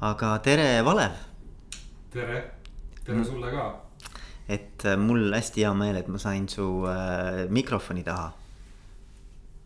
aga 0.00 0.38
tere, 0.38 0.82
Valev. 0.86 1.14
tere, 2.12 2.42
tere 3.04 3.24
sulle 3.24 3.50
ka. 3.50 3.64
et 4.48 4.84
äh, 4.86 4.96
mul 4.96 5.32
hästi 5.34 5.64
hea 5.64 5.72
meel, 5.74 5.98
et 5.98 6.08
ma 6.08 6.20
sain 6.22 6.46
su 6.48 6.66
äh, 6.86 7.48
mikrofoni 7.50 8.04
taha. 8.06 8.30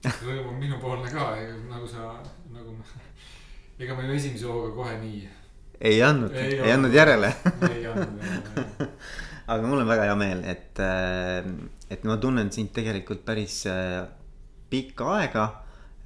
rõõm 0.06 0.54
on 0.54 0.56
minupoolne 0.58 1.12
ka, 1.12 1.28
nagu 1.68 1.86
sa, 1.86 2.16
nagu 2.54 2.72
ma, 2.78 3.04
ega 3.78 3.94
ma 3.94 4.08
ju 4.08 4.16
esimese 4.16 4.48
hooga 4.48 4.72
kohe 4.78 4.96
nii. 5.04 5.22
ei 5.92 6.02
andnud, 6.02 6.32
ei, 6.32 6.56
ei 6.64 6.72
andnud 6.72 6.96
järele 6.96 7.34
ei 7.68 7.86
andnud 7.92 8.24
järele 8.24 8.90
aga 9.52 9.62
mul 9.68 9.84
on 9.84 9.94
väga 9.94 10.08
hea 10.08 10.16
meel, 10.16 10.44
et, 10.48 10.80
äh, 10.80 11.44
et 11.92 12.08
ma 12.08 12.16
tunnen 12.16 12.48
sind 12.56 12.72
tegelikult 12.72 13.26
päris 13.28 13.66
äh, 13.68 14.06
pikka 14.72 15.18
aega. 15.20 15.50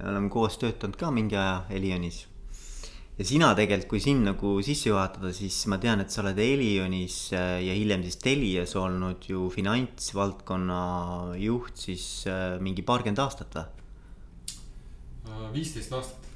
oleme 0.03 0.29
koos 0.29 0.59
töötanud 0.59 0.99
ka 0.99 1.15
mingi 1.15 1.39
aja 1.39 1.63
Elionis 1.71 2.27
ja 3.17 3.25
sina 3.25 3.53
tegelikult, 3.57 3.89
kui 3.95 4.03
sind 4.03 4.27
nagu 4.27 4.57
sisse 4.65 4.91
juhatada, 4.91 5.31
siis 5.35 5.57
ma 5.73 5.79
tean, 5.81 6.03
et 6.05 6.13
sa 6.13 6.21
oled 6.23 6.41
Elionis 6.43 7.17
äh, 7.37 7.63
ja 7.65 7.77
hiljem 7.77 8.05
siis 8.05 8.19
Telias 8.21 8.77
olnud 8.77 9.25
ju 9.31 9.47
finantsvaldkonna 9.55 10.81
juht 11.41 11.81
siis 11.87 12.07
äh, 12.29 12.59
mingi 12.63 12.85
paarkümmend 12.87 13.23
aastat 13.25 13.57
või? 13.57 13.65
Äh, 15.31 15.47
viisteist 15.57 15.97
aastat. 15.97 16.29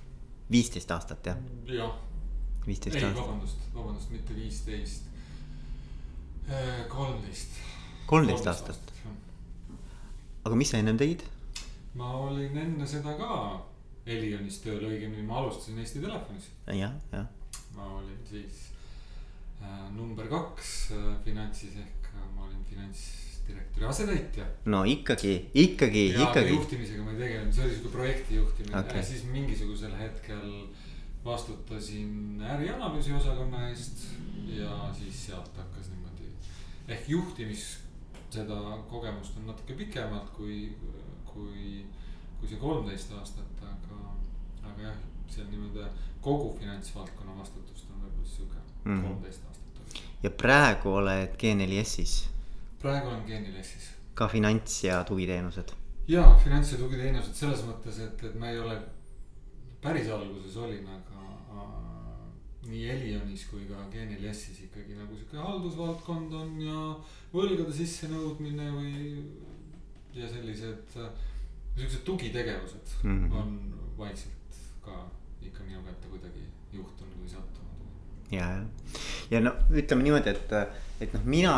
viisteist 0.51 0.97
aastat 0.97 1.33
jah? 1.33 1.43
jah. 1.69 1.93
viisteist 2.65 2.97
aastat. 2.97 3.13
ei, 3.13 3.21
vabandust, 3.21 3.67
vabandust, 3.77 4.15
mitte 4.17 4.37
viisteist. 4.39 5.09
kolmteist. 6.89 7.61
kolmteist 8.09 8.49
aastat? 8.55 8.95
aga 10.49 10.57
mis 10.57 10.73
sa 10.73 10.81
ennem 10.81 10.97
tegid? 10.97 11.29
ma 12.01 12.15
olin 12.25 12.57
enne 12.57 12.89
seda 12.89 13.13
ka 13.21 13.37
Elionis 14.11 14.59
tööl, 14.65 14.83
õigemini 14.89 15.25
ma 15.27 15.41
alustasin 15.43 15.79
Eesti 15.83 16.03
Telefonis. 16.03 16.51
jah, 16.67 16.95
jah. 17.13 17.27
ma 17.77 17.87
olin 18.01 18.21
siis 18.29 18.67
äh, 19.63 19.89
number 19.95 20.29
kaks 20.31 20.75
äh, 20.97 21.09
finantsis 21.25 21.79
ehk 21.81 22.13
äh, 22.13 22.29
ma 22.35 22.49
olin 22.49 22.63
finantsdirektori 22.69 23.87
asetäitja. 23.87 24.47
no 24.73 24.85
ikkagi, 24.85 25.35
ikkagi, 25.55 26.07
ikkagi. 26.17 26.55
juhtimisega 26.57 27.07
ma 27.07 27.17
ei 27.17 27.25
tegelenud, 27.25 27.55
see 27.55 27.67
oli 27.67 27.75
sihuke 27.77 27.97
projekti 27.97 28.41
juhtimine 28.41 28.81
okay. 28.81 29.03
ja 29.03 29.11
siis 29.13 29.27
mingisugusel 29.31 29.95
hetkel 29.99 30.47
vastutasin 31.25 32.43
ärianalüüsi 32.43 33.13
osakonna 33.13 33.69
eest 33.69 34.05
ja 34.49 34.95
siis 34.99 35.27
sealt 35.27 35.57
hakkas 35.57 35.91
niimoodi. 35.91 36.33
ehk 36.89 37.09
juhtimis, 37.09 37.65
seda 38.31 38.57
kogemust 38.89 39.37
on 39.37 39.47
natuke 39.47 39.75
pikemalt 39.75 40.31
kui, 40.37 40.73
kui, 41.25 41.85
kui 42.41 42.49
see 42.49 42.61
kolmteist 42.61 43.13
aastat, 43.19 43.65
aga 43.69 44.01
jah, 44.83 44.97
seal 45.31 45.49
nii-öelda 45.51 45.89
kogu 46.25 46.55
finantsvaldkonna 46.59 47.37
vastutust 47.39 47.91
on 47.93 48.03
võib-olla 48.05 48.29
sihuke 48.29 48.61
mhm. 48.85 49.03
kolmteist 49.07 49.43
mm. 49.43 49.49
aastat 49.49 49.83
olnud. 49.83 50.01
ja 50.23 50.31
praegu 50.43 50.95
oled 51.01 51.37
G4S-is? 51.43 52.17
praegu 52.83 53.13
olen 53.13 53.23
G4S-is. 53.29 53.91
ka 54.15 54.29
finants 54.29 54.85
ja 54.85 55.03
tugiteenused? 55.05 55.75
ja, 56.09 56.25
finants 56.45 56.73
ja 56.73 56.81
tugiteenused 56.81 57.37
selles 57.37 57.65
mõttes, 57.69 58.01
et, 58.05 58.25
et 58.25 58.41
me 58.41 58.53
ei 58.53 58.61
ole, 58.61 58.77
päris 59.85 60.11
alguses 60.13 60.57
olin, 60.61 60.89
aga 60.97 61.25
äh, 61.57 61.71
nii 62.69 62.85
Elionis 62.97 63.47
kui 63.53 63.65
ka 63.69 63.87
G4S-is 63.93 64.67
ikkagi 64.69 64.99
nagu 64.99 65.17
sihuke 65.17 65.41
haldusvaldkond 65.41 66.37
on 66.43 66.57
ja 66.65 66.85
võlgade 67.33 67.73
sissenõudmine 67.77 68.73
või 68.77 68.95
ja 70.15 70.29
sellised, 70.29 70.97
siuksed 71.77 72.05
tugitegevused 72.05 72.97
mm 73.03 73.29
-hmm. 73.29 73.37
on 73.37 73.75
vaikselt 73.99 74.59
ka 74.85 75.11
ikka 75.43 75.65
minu 75.65 75.83
kätte 75.83 76.09
kuidagi 76.09 76.45
juhtunud 76.73 77.17
või 77.23 77.29
sattunud. 77.29 77.71
ja, 78.31 78.51
ja, 78.51 78.65
ja 79.31 79.41
no 79.41 79.55
ütleme 79.71 80.03
niimoodi, 80.03 80.31
et, 80.31 80.53
et 81.01 81.13
noh, 81.15 81.25
mina, 81.25 81.55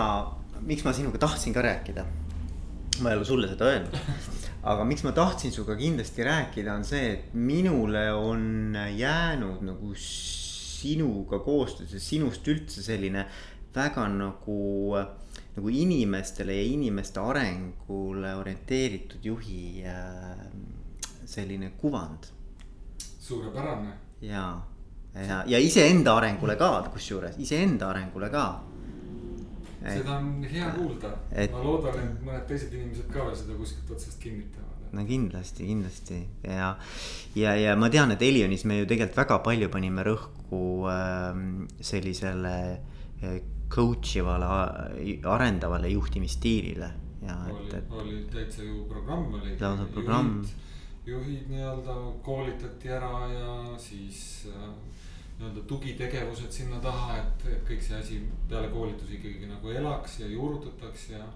miks 0.60 0.84
ma 0.84 0.92
sinuga 0.92 1.18
tahtsin 1.18 1.55
ka 1.55 1.62
rääkida. 1.62 2.05
ma 3.00 3.10
ei 3.10 3.16
ole 3.16 3.24
sulle 3.24 3.48
seda 3.48 3.64
öelnud, 3.64 3.96
aga 4.72 4.84
miks 4.84 5.05
ma 5.05 5.12
tahtsin 5.12 5.52
sinuga 5.52 5.77
kindlasti 5.77 6.24
rääkida, 6.24 6.74
on 6.74 6.84
see, 6.84 7.12
et 7.12 7.34
minule 7.34 8.12
on 8.12 8.77
jäänud 8.96 9.62
nagu 9.62 9.95
sinuga 9.95 11.39
koostöös 11.39 11.92
ja 11.92 12.01
sinust 12.01 12.48
üldse 12.48 12.83
selline 12.83 13.27
väga 13.74 14.08
nagu 14.08 14.96
nagu 15.57 15.68
inimestele 15.68 16.57
ja 16.57 16.63
inimeste 16.64 17.20
arengule 17.20 18.35
orienteeritud 18.40 19.24
juhi 19.24 19.85
äh, 19.85 20.46
selline 21.24 21.73
kuvand 21.80 22.30
suurepärane. 23.20 23.92
ja, 24.20 24.63
ja, 25.14 25.45
ja 25.46 25.58
iseenda 25.58 26.17
arengule 26.17 26.57
ka, 26.57 26.73
kusjuures 26.92 27.39
iseenda 27.39 27.90
arengule 27.92 28.30
ka. 28.30 28.46
seda 29.83 30.17
on 30.17 30.45
hea 30.46 30.73
kuulda 30.77 31.13
et..., 31.30 31.52
ma 31.52 31.63
loodan, 31.63 32.01
et 32.01 32.27
mõned 32.27 32.45
teised 32.48 32.73
inimesed 32.73 33.08
ka 33.13 33.27
veel 33.27 33.36
seda 33.36 33.57
kuskilt 33.58 33.90
otsast 33.92 34.20
kinnitavad. 34.23 34.89
no 34.92 35.05
kindlasti, 35.07 35.67
kindlasti 35.69 36.20
ja, 36.48 36.77
ja, 37.36 37.57
ja 37.61 37.77
ma 37.77 37.92
tean, 37.92 38.14
et 38.17 38.23
Elionis 38.24 38.64
me 38.64 38.80
ju 38.80 38.89
tegelikult 38.89 39.20
väga 39.24 39.42
palju 39.45 39.69
panime 39.73 40.07
rõhku 40.08 40.63
äh, 40.89 41.42
sellisele 41.92 42.57
äh, 43.20 43.42
coach 43.72 44.16
ivale, 44.20 44.48
arendavale 45.24 45.88
juhtimisstiilile 45.88 46.90
ja 47.27 47.36
oli, 47.48 47.68
et, 47.68 47.74
et. 47.78 47.92
oli 48.02 48.27
täitsa 48.33 48.62
ju 48.62 48.84
programm 48.88 49.34
oli. 49.34 49.56
lausa 49.60 49.84
programm 49.94 50.42
juhid 51.06 51.48
nii-öelda 51.50 51.94
koolitati 52.22 52.90
ära 52.94 53.27
ja 53.33 53.55
siis 53.78 54.46
äh, 54.50 54.68
nii-öelda 55.38 55.64
tugitegevused 55.66 56.52
sinna 56.52 56.78
taha, 56.83 57.16
et, 57.18 57.46
et 57.50 57.64
kõik 57.66 57.83
see 57.83 57.98
asi 57.98 58.18
peale 58.50 58.70
koolitusi 58.74 59.18
ikkagi 59.18 59.50
nagu 59.50 59.72
elaks 59.74 60.20
ja 60.22 60.30
juurutataks 60.30 61.08
ja, 61.16 61.27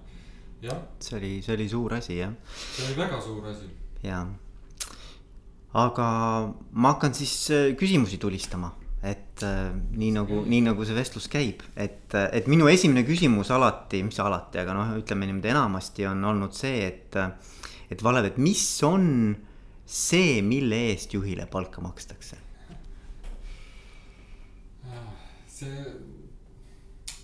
jah. 0.63 0.83
see 1.01 1.19
oli, 1.19 1.33
see 1.43 1.59
oli 1.59 1.69
suur 1.73 1.95
asi 1.99 2.19
jah. 2.21 2.35
see 2.55 2.87
oli 2.87 2.99
väga 3.01 3.21
suur 3.23 3.47
asi. 3.51 3.71
jaa, 4.07 4.25
aga 5.87 6.09
ma 6.73 6.95
hakkan 6.95 7.15
siis 7.15 7.39
äh, 7.51 7.71
küsimusi 7.79 8.21
tulistama 8.23 8.75
et 9.07 9.43
äh, 9.47 9.71
nii 9.97 10.13
nagu, 10.17 10.41
nii 10.49 10.63
nagu 10.67 10.87
see 10.87 10.97
vestlus 10.97 11.29
käib, 11.31 11.63
et, 11.79 12.09
äh, 12.17 12.29
et 12.41 12.49
minu 12.51 12.69
esimene 12.71 13.05
küsimus 13.07 13.53
alati, 13.55 14.03
mis 14.07 14.19
alati, 14.23 14.61
aga 14.63 14.75
noh, 14.77 14.97
ütleme 15.01 15.29
niimoodi 15.29 15.53
enamasti 15.53 16.09
on 16.11 16.25
olnud 16.33 16.57
see, 16.57 16.87
et. 16.89 17.21
et 17.91 18.03
Valev, 18.03 18.27
et 18.27 18.39
mis 18.43 18.65
on 18.83 19.37
see, 19.87 20.41
mille 20.43 20.81
eest 20.91 21.15
juhile 21.15 21.47
palka 21.47 21.85
makstakse? 21.85 22.43
see, 25.57 25.85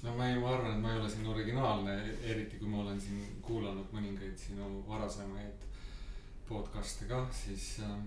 no 0.07 0.15
ma 0.17 0.29
ei, 0.31 0.39
ma 0.41 0.55
arvan, 0.55 0.77
et 0.77 0.81
ma 0.81 0.93
ei 0.95 1.01
ole 1.01 1.11
siin 1.11 1.27
originaalne, 1.29 1.97
eriti 2.25 2.57
kui 2.61 2.71
ma 2.71 2.79
olen 2.81 3.01
siin 3.03 3.27
kuulanud 3.45 3.91
mõningaid 3.93 4.39
sinu 4.41 4.79
varasemaid 4.87 5.67
podcast'e 6.49 7.11
ka, 7.11 7.27
siis 7.37 7.75
äh, 7.85 7.99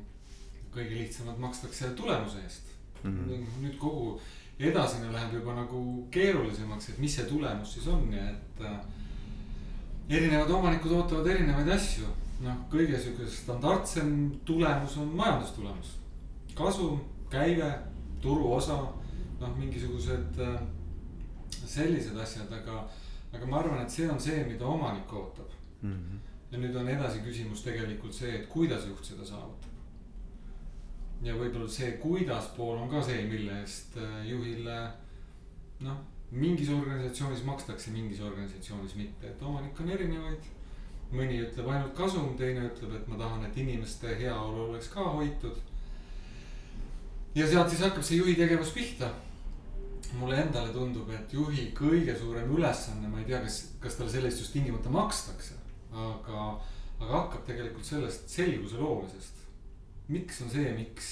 kõige 0.73 0.97
lihtsamalt 0.97 1.43
makstakse 1.43 1.91
tulemuse 1.99 2.41
eest 2.41 2.74
mm. 3.05 3.23
-hmm. 3.29 3.61
nüüd 3.61 3.77
kogu 3.77 4.19
edasine 4.59 5.13
läheb 5.13 5.33
juba 5.33 5.55
nagu 5.55 6.07
keerulisemaks, 6.11 6.89
et 6.89 6.99
mis 6.99 7.15
see 7.15 7.25
tulemus 7.25 7.73
siis 7.73 7.87
on 7.87 8.13
ja 8.13 8.29
et 8.29 8.61
äh, 8.61 8.79
erinevad 10.09 10.49
omanikud 10.49 10.91
ootavad 10.91 11.27
erinevaid 11.27 11.69
asju 11.69 12.07
noh, 12.43 12.61
kõige 12.71 12.99
sihuke 12.99 13.27
standardsem 13.31 14.11
tulemus 14.45 14.97
on 14.97 15.13
majandustulemus. 15.15 15.97
kasum, 16.55 17.01
käive, 17.29 17.67
turuosa, 18.21 18.77
noh, 19.41 19.57
mingisugused 19.57 20.39
äh, 20.39 20.61
sellised 21.51 22.17
asjad, 22.17 22.51
aga, 22.51 22.85
aga 23.33 23.47
ma 23.49 23.59
arvan, 23.59 23.81
et 23.83 23.91
see 23.91 24.07
on 24.09 24.19
see, 24.19 24.43
mida 24.47 24.65
omanik 24.65 25.13
ootab 25.13 25.51
mm. 25.81 25.91
-hmm. 25.91 26.19
ja 26.51 26.57
nüüd 26.57 26.75
on 26.75 26.89
edasi 26.89 27.19
küsimus 27.19 27.63
tegelikult 27.63 28.13
see, 28.13 28.35
et 28.35 28.47
kuidas 28.49 28.87
juht 28.87 29.05
seda 29.05 29.25
saavutab. 29.25 29.64
Ja 31.23 31.37
võib-olla 31.37 31.69
see 31.71 31.95
kuidas 32.01 32.51
pool 32.57 32.77
on 32.81 32.89
ka 32.91 33.01
see, 33.05 33.23
mille 33.29 33.61
eest 33.61 33.95
äh, 34.01 34.19
juhile 34.27 34.81
noh, 35.85 36.03
mingis 36.31 36.69
organisatsioonis 36.73 37.45
makstakse, 37.47 37.93
mingis 37.95 38.21
organisatsioonis 38.25 38.95
mitte, 38.99 39.29
et 39.29 39.41
omanik 39.43 39.79
on 39.79 39.91
erinevaid 39.95 40.51
mõni 41.13 41.39
ütleb 41.43 41.69
ainult 41.69 41.93
kasum, 41.97 42.33
teine 42.39 42.65
ütleb, 42.69 42.95
et 42.97 43.07
ma 43.11 43.19
tahan, 43.19 43.45
et 43.45 43.57
inimeste 43.61 44.15
heaolu 44.19 44.69
oleks 44.69 44.89
ka 44.93 45.05
hoitud. 45.17 45.61
ja 47.35 47.47
sealt 47.47 47.69
siis 47.69 47.83
hakkab 47.83 48.03
see 48.03 48.17
juhi 48.17 48.35
tegevus 48.35 48.73
pihta. 48.73 49.11
mulle 50.15 50.37
endale 50.39 50.71
tundub, 50.71 51.09
et 51.11 51.33
juhi 51.33 51.71
kõige 51.75 52.13
suurem 52.19 52.51
ülesanne, 52.55 53.07
ma 53.07 53.19
ei 53.19 53.25
tea, 53.25 53.39
kas, 53.43 53.55
kas 53.79 53.97
talle 53.97 54.11
selle 54.11 54.29
eest 54.29 54.39
just 54.39 54.53
tingimata 54.53 54.89
makstakse, 54.89 55.57
aga, 55.91 56.43
aga 56.99 57.11
hakkab 57.11 57.43
tegelikult 57.45 57.85
sellest 57.85 58.29
selguse 58.29 58.77
loomisest. 58.79 59.44
Miks 60.07 60.41
on 60.41 60.49
see, 60.53 60.71
miks 60.77 61.11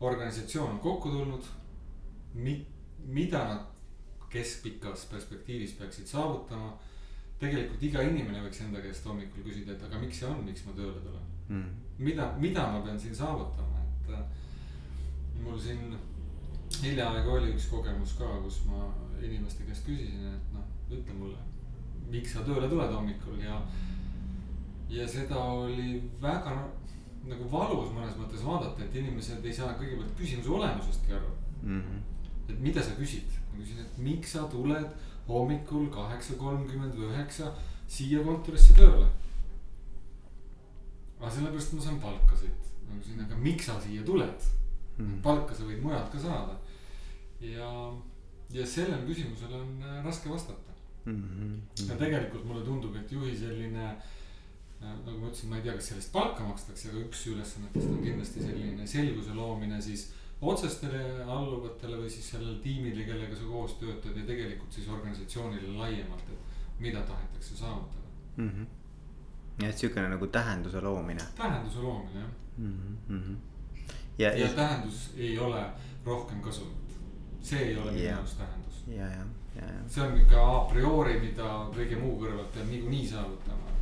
organisatsioon 0.00 0.76
on 0.76 0.82
kokku 0.84 1.10
tulnud, 1.10 1.44
mi-, 2.34 2.66
mida 3.06 3.44
nad 3.44 3.64
keskpikas 4.30 5.06
perspektiivis 5.10 5.76
peaksid 5.78 6.06
saavutama? 6.06 6.74
Tegelikult 7.40 7.82
iga 7.84 8.00
inimene 8.00 8.40
võiks 8.46 8.62
enda 8.64 8.80
käest 8.80 9.04
hommikul 9.04 9.44
küsida, 9.44 9.74
et 9.74 9.82
aga 9.84 9.98
miks 10.00 10.22
see 10.22 10.28
on, 10.28 10.40
miks 10.44 10.64
ma 10.64 10.72
tööle 10.76 11.00
tulen? 11.04 11.32
Mm.. 11.46 11.74
mida, 12.02 12.30
mida 12.42 12.62
ma 12.72 12.80
pean 12.82 12.96
siin 12.98 13.14
saavutama, 13.14 13.82
et 13.84 14.08
äh, 14.16 14.22
mul 15.44 15.58
siin 15.60 15.92
hiljaaegu 16.82 17.36
oli 17.36 17.52
üks 17.54 17.68
kogemus 17.70 18.16
ka, 18.18 18.30
kus 18.42 18.62
ma 18.66 18.88
inimeste 19.22 19.66
käest 19.68 19.86
küsisin, 19.86 20.24
et 20.32 20.48
noh, 20.56 20.64
ütle 20.90 21.14
mulle, 21.18 21.44
miks 22.10 22.34
sa 22.34 22.42
tööle 22.46 22.68
tuled 22.72 22.92
hommikul 22.92 23.38
ja. 23.44 23.60
ja 24.90 25.06
seda 25.08 25.38
oli 25.38 26.00
väga 26.22 26.56
nagu 27.30 27.48
valus 27.50 27.90
mõnes 27.94 28.16
mõttes 28.20 28.44
vaadata, 28.46 28.84
et 28.84 28.94
inimesed 29.00 29.44
ei 29.44 29.54
saa 29.54 29.74
kõigepealt 29.78 30.14
küsimuse 30.18 30.52
olemusestki 30.58 31.14
aru 31.16 31.32
mm. 31.62 31.80
-hmm. 31.82 32.50
et 32.52 32.60
mida 32.60 32.82
sa 32.82 32.94
küsid, 32.98 33.38
ma 33.52 33.60
küsin, 33.60 33.80
et 33.82 33.98
miks 33.98 34.32
sa 34.36 34.46
tuled 34.52 34.86
hommikul 35.28 35.88
kaheksa 35.94 36.36
kolmkümmend 36.38 36.94
või 36.94 37.10
üheksa 37.10 37.52
siia 37.86 38.22
kontorisse 38.24 38.74
tööle. 38.74 39.08
aga 41.20 41.30
sellepärast 41.30 41.72
ma 41.72 41.82
saan 41.82 42.00
palka 42.00 42.36
siit, 42.36 42.70
ma 42.86 43.00
küsin, 43.00 43.24
aga 43.24 43.36
miks 43.36 43.66
sa 43.66 43.80
siia 43.80 44.04
tuled 44.04 44.48
mm? 44.98 45.06
-hmm. 45.06 45.22
palka 45.22 45.54
sa 45.54 45.64
võid 45.64 45.82
mujalt 45.82 46.12
ka 46.12 46.18
saada 46.18 46.58
ja, 47.40 47.92
ja 48.50 48.66
sellele 48.66 49.06
küsimusele 49.06 49.54
on 49.54 49.82
äh, 49.82 50.04
raske 50.04 50.30
vastata 50.30 50.72
mm. 51.04 51.22
-hmm. 51.22 51.88
ja 51.88 51.96
tegelikult 51.96 52.44
mulle 52.44 52.64
tundub, 52.64 52.96
et 52.96 53.12
juhi 53.12 53.36
selline 53.36 53.96
nagu 54.80 55.18
ma 55.18 55.30
ütlesin, 55.30 55.50
ma 55.50 55.56
ei 55.56 55.64
tea, 55.64 55.74
kas 55.78 55.88
sellest 55.92 56.12
palka 56.12 56.44
makstakse, 56.44 56.90
aga 56.90 57.00
üks 57.06 57.26
ülesannetest 57.32 57.90
on 57.90 58.02
kindlasti 58.04 58.44
selline 58.44 58.86
selguse 58.86 59.34
loomine 59.34 59.80
siis 59.82 60.10
otsestele 60.40 61.02
alluvatele 61.24 61.96
või 62.02 62.10
siis 62.12 62.28
sellele 62.34 62.58
tiimile, 62.64 63.06
kellega 63.08 63.36
sa 63.36 63.46
koos 63.48 63.78
töötad 63.80 64.16
ja 64.16 64.24
tegelikult 64.28 64.72
siis 64.72 64.88
organisatsioonile 64.92 65.72
laiemalt, 65.78 66.28
et 66.32 66.82
mida 66.84 67.00
tahetakse 67.08 67.56
saavutada 67.56 68.04
mm. 68.36 68.50
-hmm. 68.50 68.66
ja 69.62 69.68
et 69.68 69.78
sihukene 69.78 70.08
nagu 70.08 70.26
tähenduse 70.26 70.80
loomine. 70.80 71.24
tähenduse 71.36 71.78
loomine 71.78 72.20
jah 72.20 72.30
mm. 72.58 72.98
-hmm. 73.08 73.36
ja, 74.18 74.30
ja, 74.30 74.46
ja 74.46 74.52
tähendus 74.52 75.10
ei 75.16 75.38
ole 75.38 75.64
rohkem 76.04 76.40
kasumit, 76.40 77.00
see 77.42 77.58
ei 77.60 77.76
ole 77.76 77.92
minu 77.92 78.04
jaoks 78.04 78.34
tähendus. 78.34 78.84
ja, 78.88 79.06
ja, 79.06 79.24
ja, 79.56 79.62
ja. 79.62 79.88
see 79.88 80.04
on 80.04 80.20
ikka 80.20 80.56
a 80.56 80.64
priori, 80.64 81.20
mida 81.20 81.48
kõige 81.72 81.96
muu 82.00 82.20
kõrvalt 82.20 82.52
peab 82.52 82.68
niikuinii 82.68 83.08
saavutama 83.08 83.75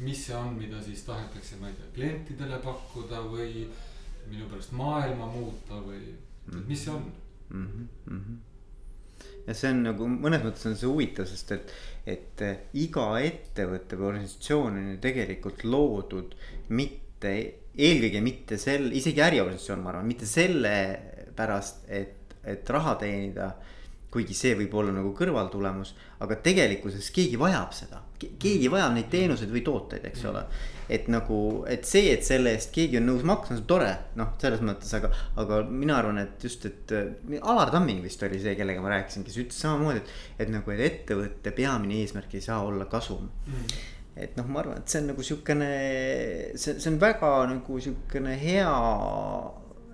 mis 0.00 0.26
see 0.26 0.36
on, 0.36 0.54
mida 0.58 0.80
siis 0.82 1.02
tahetakse, 1.06 1.58
ma 1.60 1.68
ei 1.68 1.76
tea, 1.78 1.88
klientidele 1.96 2.60
pakkuda 2.64 3.22
või 3.28 3.66
minu 4.30 4.46
pärast 4.50 4.72
maailma 4.76 5.26
muuta 5.30 5.80
või 5.84 6.00
mm, 6.00 6.52
-hmm. 6.52 6.68
mis 6.68 6.84
see 6.84 6.94
on 6.94 7.04
mm? 7.48 7.88
-hmm. 8.06 8.38
ja 9.46 9.54
see 9.54 9.72
on 9.74 9.82
nagu 9.84 10.08
mõnes 10.08 10.44
mõttes 10.44 10.66
on 10.70 10.76
see 10.76 10.88
huvitav, 10.88 11.28
sest 11.28 11.52
et, 11.56 11.74
et 12.06 12.44
iga 12.72 13.08
ettevõte 13.20 13.98
või 13.98 14.12
organisatsioon 14.12 14.78
on 14.82 14.92
ju 14.94 15.00
tegelikult 15.02 15.64
loodud 15.64 16.36
mitte, 16.68 17.34
eelkõige 17.76 18.22
mitte 18.24 18.58
sel, 18.58 18.90
isegi 18.92 19.22
äriorganisatsioon, 19.24 19.82
ma 19.82 19.92
arvan, 19.94 20.08
mitte 20.08 20.26
sellepärast, 20.26 21.84
et, 21.88 22.38
et 22.44 22.70
raha 22.76 22.96
teenida 23.02 23.52
kuigi 24.10 24.34
see 24.34 24.56
võib 24.58 24.74
olla 24.74 24.94
nagu 24.94 25.12
kõrvaltulemus, 25.16 25.94
aga 26.24 26.38
tegelikkuses 26.42 27.10
keegi 27.14 27.38
vajab 27.38 27.74
seda, 27.76 28.00
keegi 28.20 28.68
vajab 28.72 28.94
neid 28.96 29.08
teenuseid 29.12 29.52
või 29.52 29.62
tooteid, 29.66 30.04
eks 30.10 30.24
ole. 30.30 30.44
et 30.90 31.06
nagu, 31.12 31.36
et 31.70 31.86
see, 31.86 32.10
et 32.12 32.26
selle 32.26 32.50
eest 32.56 32.72
keegi 32.74 32.98
on 32.98 33.06
nõus 33.06 33.22
maksma, 33.26 33.54
see 33.54 33.62
on 33.62 33.68
tore, 33.70 33.90
noh, 34.18 34.32
selles 34.42 34.64
mõttes, 34.66 34.90
aga, 34.98 35.12
aga 35.38 35.60
mina 35.68 36.00
arvan, 36.00 36.18
et 36.24 36.42
just, 36.42 36.66
et 36.66 36.94
Alar 37.40 37.70
Tamming 37.70 38.02
vist 38.02 38.22
oli 38.26 38.40
see, 38.42 38.56
kellega 38.58 38.82
ma 38.82 38.90
rääkisin, 38.96 39.24
kes 39.26 39.38
ütles 39.44 39.62
samamoodi, 39.62 40.02
et, 40.02 40.12
et 40.44 40.52
nagu, 40.52 40.74
et 40.74 40.82
ettevõtte 40.88 41.54
peamine 41.54 42.02
eesmärk 42.02 42.34
ei 42.34 42.44
saa 42.44 42.60
olla 42.66 42.90
kasum 42.90 43.30
mm 43.46 43.80
et 44.20 44.34
noh, 44.36 44.44
ma 44.52 44.60
arvan, 44.60 44.80
et 44.82 44.90
see 44.90 45.00
on 45.00 45.06
nagu 45.12 45.24
sihukene, 45.24 45.66
see, 46.58 46.74
see 46.82 46.90
on 46.90 46.98
väga 47.00 47.30
nagu 47.48 47.78
sihukene 47.80 48.34
hea 48.36 48.72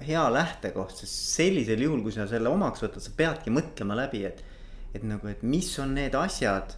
hea 0.05 0.25
lähtekoht, 0.32 0.96
sest 1.00 1.37
sellisel 1.37 1.81
juhul, 1.87 2.02
kui 2.05 2.14
sa 2.14 2.26
selle 2.29 2.50
omaks 2.52 2.84
võtad, 2.84 3.05
sa 3.05 3.12
peadki 3.17 3.52
mõtlema 3.55 3.96
läbi, 3.99 4.25
et. 4.29 4.43
et 4.96 5.05
nagu, 5.05 5.29
et 5.29 5.43
mis 5.44 5.69
on 5.82 5.94
need 5.96 6.14
asjad, 6.17 6.76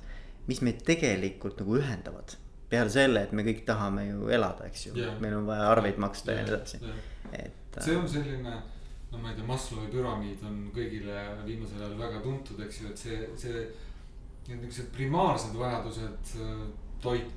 mis 0.48 0.60
meid 0.64 0.82
tegelikult 0.86 1.60
nagu 1.62 1.78
ühendavad. 1.80 2.36
peale 2.68 2.90
selle, 2.92 3.22
et 3.24 3.30
me 3.32 3.44
kõik 3.46 3.62
tahame 3.64 4.02
ju 4.10 4.26
elada, 4.28 4.66
eks 4.68 4.86
ju 4.86 4.96
yeah., 4.96 5.14
meil 5.22 5.38
on 5.38 5.46
vaja 5.48 5.70
arveid 5.72 5.96
maksta 5.96 6.34
yeah, 6.34 6.40
ja 6.40 6.48
nii 6.48 6.54
edasi 6.56 6.80
yeah., 6.82 6.98
et. 7.44 7.78
see 7.80 7.96
on 7.96 8.08
selline, 8.08 8.56
no 9.12 9.20
ma 9.22 9.30
ei 9.30 9.38
tea, 9.38 9.46
Maslowi 9.48 9.88
püramiid 9.92 10.42
on 10.44 10.58
kõigile 10.74 11.22
viimasel 11.46 11.80
ajal 11.80 11.96
väga 12.02 12.20
tuntud, 12.24 12.60
eks 12.66 12.82
ju, 12.82 12.92
et 12.92 13.04
see, 13.04 13.20
see. 13.44 13.68
Need 14.48 14.62
niuksed 14.64 14.86
primaarsed 14.94 15.56
vajadused, 15.60 16.30
toit, 17.04 17.32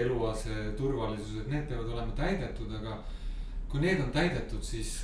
eluase, 0.00 0.54
turvalisus, 0.78 1.42
et 1.42 1.50
need 1.52 1.66
peavad 1.68 1.90
olema 1.92 2.14
täidetud, 2.16 2.70
aga 2.78 2.94
kui 3.68 3.82
need 3.82 4.00
on 4.00 4.08
täidetud, 4.14 4.62
siis 4.64 4.94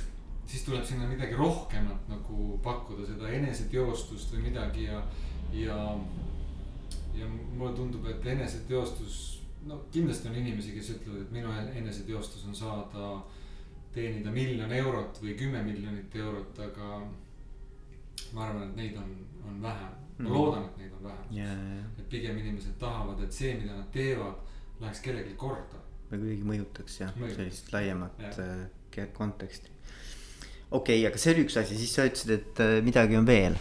siis 0.51 0.63
tuleb 0.67 0.85
sinna 0.85 1.07
midagi 1.07 1.37
rohkemat 1.39 2.09
nagu 2.11 2.57
pakkuda, 2.63 3.05
seda 3.07 3.29
eneseteostust 3.37 4.33
või 4.35 4.49
midagi 4.49 4.89
ja, 4.89 4.99
ja. 5.55 5.77
Ja 7.15 7.27
mulle 7.27 7.73
tundub, 7.75 8.05
et 8.09 8.25
eneseteostus, 8.33 9.17
no 9.67 9.81
kindlasti 9.93 10.29
on 10.29 10.37
inimesi, 10.41 10.75
kes 10.75 10.93
ütlevad, 10.95 11.25
et 11.25 11.33
minu 11.35 11.51
eneseteostus 11.81 12.45
on 12.47 12.55
saada, 12.55 13.11
teenida 13.95 14.31
miljon 14.31 14.71
eurot 14.71 15.19
või 15.23 15.35
kümme 15.39 15.63
miljonit 15.65 16.15
eurot, 16.15 16.59
aga. 16.67 17.01
ma 18.31 18.45
arvan, 18.45 18.69
et 18.69 18.77
neid 18.79 18.95
on, 18.99 19.09
on 19.49 19.57
vähem, 19.63 19.95
ma 20.17 20.23
mm. 20.23 20.31
loodan, 20.31 20.67
et 20.69 20.77
neid 20.79 20.93
on 20.99 21.03
vähem 21.09 21.33
yeah.. 21.35 21.89
et 21.99 22.07
pigem 22.09 22.37
inimesed 22.37 22.77
tahavad, 22.79 23.23
et 23.25 23.35
see, 23.35 23.55
mida 23.59 23.75
nad 23.75 23.89
teevad, 23.91 24.39
läheks 24.79 25.03
kellelegi 25.03 25.35
korda. 25.39 25.81
või 26.11 26.21
kuidagi 26.21 26.47
mõjutaks 26.53 27.01
jah 27.01 27.11
Mõjutab., 27.17 27.41
sellist 27.41 27.73
laiemat 27.75 28.23
ja. 28.23 28.31
Äh, 28.45 29.09
konteksti 29.17 29.71
okei 30.71 31.01
okay,, 31.01 31.09
aga 31.09 31.19
see 31.19 31.35
oli 31.35 31.45
üks 31.47 31.59
asi, 31.59 31.79
siis 31.79 31.95
sa 31.97 32.07
ütlesid, 32.07 32.31
et 32.37 32.63
äh, 32.63 32.77
midagi 32.85 33.19
on 33.19 33.27
veel. 33.27 33.59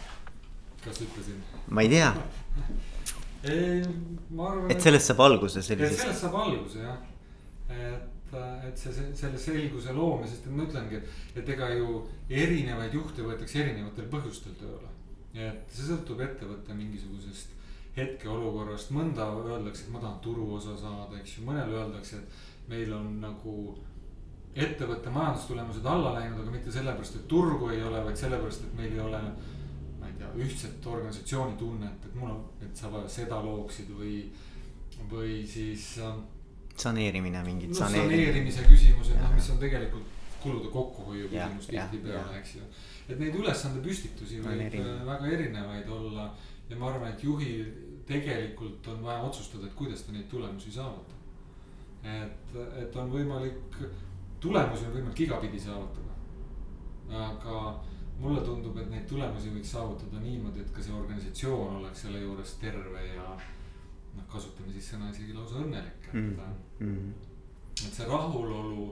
kas 0.85 1.03
ütlesin? 1.03 1.43
ma 1.71 1.87
ei 1.87 1.91
tea 1.97 2.15
ei, 3.45 3.83
ma 4.31 4.51
arvan. 4.53 4.71
et 4.73 4.83
sellest 4.85 5.13
saab 5.13 5.25
alguse 5.27 5.63
sellisest. 5.63 6.03
sellest 6.05 6.25
saab 6.27 6.39
alguse 6.43 6.83
jah, 6.85 6.99
et, 7.71 8.35
et 8.69 8.83
see, 8.83 8.93
see, 8.93 9.13
selle 9.23 9.39
selguse 9.41 9.95
loomine, 9.97 10.29
sest 10.31 10.49
et 10.49 10.57
ma 10.57 10.67
ütlengi, 10.67 11.01
et, 11.01 11.39
et 11.43 11.55
ega 11.57 11.71
ju 11.75 12.03
erinevaid 12.29 12.95
juhte 12.95 13.25
võetakse 13.27 13.63
erinevatel 13.65 14.11
põhjustel 14.13 14.59
tööle. 14.61 14.93
et 15.35 15.73
see 15.73 15.89
sõltub 15.89 16.21
ettevõtte 16.27 16.75
mingisugusest 16.75 17.57
hetkeolukorrast, 17.97 18.93
mõnda 18.95 19.27
öeldakse, 19.43 19.87
et 19.87 19.93
ma 19.95 20.01
tahan 20.03 20.19
turuosa 20.25 20.77
saada, 20.79 21.19
eks 21.19 21.39
ju, 21.39 21.47
mõnele 21.47 21.79
öeldakse, 21.79 22.21
et 22.21 22.69
meil 22.71 22.93
on 22.95 23.17
nagu 23.23 23.55
ettevõtte 24.55 25.11
majandustulemused 25.15 25.87
alla 25.87 26.15
läinud, 26.19 26.43
aga 26.43 26.55
mitte 26.55 26.75
sellepärast, 26.75 27.19
et 27.21 27.27
turgu 27.31 27.71
ei 27.75 27.83
ole, 27.87 28.03
vaid 28.07 28.19
sellepärast, 28.19 28.67
et 28.67 28.79
meil 28.79 28.95
ei 28.95 29.03
ole. 29.03 29.23
Ühtset 30.37 30.87
organisatsiooni 30.87 31.57
tunnet, 31.59 32.07
et 32.07 32.15
mul 32.15 32.31
on, 32.31 32.45
et 32.63 32.77
sa 32.77 32.91
seda 33.09 33.41
looksid 33.45 33.91
või, 33.97 34.23
või 35.11 35.41
siis 35.49 35.93
äh,. 35.99 36.17
saneerimine, 36.77 37.43
mingid 37.47 37.75
no, 37.75 37.81
saneerimise 37.83 38.65
küsimused, 38.69 39.19
noh, 39.21 39.35
mis 39.35 39.51
on 39.55 39.61
tegelikult 39.63 40.17
kulude 40.41 40.71
kokkuhoiu 40.73 41.29
küsimus 41.29 41.69
tihtipeale, 41.69 42.39
eks 42.41 42.57
ju. 42.57 42.67
et 43.09 43.19
neid 43.21 43.37
ülesandepüstitusi 43.37 44.41
võib 44.45 44.67
erinev. 44.67 44.93
Äh, 44.95 45.07
väga 45.09 45.33
erinevaid 45.37 45.89
olla 45.99 46.31
ja 46.71 46.79
ma 46.81 46.93
arvan, 46.93 47.13
et 47.13 47.25
juhil 47.25 47.65
tegelikult 48.09 48.87
on 48.91 49.03
vaja 49.05 49.25
otsustada, 49.27 49.67
et 49.67 49.75
kuidas 49.79 50.03
ta 50.07 50.15
neid 50.15 50.29
tulemusi 50.31 50.73
saavutab. 50.73 51.17
et, 52.05 52.55
et 52.81 52.97
on 52.97 53.11
võimalik 53.13 53.77
tulemusi 54.41 54.87
on 54.89 54.95
võimalik 54.97 55.21
igapidi 55.27 55.61
saavutada. 55.61 56.17
aga 57.11 57.61
mulle 58.21 58.43
tundub, 58.45 58.77
et 58.81 58.91
neid 58.93 59.07
tulemusi 59.09 59.53
võiks 59.55 59.73
saavutada 59.75 60.21
niimoodi, 60.21 60.65
et 60.65 60.73
ka 60.75 60.83
see 60.85 60.97
organisatsioon 60.97 61.79
oleks 61.81 62.05
selle 62.05 62.21
juures 62.21 62.53
terve 62.61 63.05
ja 63.07 63.25
noh, 63.37 64.27
kasutame 64.31 64.73
siis 64.75 64.91
sõna 64.93 65.09
isegi 65.13 65.37
lausa 65.37 65.63
õnnelik, 65.63 66.11
et 66.11 66.19
mm. 66.19 66.37
-hmm. 66.81 67.15
et 67.87 67.97
see 67.97 68.09
rahulolu 68.09 68.91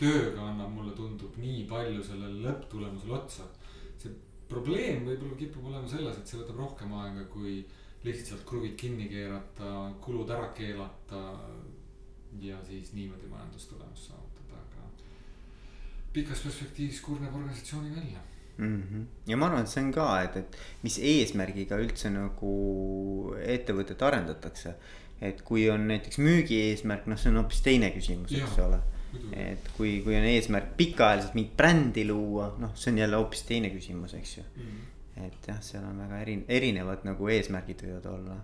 tööga 0.00 0.48
annab, 0.50 0.72
mulle 0.74 0.92
tundub 0.98 1.38
nii 1.38 1.64
palju 1.70 2.02
sellele 2.02 2.42
lõpptulemusele 2.48 3.14
otsa. 3.20 3.46
see 3.98 4.12
probleem 4.48 5.06
võib-olla 5.06 5.38
kipub 5.38 5.70
olema 5.70 5.88
selles, 5.88 6.18
et 6.18 6.26
see 6.26 6.40
võtab 6.40 6.58
rohkem 6.64 6.92
aega, 6.98 7.24
kui 7.30 7.64
lihtsalt 8.04 8.44
kruvid 8.44 8.74
kinni 8.76 9.08
keerata, 9.08 9.90
kulud 10.00 10.30
ära 10.30 10.52
keelata. 10.52 11.24
ja 12.40 12.58
siis 12.66 12.92
niimoodi 12.92 13.28
majandustulemus 13.30 14.08
saada 14.08 14.34
pikas 16.14 16.40
perspektiivis 16.46 17.00
kurnab 17.02 17.34
organisatsiooni 17.34 17.90
välja 17.96 18.20
mm. 18.56 18.82
-hmm. 18.82 19.04
ja 19.26 19.36
ma 19.36 19.46
arvan, 19.46 19.62
et 19.62 19.68
see 19.68 19.82
on 19.84 19.92
ka, 19.92 20.08
et, 20.22 20.36
et 20.36 20.56
mis 20.82 20.98
eesmärgiga 20.98 21.78
üldse 21.82 22.10
nagu 22.12 22.54
ettevõtet 23.56 24.02
arendatakse. 24.02 24.74
et 25.24 25.42
kui 25.42 25.68
on 25.70 25.86
näiteks 25.88 26.18
müügi 26.18 26.56
eesmärk, 26.70 27.06
noh, 27.06 27.18
see 27.18 27.30
on 27.30 27.38
hoopis 27.40 27.62
teine 27.64 27.90
küsimus, 27.94 28.32
eks 28.34 28.58
ole. 28.64 28.80
et 29.32 29.68
kui, 29.76 30.00
kui 30.04 30.16
on 30.18 30.26
eesmärk 30.26 30.74
pikaajaliselt 30.76 31.36
mingit 31.38 31.56
brändi 31.56 32.04
luua, 32.08 32.48
noh, 32.58 32.72
see 32.74 32.92
on 32.92 32.98
jälle 32.98 33.16
hoopis 33.16 33.44
teine 33.50 33.70
küsimus, 33.70 34.14
eks 34.14 34.36
ju 34.38 34.42
mm. 34.42 34.62
-hmm. 34.62 35.26
et 35.26 35.48
jah, 35.48 35.60
seal 35.62 35.84
on 35.84 35.98
väga 35.98 36.20
eri, 36.20 36.44
erinevad 36.48 37.04
nagu 37.04 37.28
eesmärgid 37.28 37.86
võivad 37.86 38.06
olla. 38.14 38.40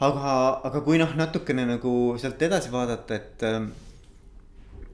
aga, 0.00 0.60
aga 0.64 0.80
kui 0.80 0.98
noh, 0.98 1.16
natukene 1.16 1.66
nagu 1.66 1.94
sealt 2.18 2.42
edasi 2.42 2.72
vaadata, 2.72 3.14
et 3.14 3.42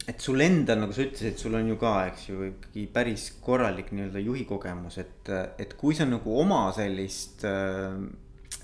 et 0.08 0.24
sul 0.24 0.40
endal, 0.40 0.80
nagu 0.80 0.94
sa 0.96 1.04
ütlesid, 1.04 1.36
sul 1.40 1.56
on 1.58 1.68
ju 1.68 1.76
ka, 1.80 1.92
eks 2.08 2.30
ju, 2.30 2.38
ikkagi 2.52 2.86
päris 2.92 3.26
korralik 3.44 3.92
nii-öelda 3.92 4.22
juhi 4.24 4.46
kogemus, 4.48 4.96
et, 5.02 5.28
et 5.60 5.74
kui 5.76 5.96
sa 5.96 6.06
nagu 6.08 6.38
oma 6.40 6.62
sellist 6.76 7.44
äh, 7.48 7.98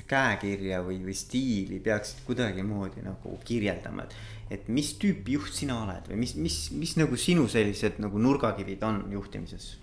käekirja 0.09 0.81
või, 0.87 1.03
või 1.05 1.17
stiili 1.17 1.81
peaksid 1.85 2.25
kuidagimoodi 2.27 3.05
nagu 3.05 3.37
kirjeldama, 3.45 4.09
et. 4.09 4.17
et 4.57 4.67
mis 4.73 4.95
tüüpi 5.01 5.37
juht 5.39 5.53
sina 5.57 5.83
oled 5.85 6.11
või 6.11 6.21
mis, 6.25 6.35
mis, 6.41 6.59
mis 6.77 6.97
nagu 7.01 7.17
sinu 7.21 7.47
sellised 7.51 8.01
nagu 8.05 8.21
nurgakivid 8.21 8.85
on 8.85 9.05
juhtimises? 9.13 9.75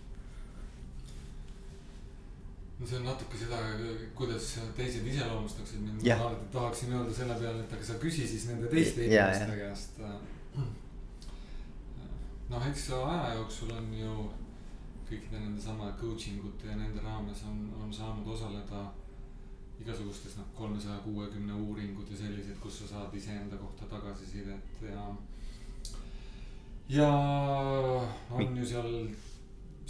no 2.81 2.87
see 2.89 2.97
on 2.97 3.03
natuke 3.05 3.37
seda, 3.37 3.57
kuidas 4.17 4.45
teised 4.77 5.05
iseloomustaksid 5.05 5.81
mind, 5.85 6.01
ma 6.01 6.15
alati 6.25 6.47
tahaksin 6.53 6.93
öelda 6.97 7.13
selle 7.13 7.35
peale, 7.37 7.65
et 7.65 7.73
aga 7.77 7.85
sa 7.85 7.97
küsi 8.01 8.25
siis 8.25 8.47
nende 8.49 8.71
teiste 8.71 9.05
inimeste 9.05 9.57
käest. 9.59 9.99
Noh, 12.51 12.67
eks 12.67 12.89
aja 12.97 13.35
jooksul 13.37 13.71
on 13.75 13.91
ju 13.95 14.15
kõikide 15.07 15.39
nende 15.39 15.61
sama 15.61 15.91
coaching 15.99 16.43
ute 16.47 16.67
ja 16.67 16.75
nende 16.79 17.03
raames 17.03 17.43
on, 17.47 17.63
on 17.79 17.93
saanud 17.93 18.27
osaleda 18.35 18.85
igasugustes 19.81 20.37
noh, 20.37 20.51
kolmesaja 20.55 20.99
kuuekümne 21.05 21.55
uuringud 21.65 22.11
ja 22.11 22.19
sellised, 22.19 22.59
kus 22.61 22.83
sa 22.83 22.91
saad 22.93 23.15
iseenda 23.17 23.57
kohta 23.59 23.87
tagasisidet 23.89 24.83
ja. 24.85 25.07
ja 26.89 27.09
on 28.29 28.57
ju 28.57 28.67
seal 28.67 28.93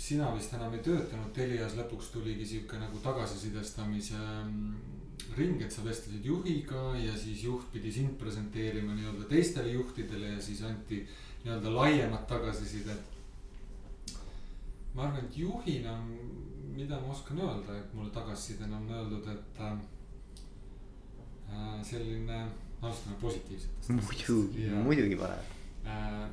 sina 0.02 0.32
vist 0.34 0.54
enam 0.58 0.74
ei 0.74 0.82
töötanud, 0.86 1.34
Telias 1.36 1.76
lõpuks 1.78 2.10
tuligi 2.14 2.48
sihuke 2.48 2.80
nagu 2.82 3.02
tagasisidestamise 3.04 4.18
mm, 4.18 5.02
ring, 5.38 5.62
et 5.62 5.74
sa 5.74 5.84
vestlesid 5.86 6.26
juhiga 6.26 6.96
ja 6.98 7.14
siis 7.18 7.44
juht 7.46 7.68
pidi 7.74 7.92
sind 7.94 8.16
presenteerima 8.22 8.96
nii-öelda 8.96 9.28
teistele 9.30 9.76
juhtidele 9.76 10.34
ja 10.34 10.42
siis 10.42 10.64
anti 10.66 11.04
nii-öelda 11.44 11.76
laiemat 11.76 12.28
tagasisidet. 12.28 13.02
ma 14.94 15.04
arvan, 15.04 15.26
et 15.26 15.38
juhina, 15.38 15.94
mida 16.76 17.00
ma 17.00 17.14
oskan 17.14 17.40
öelda, 17.40 17.78
et 17.78 17.94
mulle 17.94 18.12
tagasisidena 18.12 18.78
on 18.78 18.90
öeldud, 18.92 19.28
et 19.28 19.60
äh, 19.62 19.78
selline, 21.84 22.48
alustame 22.82 23.16
positiivsetest. 23.22 23.90
muidugi, 23.90 24.70
muidugi 24.84 25.16
parem. 25.16 25.40
Äh, 25.86 26.30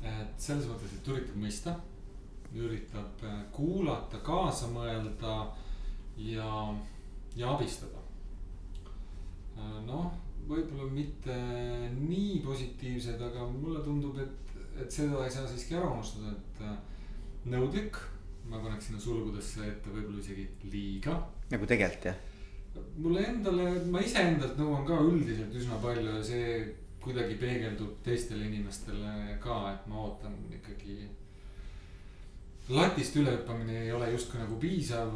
et 0.00 0.40
selles 0.40 0.66
mõttes, 0.70 0.96
et 0.96 1.08
üritab 1.12 1.36
mõista, 1.36 1.76
üritab 2.56 3.24
äh, 3.28 3.42
kuulata, 3.52 4.18
kaasa 4.24 4.66
mõelda 4.72 5.36
ja, 6.16 6.74
ja 7.36 7.54
abistada. 7.54 8.00
noh, 9.84 10.12
võib-olla 10.48 10.86
mitte 10.92 11.36
nii 11.96 12.40
positiivsed, 12.44 13.20
aga 13.22 13.46
mulle 13.50 13.82
tundub, 13.84 14.18
et, 14.22 14.56
et 14.80 14.90
seda 14.92 15.24
ei 15.24 15.34
saa 15.34 15.46
siiski 15.48 15.76
ära 15.78 15.90
unustada, 15.90 16.32
et 16.32 16.64
äh, 16.64 16.78
nõudlik. 17.50 18.00
ma 18.50 18.58
paneks 18.58 18.88
sinna 18.88 18.98
sulgudesse 18.98 19.62
ette 19.62 19.92
võib-olla 19.92 20.18
isegi 20.18 20.48
liiga. 20.72 21.14
nagu 21.52 21.66
tegelikult 21.70 22.08
jah? 22.08 22.16
mulle 22.98 23.24
endale, 23.26 23.66
ma 23.90 24.00
iseendalt 24.02 24.58
nõuan 24.58 24.86
ka 24.86 24.98
üldiselt 25.06 25.54
üsna 25.58 25.78
palju 25.82 26.16
ja 26.16 26.22
see 26.24 26.46
kuidagi 27.00 27.36
peegeldub 27.40 27.96
teistele 28.04 28.46
inimestele 28.46 29.36
ka, 29.42 29.60
et 29.72 29.86
ma 29.88 30.04
ootan 30.04 30.36
ikkagi. 30.52 31.08
latist 32.68 33.16
ülehüppamine 33.16 33.84
ei 33.84 33.92
ole 33.92 34.10
justkui 34.12 34.38
nagu 34.38 34.58
piisav, 34.60 35.14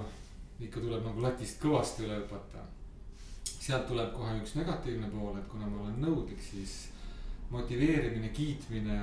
ikka 0.61 0.81
tuleb 0.81 1.05
nagu 1.07 1.23
latist 1.23 1.61
kõvasti 1.63 2.07
üle 2.07 2.17
hüpata. 2.23 2.65
Sealt 3.65 3.87
tuleb 3.89 4.13
kohe 4.13 4.35
üks 4.43 4.57
negatiivne 4.59 5.09
pool, 5.13 5.39
et 5.41 5.47
kuna 5.49 5.69
ma 5.71 5.85
olen 5.87 6.01
nõudlik, 6.05 6.41
siis 6.43 6.75
motiveerimine, 7.51 8.29
kiitmine 8.37 8.99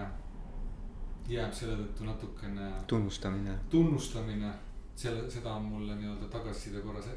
jääb 1.32 1.54
selle 1.56 1.78
tõttu 1.80 2.06
natukene. 2.06 2.70
tunnustamine. 2.88 3.58
tunnustamine, 3.70 4.54
selle, 4.96 5.30
seda 5.32 5.56
on 5.58 5.70
mulle 5.72 5.96
nii-öelda 5.96 6.30
tagasiside 6.30 6.82
korras 6.86 7.10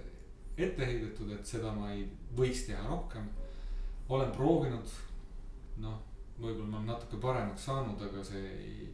ette 0.56 0.86
heidetud, 0.86 1.32
et 1.34 1.46
seda 1.46 1.72
ma 1.74 1.90
ei 1.92 2.04
võiks 2.36 2.66
teha 2.68 2.84
rohkem. 2.88 3.28
olen 4.08 4.30
proovinud 4.32 4.90
noh, 5.82 5.96
võib-olla 6.38 6.68
ma 6.68 6.76
olen 6.78 6.90
natuke 6.92 7.18
paremaks 7.20 7.64
saanud, 7.66 8.02
aga 8.08 8.24
see 8.24 8.44
ei. 8.52 8.92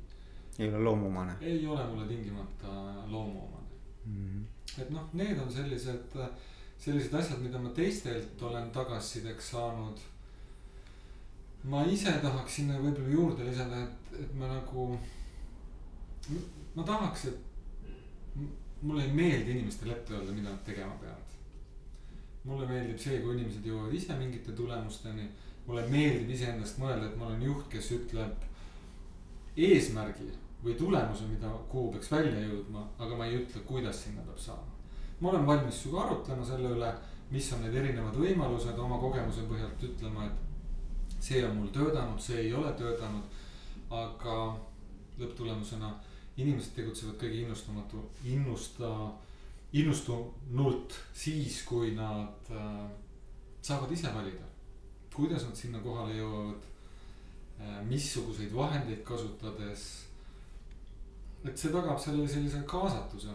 ei 0.58 0.68
ole 0.68 0.84
loomuomane. 0.84 1.36
ei 1.40 1.66
ole 1.66 1.86
mulle 1.86 2.06
tingimata 2.08 2.72
loomuomane 3.06 3.66
mm. 4.04 4.14
-hmm. 4.14 4.82
et 4.82 4.90
noh, 4.90 5.08
need 5.12 5.38
on 5.38 5.52
sellised, 5.52 6.16
sellised 6.80 7.14
asjad, 7.14 7.42
mida 7.44 7.60
ma 7.60 7.70
teistelt 7.76 8.42
olen 8.42 8.70
tagasisideks 8.72 9.50
saanud. 9.54 9.98
ma 11.64 11.82
ise 11.84 12.12
tahaks 12.22 12.54
sinna 12.56 12.78
võib-olla 12.80 13.12
juurde 13.12 13.44
lisada, 13.44 13.82
et, 13.84 14.12
et 14.22 14.30
ma 14.40 14.48
nagu, 14.48 14.86
ma 16.74 16.86
tahaks, 16.88 17.26
et 17.28 18.46
mulle 18.82 19.04
ei 19.04 19.12
meeldi 19.12 19.58
inimestele 19.58 19.92
ette 19.92 20.14
öelda, 20.16 20.32
mida 20.32 20.48
nad 20.48 20.64
tegema 20.64 20.96
peavad. 21.02 21.36
mulle 22.44 22.66
meeldib 22.66 22.98
see, 22.98 23.20
kui 23.20 23.36
inimesed 23.36 23.66
jõuavad 23.68 23.92
ise 23.94 24.16
mingite 24.16 24.56
tulemusteni 24.56 25.28
mulle 25.66 25.84
meeldib 25.92 26.30
iseendast 26.34 26.80
mõelda, 26.80 27.10
et 27.10 27.18
ma 27.20 27.28
olen 27.28 27.42
juht, 27.44 27.66
kes 27.72 27.90
ütleb 27.98 28.46
eesmärgi 29.68 30.30
või 30.64 30.74
tulemuse, 30.80 31.28
mida, 31.28 31.50
kuhu 31.68 31.92
peaks 31.94 32.10
välja 32.12 32.40
jõudma, 32.46 32.86
aga 32.98 33.16
ma 33.16 33.28
ei 33.28 33.38
ütle, 33.42 33.62
kuidas 33.68 34.04
sinna 34.04 34.24
peab 34.24 34.40
saama. 34.40 34.69
Ma 35.20 35.30
olen 35.30 35.46
valmis 35.46 35.82
sinuga 35.82 36.04
arutlema 36.04 36.44
selle 36.44 36.74
üle, 36.76 36.90
mis 37.30 37.52
on 37.52 37.62
need 37.64 37.74
erinevad 37.76 38.16
võimalused 38.16 38.78
oma 38.78 38.98
kogemuse 38.98 39.46
põhjalt 39.48 39.82
ütlema, 39.90 40.26
et 40.26 41.22
see 41.22 41.42
on 41.46 41.56
mul 41.58 41.72
töötanud, 41.74 42.20
see 42.20 42.46
ei 42.46 42.54
ole 42.54 42.72
töötanud. 42.78 43.38
aga 43.90 44.34
lõpptulemusena 45.18 45.88
inimesed 46.38 46.76
tegutsevad 46.76 47.16
kõige 47.18 47.40
innustamatu, 47.42 48.04
innusta, 48.24 48.90
innustunult 49.72 50.94
siis, 51.12 51.64
kui 51.66 51.90
nad 51.96 52.54
äh, 52.54 52.86
saavad 53.60 53.90
ise 53.90 54.14
valida 54.14 54.50
kuidas 55.20 55.44
nad 55.44 55.56
sinna 55.56 55.80
kohale 55.84 56.14
jõuavad, 56.16 56.68
missuguseid 57.88 58.54
vahendeid 58.54 59.02
kasutades. 59.04 60.06
et 61.44 61.56
see 61.56 61.72
tagab 61.72 61.98
selle 61.98 62.26
sellise 62.28 62.60
kaasatuse, 62.68 63.32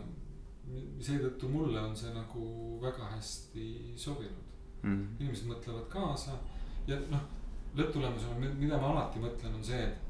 seetõttu 1.06 1.50
mulle 1.50 1.82
on 1.82 1.96
see 1.98 2.14
nagu 2.14 2.46
väga 2.82 3.12
hästi 3.12 3.94
sobinud 3.96 4.46
mm. 4.82 4.92
-hmm. 4.92 5.20
inimesed 5.20 5.50
mõtlevad 5.50 5.88
kaasa 5.90 6.38
ja 6.88 6.98
noh, 7.10 7.22
lõpptulemusena, 7.76 8.52
mida 8.56 8.78
ma 8.78 8.92
alati 8.94 9.20
mõtlen, 9.20 9.56
on 9.56 9.64
see, 9.64 9.84
et. 9.84 10.02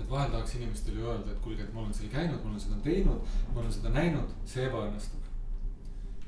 et 0.00 0.10
vahel 0.10 0.30
tahaks 0.30 0.54
inimestele 0.58 1.00
öelda, 1.00 1.30
et 1.30 1.40
kuulge, 1.44 1.62
et 1.62 1.72
ma 1.74 1.80
olen 1.80 1.94
seal 1.94 2.10
käinud, 2.10 2.42
ma 2.42 2.50
olen 2.50 2.60
seda 2.60 2.80
teinud, 2.82 3.32
ma 3.54 3.60
olen 3.60 3.72
seda 3.72 3.94
näinud, 3.94 4.34
see 4.44 4.66
ebaõnnestub. 4.66 5.30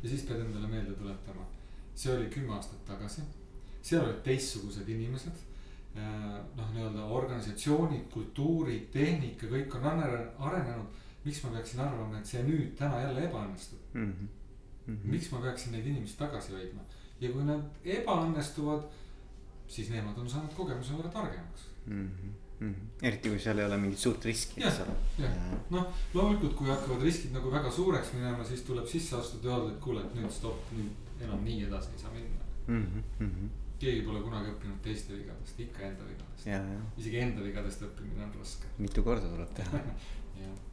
ja 0.03 0.09
siis 0.09 0.25
pead 0.29 0.41
endale 0.41 0.67
meelde 0.67 0.95
tuletama, 0.95 1.45
see 1.95 2.17
oli 2.17 2.31
kümme 2.31 2.55
aastat 2.55 2.85
tagasi 2.87 3.27
seal 3.83 4.05
olid 4.05 4.21
teistsugused 4.25 4.89
inimesed. 4.89 5.47
noh, 6.57 6.69
nii-öelda 6.71 7.05
organisatsioonid, 7.11 8.05
kultuurid, 8.13 8.85
tehnika, 8.95 9.49
kõik 9.51 9.73
on 9.75 9.89
arenenud. 9.91 11.01
Miks 11.25 11.43
ma 11.45 11.53
peaksin 11.57 11.81
arvama, 11.85 12.19
et 12.19 12.27
see 12.27 12.43
nüüd 12.47 12.75
täna 12.79 13.01
jälle 13.05 13.27
ebaõnnestub 13.29 13.95
mm? 13.95 14.13
-hmm. 14.13 14.29
Mm 14.87 14.97
-hmm. 14.97 15.11
miks 15.15 15.31
ma 15.33 15.41
peaksin 15.47 15.73
neid 15.73 15.87
inimesi 15.87 16.17
tagasi 16.17 16.53
hoidma 16.53 16.83
ja 17.21 17.33
kui 17.33 17.45
nad 17.45 17.65
ebaõnnestuvad, 17.85 18.87
siis 19.69 19.91
nemad 19.91 20.19
on 20.19 20.31
saanud 20.31 20.55
kogemuse 20.57 20.93
võrra 20.93 21.13
targemaks 21.13 21.69
mm. 21.87 22.09
-hmm. 22.09 22.33
Mm 22.61 22.75
-hmm. 22.75 23.07
eriti 23.07 23.29
kui 23.29 23.39
seal 23.39 23.59
ei 23.59 23.65
ole 23.65 23.77
mingit 23.77 23.99
suurt 23.99 24.25
riski, 24.25 24.65
eks 24.65 24.81
ole. 24.81 24.97
jah, 25.19 25.37
noh 25.71 25.87
loomulikult, 26.15 26.55
kui 26.57 26.69
hakkavad 26.69 27.03
riskid 27.03 27.33
nagu 27.33 27.53
väga 27.53 27.71
suureks 27.71 28.13
minema, 28.13 28.45
siis 28.45 28.63
tuleb 28.63 28.87
sisse 28.87 29.17
astuda 29.17 29.49
ja 29.49 29.57
öelda, 29.57 29.73
et 29.73 29.81
kuule, 29.81 30.01
et 30.01 30.15
nüüd 30.15 30.31
stopp, 30.31 30.73
nüüd 30.73 31.25
enam 31.25 31.45
nii 31.45 31.65
edasi 31.65 31.89
ei 31.93 31.99
saa 31.99 32.13
minna 32.13 32.45
mm. 32.67 33.03
-hmm 33.21 33.49
keegi 33.81 34.03
pole 34.05 34.21
kunagi 34.21 34.51
õppinud 34.53 34.81
teiste 34.85 35.15
vigadest, 35.17 35.61
ikka 35.61 35.83
enda 35.87 36.05
vigadest. 36.05 36.49
isegi 37.01 37.17
enda 37.17 37.45
vigadest 37.45 37.83
õppimine 37.87 38.27
on 38.27 38.35
raske. 38.39 38.67
mitu 38.79 39.03
korda 39.03 39.29
tuleb 39.29 39.55
teha 39.57 39.81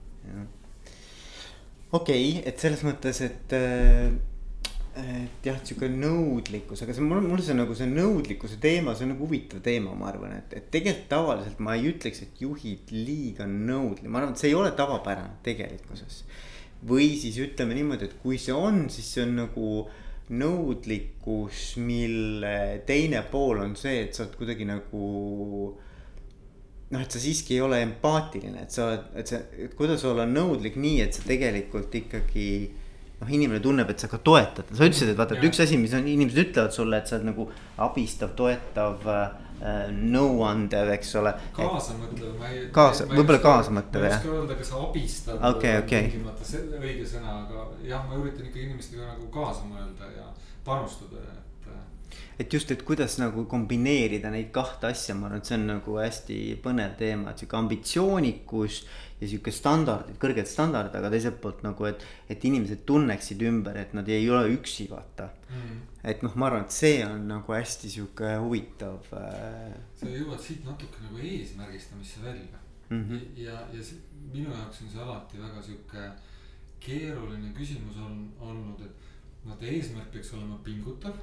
okei 1.92 2.32
okay,, 2.32 2.42
et 2.50 2.60
selles 2.60 2.84
mõttes, 2.88 3.22
et, 3.26 3.54
äh, 3.56 4.10
et 4.98 5.48
jah, 5.48 5.60
sihuke 5.64 5.90
nõudlikkus, 5.92 6.82
aga 6.84 6.96
see 6.96 7.06
mul, 7.06 7.22
mul 7.26 7.44
see 7.46 7.56
nagu 7.58 7.78
see 7.78 7.90
nõudlikkuse 7.92 8.60
teema, 8.64 8.96
see 8.96 9.08
on 9.08 9.14
nagu 9.16 9.28
huvitav 9.28 9.62
teema, 9.66 9.94
ma 9.98 10.10
arvan, 10.12 10.36
et, 10.40 10.58
et 10.60 10.68
tegelikult 10.74 11.08
tavaliselt 11.14 11.62
ma 11.64 11.78
ei 11.78 11.92
ütleks, 11.94 12.26
et 12.26 12.42
juhid 12.44 12.92
liiga 12.96 13.48
nõudlikud, 13.50 14.12
ma 14.12 14.24
arvan, 14.24 14.36
et 14.36 14.44
see 14.44 14.52
ei 14.52 14.60
ole 14.60 14.74
tavapärane 14.78 15.40
tegelikkuses. 15.48 16.24
või 16.88 17.16
siis 17.18 17.40
ütleme 17.42 17.74
niimoodi, 17.74 18.06
et 18.06 18.20
kui 18.22 18.38
see 18.38 18.54
on, 18.54 18.84
siis 18.94 19.08
see 19.16 19.24
on 19.26 19.34
nagu 19.40 19.70
nõudlikkus, 20.28 21.78
mille 21.80 22.84
teine 22.86 23.24
pool 23.32 23.64
on 23.64 23.76
see, 23.80 24.04
et 24.04 24.16
sa 24.16 24.26
oled 24.26 24.36
kuidagi 24.40 24.68
nagu. 24.68 25.78
Noh, 26.94 27.04
et 27.04 27.12
sa 27.12 27.22
siiski 27.22 27.58
ei 27.58 27.64
ole 27.64 27.80
empaatiline, 27.84 28.64
et 28.64 28.74
sa 28.74 28.88
oled, 28.88 29.08
et 29.20 29.32
sa, 29.32 29.42
kuidas 29.78 30.04
olla 30.08 30.28
nõudlik 30.30 30.78
nii, 30.80 31.02
et 31.04 31.18
sa 31.18 31.26
tegelikult 31.28 31.96
ikkagi. 32.04 32.50
noh, 33.18 33.30
inimene 33.34 33.58
tunneb, 33.58 33.90
et 33.90 33.98
sa 33.98 34.06
ka 34.12 34.20
toetad, 34.22 34.68
sa 34.70 34.86
ütlesid, 34.86 35.10
et 35.10 35.18
vaata, 35.18 35.40
et 35.40 35.46
üks 35.48 35.58
asi, 35.64 35.78
mis 35.82 35.94
on, 35.98 36.06
inimesed 36.06 36.38
ütlevad 36.44 36.76
sulle, 36.76 37.00
et 37.02 37.10
sa 37.10 37.16
oled 37.18 37.26
nagu 37.32 37.48
abistav, 37.82 38.36
toetav 38.38 39.08
äh, 39.10 39.48
nõuandev, 39.90 40.92
eks 40.94 41.16
ole. 41.18 41.32
kaasamõtlev, 41.58 42.36
ma 42.38 42.52
ei. 42.52 42.68
kaasa, 42.76 43.08
võib-olla 43.10 43.42
kaasamõtlev 43.42 44.06
jah. 44.06 44.14
ma 44.14 44.22
ei 44.22 44.22
oska 44.22 44.36
öelda, 44.36 44.60
kas 44.60 44.70
abistav 44.78 45.50
Okei, 45.50 45.74
okei. 45.82 46.12
tingimata 46.12 46.46
see 46.46 46.62
õige 46.78 47.10
sõna, 47.10 47.40
aga 47.42 47.66
jah, 47.90 48.06
ma 48.06 48.22
üritan 48.22 48.46
ikkagi 48.46 48.68
inimestega 48.70 49.10
nagu 49.10 49.32
kaasa 49.34 49.66
mõelda 49.66 50.14
ja 50.14 50.30
panustada, 50.68 51.26
et. 51.26 51.34
Et 52.40 52.54
just, 52.54 52.72
et 52.72 52.84
kuidas 52.86 53.18
nagu 53.22 53.46
kombineerida 53.50 54.32
neid 54.34 54.52
kahte 54.56 54.92
asja, 54.92 55.16
ma 55.18 55.28
arvan, 55.28 55.42
et 55.42 55.50
see 55.50 55.58
on 55.58 55.66
nagu 55.72 55.98
hästi 55.98 56.38
põnev 56.64 56.96
teema, 57.00 57.32
et 57.32 57.44
sihuke 57.44 57.60
ambitsioonikus. 57.60 58.86
ja 59.18 59.26
sihuke 59.26 59.50
standardid, 59.50 60.20
kõrged 60.22 60.46
standardid, 60.46 60.94
aga 61.00 61.10
teiselt 61.10 61.40
poolt 61.42 61.64
nagu, 61.66 61.88
et, 61.90 62.04
et 62.30 62.44
inimesed 62.46 62.84
tunneksid 62.86 63.42
ümber, 63.50 63.80
et 63.82 63.96
nad 63.98 64.06
ei 64.14 64.28
ole 64.30 64.52
üksi, 64.54 64.86
vaata 64.92 65.32
mm. 65.50 65.80
et 66.12 66.22
noh, 66.22 66.36
ma 66.38 66.52
arvan, 66.52 66.68
et 66.68 66.76
see 66.76 67.00
on 67.02 67.26
nagu 67.26 67.56
hästi 67.56 67.90
sihuke 67.96 68.36
huvitav 68.44 69.10
äh, 69.18 69.74
sa 69.98 70.12
jõuad 70.12 70.38
siit 70.38 70.70
natuke 70.70 71.02
nagu 71.08 71.18
eesmärgistamisse 71.18 72.22
välja 72.22 72.62
mm. 72.90 73.04
-hmm. 73.10 73.26
ja, 73.42 73.58
ja 73.74 73.82
see, 73.82 73.98
minu 74.30 74.54
jaoks 74.54 74.86
on 74.86 74.94
see 74.94 75.02
alati 75.02 75.42
väga 75.42 75.66
sihuke 75.66 76.12
keeruline 76.80 77.52
küsimus 77.58 77.98
on 77.98 78.20
olnud, 78.40 78.82
et 78.86 79.46
vaata 79.46 79.66
eesmärk 79.66 80.12
peaks 80.14 80.34
olema 80.38 80.60
pingutav. 80.64 81.18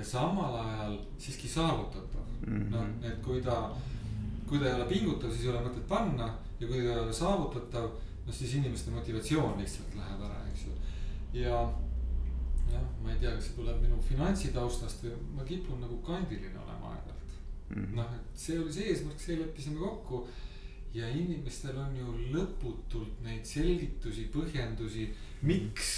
Ja 0.00 0.06
samal 0.08 0.56
ajal 0.62 0.96
siiski 1.18 1.48
saavutatav 1.48 2.24
mm. 2.46 2.56
-hmm. 2.56 2.70
noh, 2.72 3.10
et 3.10 3.20
kui 3.24 3.42
ta, 3.44 3.58
kui 4.48 4.58
ta 4.58 4.70
ei 4.70 4.74
ole 4.78 4.88
pingutav, 4.88 5.30
siis 5.30 5.44
ei 5.44 5.52
ole 5.52 5.66
mõtet 5.68 5.86
panna 5.88 6.30
ja 6.60 6.66
kui 6.66 6.76
ta 6.76 6.94
ei 6.94 7.04
ole 7.04 7.12
saavutatav. 7.12 7.90
noh, 8.26 8.34
siis 8.34 8.54
inimeste 8.54 8.90
motivatsioon 8.90 9.58
lihtsalt 9.58 9.94
läheb 9.96 10.26
ära, 10.26 10.42
eks 10.50 10.66
ju, 10.66 10.72
ja 11.42 11.62
jah, 12.72 12.84
ma 13.02 13.12
ei 13.12 13.18
tea, 13.18 13.32
kas 13.34 13.46
see 13.48 13.56
tuleb 13.56 13.80
minu 13.82 14.02
finantsitaustast 14.08 15.04
või 15.04 15.16
ma 15.36 15.44
kipun 15.44 15.80
nagu 15.80 15.96
kandiline 16.06 16.58
olema 16.58 16.92
aeg-ajalt 16.94 17.20
Mhm. 17.70 17.94
noh, 17.94 18.14
et 18.14 18.38
see 18.38 18.58
oli 18.58 18.72
see 18.72 18.90
eesmärk, 18.90 19.20
see 19.20 19.36
leppisime 19.38 19.78
kokku. 19.78 20.26
ja 20.94 21.06
inimestel 21.06 21.76
on 21.78 21.92
ju 21.94 22.12
lõputult 22.34 23.20
neid 23.22 23.44
selgitusi, 23.46 24.24
põhjendusi, 24.34 25.04
miks 25.46 25.90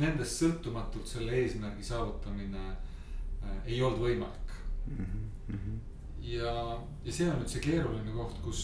nendest 0.00 0.40
sõltumatult 0.40 1.04
selle 1.10 1.34
eesmärgi 1.42 1.84
saavutamine 1.84 2.62
ei 3.66 3.82
olnud 3.82 4.00
võimalik. 4.00 4.54
Mhm. 4.86 5.78
ja, 6.22 6.52
ja 7.04 7.12
see 7.12 7.28
on 7.30 7.38
nüüd 7.40 7.48
see 7.50 7.62
keeruline 7.64 8.12
koht, 8.14 8.38
kus, 8.44 8.62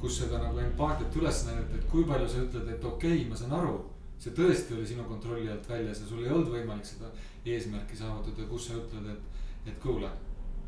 kus 0.00 0.18
seda 0.20 0.38
nagu 0.42 0.58
empaatiat 0.60 1.16
üles 1.16 1.44
näidata, 1.46 1.76
et 1.78 1.86
kui 1.90 2.04
palju 2.08 2.28
sa 2.28 2.42
ütled, 2.44 2.68
et 2.74 2.84
okei 2.84 3.20
okay,, 3.20 3.28
ma 3.30 3.36
saan 3.36 3.52
aru. 3.60 3.76
see 4.18 4.32
tõesti 4.32 4.72
oli 4.72 4.86
sinu 4.88 5.02
kontrolli 5.04 5.50
alt 5.52 5.66
väljas 5.68 5.98
ja 6.00 6.06
sul 6.08 6.22
ei 6.24 6.30
olnud 6.32 6.48
võimalik 6.48 6.86
seda 6.88 7.10
eesmärki 7.44 7.96
saavutada, 7.98 8.46
kus 8.48 8.68
sa 8.68 8.78
ütled, 8.78 9.10
et, 9.12 9.42
et 9.68 9.78
kuule. 9.82 10.08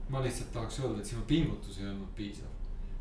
ma 0.09 0.21
lihtsalt 0.25 0.53
tahaks 0.53 0.79
öelda, 0.81 1.01
et 1.01 1.07
sinu 1.07 1.23
pingutus 1.27 1.79
ei 1.81 1.87
olnud 1.89 2.13
piisav. 2.17 2.49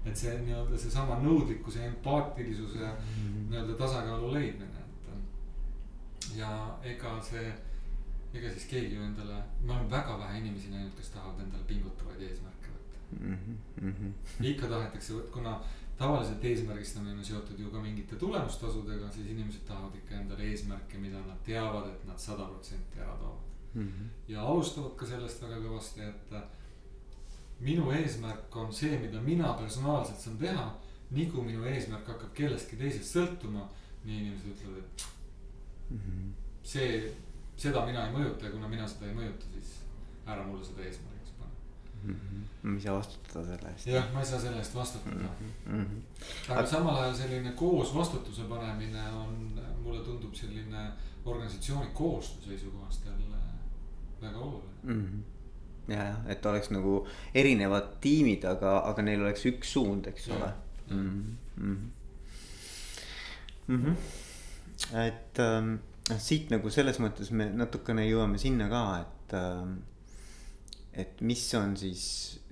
et 0.05 0.15
see 0.15 0.31
nii-öelda 0.39 0.77
seesama 0.79 1.17
nõudlikkuse, 1.23 1.83
empaatilisuse 1.85 2.79
Mhm. 2.79 3.49
nii-öelda 3.49 3.73
tasakaalu 3.77 4.33
leidmine, 4.33 4.79
et. 4.79 6.37
ja 6.37 6.77
ega 6.83 7.21
see, 7.21 7.53
ega 8.34 8.50
siis 8.51 8.65
keegi 8.69 8.96
ju 8.96 9.01
endale, 9.03 9.43
ma 9.63 9.74
olen 9.77 9.89
väga 9.91 10.17
vähe 10.19 10.38
inimesi 10.39 10.69
näinud, 10.69 10.91
kes 10.98 11.10
tahavad 11.10 11.39
endale 11.46 11.63
pingutavaid 11.67 12.22
eesmärke 12.22 12.67
võtta 12.75 12.98
Mhm. 13.81 14.12
ikka 14.43 14.67
tahetakse, 14.67 15.13
kuna 15.31 15.60
tavaliselt 15.98 16.43
eesmärgistamine 16.46 17.17
on 17.17 17.25
seotud 17.25 17.60
ju 17.60 17.69
ka 17.72 17.79
mingite 17.81 18.15
tulemustasudega, 18.15 19.10
siis 19.12 19.27
inimesed 19.27 19.63
tahavad 19.65 19.96
ikka 19.96 20.15
endale 20.15 20.43
eesmärke, 20.43 20.98
mida 20.98 21.19
nad 21.19 21.38
teavad, 21.46 21.88
et 21.89 22.05
nad 22.05 22.19
sada 22.19 22.46
protsenti 22.46 23.00
ära 23.00 23.15
toovad. 23.17 23.43
Mhm. 23.75 24.05
ja 24.27 24.41
alustavad 24.41 24.96
ka 24.96 25.05
sellest 25.05 25.41
väga 25.41 25.55
kõvasti, 25.55 26.01
et 26.10 26.31
äh, 26.34 26.41
minu 27.60 27.91
eesmärk 27.91 28.55
on 28.55 28.74
see, 28.74 29.00
mida 29.00 29.22
mina 29.22 29.53
personaalselt 29.53 30.19
saan 30.19 30.38
teha. 30.38 30.75
nii 31.12 31.25
kui 31.31 31.41
minu 31.43 31.63
eesmärk 31.63 32.07
hakkab 32.07 32.34
kellestki 32.34 32.75
teisest 32.75 33.15
sõltuma, 33.15 33.62
nii 34.05 34.17
inimesed 34.19 34.48
ütlevad, 34.51 34.77
et 34.77 35.05
Mhm. 35.91 36.31
see, 36.63 37.13
seda 37.57 37.85
mina 37.85 38.05
ei 38.07 38.13
mõjuta 38.13 38.45
ja 38.45 38.51
kuna 38.51 38.67
mina 38.71 38.87
seda 38.87 39.09
ei 39.09 39.15
mõjuta, 39.17 39.45
siis 39.53 39.73
ära 40.27 40.43
mulle 40.48 40.65
seda 40.65 40.83
eesmärgiks 40.85 41.31
pane. 41.39 41.53
Mhm. 42.03 42.43
ma 42.63 42.75
ei 42.75 42.81
saa 42.81 42.96
vastutada 42.98 43.46
selle 43.46 43.70
eest. 43.72 43.87
jah, 43.87 44.11
ma 44.13 44.20
ei 44.20 44.25
saa 44.25 44.39
selle 44.39 44.57
eest 44.57 44.75
vastutada 44.75 45.29
Mhm. 45.65 46.01
aga 46.50 46.65
samal 46.67 47.01
ajal 47.01 47.15
selline 47.15 47.51
koos 47.55 47.96
vastutuse 47.96 48.43
panemine 48.50 49.09
on, 49.11 49.61
mulle 49.83 50.03
tundub 50.03 50.33
selline 50.35 50.91
organisatsiooni 51.25 51.89
koostöö 51.93 52.48
seisukohast 52.48 53.05
jälle 53.05 53.37
väga 54.22 54.37
oluline. 54.37 54.74
Mhm. 54.83 55.20
ja, 55.87 56.03
jah, 56.03 56.17
et 56.27 56.46
oleks 56.46 56.70
nagu 56.70 57.07
erinevad 57.35 57.93
tiimid, 58.01 58.43
aga, 58.46 58.77
aga 58.79 59.01
neil 59.01 59.22
oleks 59.22 59.46
üks 59.46 59.74
suund, 59.74 60.05
eks 60.07 60.29
ole 60.29 60.53
mm. 60.89 61.37
-hmm. 61.59 61.77
Mm 63.67 63.83
-hmm. 63.83 63.96
et 65.07 65.39
ähm, 65.39 65.75
noh, 66.09 66.20
siit 66.22 66.51
nagu 66.53 66.72
selles 66.74 67.00
mõttes 67.03 67.31
me 67.35 67.50
natukene 67.53 68.07
jõuame 68.07 68.39
sinna 68.41 68.70
ka, 68.72 68.83
et 69.03 69.37
ähm,. 69.37 69.77
et 70.98 71.22
mis 71.22 71.43
on 71.53 71.75
siis 71.77 72.03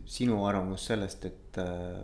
sinu 0.05 0.43
arvamus 0.45 0.85
sellest, 0.85 1.25
et 1.25 1.59
äh, 1.61 2.03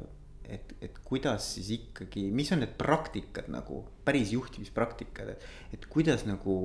et, 0.52 0.74
et 0.84 0.98
kuidas 1.06 1.46
siis 1.56 1.70
ikkagi, 1.78 2.26
mis 2.36 2.50
on 2.52 2.60
need 2.64 2.74
praktikad 2.80 3.48
nagu, 3.54 3.86
päris 4.04 4.34
juhtimispraktikad, 4.36 5.32
et, 5.36 5.46
et 5.78 5.88
kuidas 5.92 6.26
nagu 6.28 6.56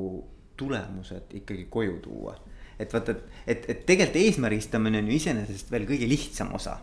tulemused 0.59 1.35
ikkagi 1.39 1.69
koju 1.71 2.01
tuua. 2.03 2.35
et 2.79 2.93
vaata, 2.93 3.13
et, 3.13 3.23
et, 3.47 3.71
et 3.73 3.87
tegelikult 3.89 4.19
eesmärgistamine 4.21 5.01
on 5.01 5.07
ju 5.09 5.17
iseenesest 5.17 5.71
veel 5.73 5.87
kõige 5.89 6.09
lihtsam 6.09 6.53
osa. 6.57 6.79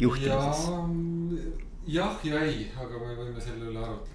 juhtimises, 0.00 0.64
jah 1.86 2.24
ja 2.24 2.44
ei, 2.46 2.68
aga 2.76 3.02
me 3.02 3.16
võime 3.18 3.40
selle 3.42 3.70
üle 3.72 3.82
arutleda 3.82 4.11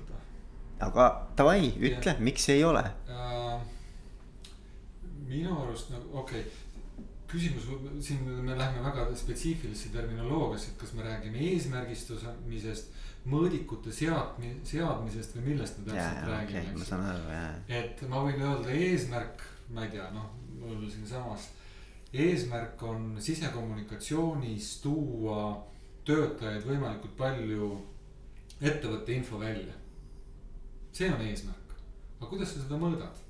aga 0.83 1.07
davai, 1.37 1.71
ütle, 1.79 2.15
miks 2.23 2.47
ei 2.53 2.63
ole? 2.65 2.83
äh, 3.09 3.59
minu 5.27 5.57
arust 5.63 5.91
nagu 5.93 6.19
okei 6.21 6.41
okay. 6.41 6.63
küsimus, 7.27 7.67
siin 8.05 8.23
me 8.23 8.55
läheme 8.55 8.83
väga 8.85 9.07
spetsiifilisse 9.15 9.91
terminoloogiasse, 9.95 10.71
et 10.71 10.81
kas 10.81 10.93
me 10.95 11.03
räägime 11.03 11.41
eesmärgistamisest, 11.51 12.93
mõõdikute 13.27 13.91
seadmi-, 13.91 14.55
seadmisest 14.67 15.35
või 15.35 15.49
millest 15.49 15.81
me 15.81 15.89
täpselt 15.89 16.29
räägime 16.31 16.61
okay,, 16.63 16.77
ma 16.77 16.87
saan 16.87 17.07
aru, 17.11 17.29
ja. 17.33 17.45
et 17.81 18.03
ma 18.07 18.23
võin 18.23 18.43
öelda 18.47 18.75
eesmärk, 18.77 19.43
ma 19.75 19.83
ei 19.83 19.95
tea, 19.97 20.07
noh, 20.15 20.29
mul 20.61 20.85
siinsamas. 20.93 21.49
eesmärk 22.13 22.83
on 22.87 23.17
sisekommunikatsioonis 23.21 24.77
tuua 24.85 25.41
töötajaid 26.07 26.63
võimalikult 26.63 27.17
palju 27.19 27.73
ettevõtte 28.61 29.13
info 29.13 29.39
välja. 29.41 29.75
See 30.97 31.11
on 31.13 31.21
eesmärk, 31.21 31.77
aga 32.17 32.29
kuidas 32.31 32.53
sa 32.53 32.63
seda 32.63 32.79
mõõdad? 32.81 33.23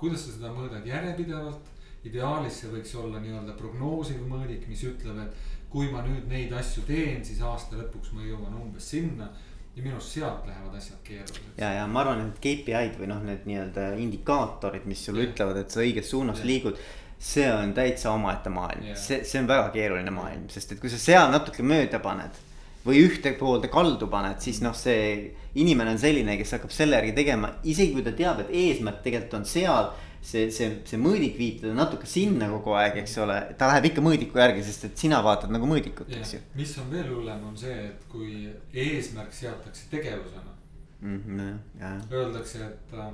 kuidas 0.00 0.24
sa 0.24 0.34
seda 0.36 0.54
mõõdad 0.56 0.86
järjepidevalt? 0.88 1.76
ideaalis 2.08 2.62
see 2.62 2.70
võiks 2.72 2.94
olla 2.96 3.20
nii-öelda 3.20 3.54
prognoosiv 3.58 4.22
mõõdik, 4.24 4.64
mis 4.70 4.82
ütleb, 4.88 5.18
et 5.20 5.58
kui 5.70 5.90
ma 5.92 6.00
nüüd 6.06 6.30
neid 6.30 6.52
asju 6.56 6.86
teen, 6.88 7.20
siis 7.24 7.42
aasta 7.44 7.76
lõpuks 7.78 8.14
ma 8.16 8.24
jõuan 8.24 8.56
umbes 8.56 8.88
sinna 8.94 9.28
ja 9.76 9.82
minu 9.84 9.98
arust 9.98 10.16
sealt 10.16 10.46
lähevad 10.48 10.78
asjad 10.78 10.98
keeruliseks. 11.04 11.52
ja, 11.60 11.72
ja 11.78 11.86
ma 11.86 12.02
arvan, 12.02 12.24
et 12.30 12.40
KPI-d 12.42 12.98
või 12.98 13.10
noh, 13.12 13.20
need 13.26 13.46
nii-öelda 13.46 13.86
indikaatorid, 14.02 14.88
mis 14.90 15.04
sulle 15.06 15.22
Jah. 15.22 15.30
ütlevad, 15.30 15.60
et 15.62 15.70
sa 15.76 15.84
õiges 15.84 16.10
suunas 16.10 16.40
Jah. 16.42 16.50
liigud. 16.50 16.80
see 17.20 17.44
on 17.52 17.74
täitsa 17.76 18.14
omaette 18.16 18.48
maailm 18.48 18.94
see, 18.96 19.18
see 19.28 19.42
on 19.42 19.48
väga 19.48 19.66
keeruline 19.74 20.10
maailm, 20.10 20.46
sest 20.48 20.72
et 20.72 20.80
kui 20.80 20.88
sa 20.88 20.96
seal 20.98 21.28
natuke 21.30 21.62
mööda 21.62 22.00
paned. 22.00 22.38
Või 22.84 23.02
ühte 23.04 23.32
poolde 23.38 23.68
kaldu 23.72 24.08
paned, 24.10 24.40
siis 24.40 24.60
noh, 24.64 24.74
see 24.76 25.32
inimene 25.60 25.94
on 25.94 26.00
selline, 26.00 26.36
kes 26.40 26.54
hakkab 26.56 26.72
selle 26.74 26.96
järgi 26.96 27.16
tegema, 27.16 27.52
isegi 27.68 27.92
kui 27.96 28.04
ta 28.06 28.14
teab, 28.16 28.44
et 28.44 28.54
eesmärk 28.62 29.02
tegelikult 29.04 29.40
on 29.40 29.48
seal. 29.48 29.92
see, 30.20 30.50
see, 30.52 30.66
see 30.84 30.98
mõõdik 31.00 31.38
viib 31.38 31.62
teda 31.62 31.72
natuke 31.72 32.04
sinna 32.04 32.44
kogu 32.52 32.74
aeg, 32.76 32.98
eks 33.00 33.14
ole, 33.22 33.38
ta 33.56 33.70
läheb 33.70 33.86
ikka 33.88 34.02
mõõdiku 34.04 34.36
järgi, 34.36 34.60
sest 34.66 34.84
et 34.90 35.00
sina 35.00 35.22
vaatad 35.24 35.48
nagu 35.48 35.64
mõõdikut, 35.64 36.10
eks 36.12 36.34
ju. 36.34 36.40
mis 36.58 36.74
on 36.82 36.90
veel 36.92 37.08
hullem, 37.08 37.46
on 37.48 37.56
see, 37.56 37.72
et 37.86 38.04
kui 38.12 38.50
eesmärk 38.84 39.32
seatakse 39.32 39.88
tegevusena. 39.88 40.52
Mhm, 41.00 41.40
ja, 41.80 41.94
Öeldakse, 42.12 42.66
et 42.68 42.92
äh, 42.92 43.08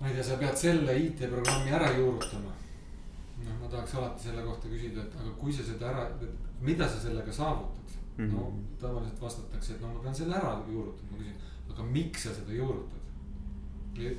ma 0.00 0.08
ei 0.08 0.16
tea, 0.16 0.24
sa 0.24 0.40
pead 0.40 0.56
selle 0.56 0.96
IT-programmi 1.02 1.76
ära 1.76 1.92
juurutama. 1.92 2.56
noh, 3.44 3.60
ma 3.60 3.68
tahaks 3.68 3.98
alati 4.00 4.30
selle 4.30 4.48
kohta 4.48 4.72
küsida, 4.72 5.04
et 5.04 5.20
aga 5.20 5.36
kui 5.36 5.52
sa 5.52 5.68
seda 5.68 5.92
ära, 5.92 6.08
mida 6.64 6.88
sa 6.88 7.04
sellega 7.04 7.32
saavutad 7.32 7.83
mm? 8.16 8.24
-hmm. 8.24 8.32
no 8.32 8.52
tavaliselt 8.80 9.20
vastatakse, 9.20 9.74
et 9.74 9.80
no 9.80 9.88
ma 9.88 10.00
pean 10.00 10.14
selle 10.14 10.36
ära 10.36 10.62
juurutama, 10.68 11.10
ma 11.10 11.18
küsin, 11.18 11.34
aga 11.70 11.82
miks 11.82 12.22
sa 12.22 12.34
seda 12.34 12.52
juurutad? 12.52 13.00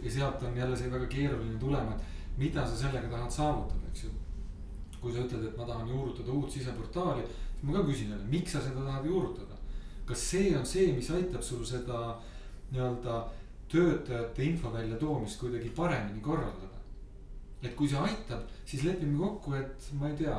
ja 0.03 0.11
sealt 0.11 0.43
on 0.43 0.57
jälle 0.57 0.77
see 0.77 0.91
väga 0.91 1.07
keeruline 1.07 1.59
tulema, 1.59 1.95
et 1.95 2.37
mida 2.37 2.67
sa 2.67 2.77
sellega 2.77 3.07
tahad 3.07 3.31
saavutada, 3.31 3.87
eks 3.89 4.03
ju. 4.03 4.09
kui 5.01 5.13
sa 5.13 5.19
ütled, 5.19 5.43
et 5.45 5.57
ma 5.57 5.65
tahan 5.65 5.89
juurutada 5.89 6.31
uut 6.31 6.51
siseportaali, 6.51 7.21
siis 7.21 7.63
ma 7.63 7.73
ka 7.73 7.83
küsin 7.83 8.09
jälle, 8.09 8.25
miks 8.25 8.51
sa 8.51 8.61
seda 8.61 8.85
tahad 8.85 9.05
juurutada? 9.05 9.55
kas 10.05 10.29
see 10.31 10.57
on 10.57 10.65
see, 10.65 10.93
mis 10.93 11.09
aitab 11.11 11.41
sul 11.41 11.65
seda 11.65 12.15
nii-öelda 12.71 13.25
töötajate 13.71 14.43
info 14.43 14.73
väljatoomist 14.73 15.39
kuidagi 15.39 15.69
paremini 15.69 16.21
korraldada? 16.21 16.79
et 17.61 17.73
kui 17.75 17.89
see 17.89 17.97
aitab, 17.99 18.45
siis 18.65 18.83
lepime 18.83 19.17
kokku, 19.17 19.55
et 19.57 19.89
ma 19.99 20.09
ei 20.09 20.17
tea 20.19 20.37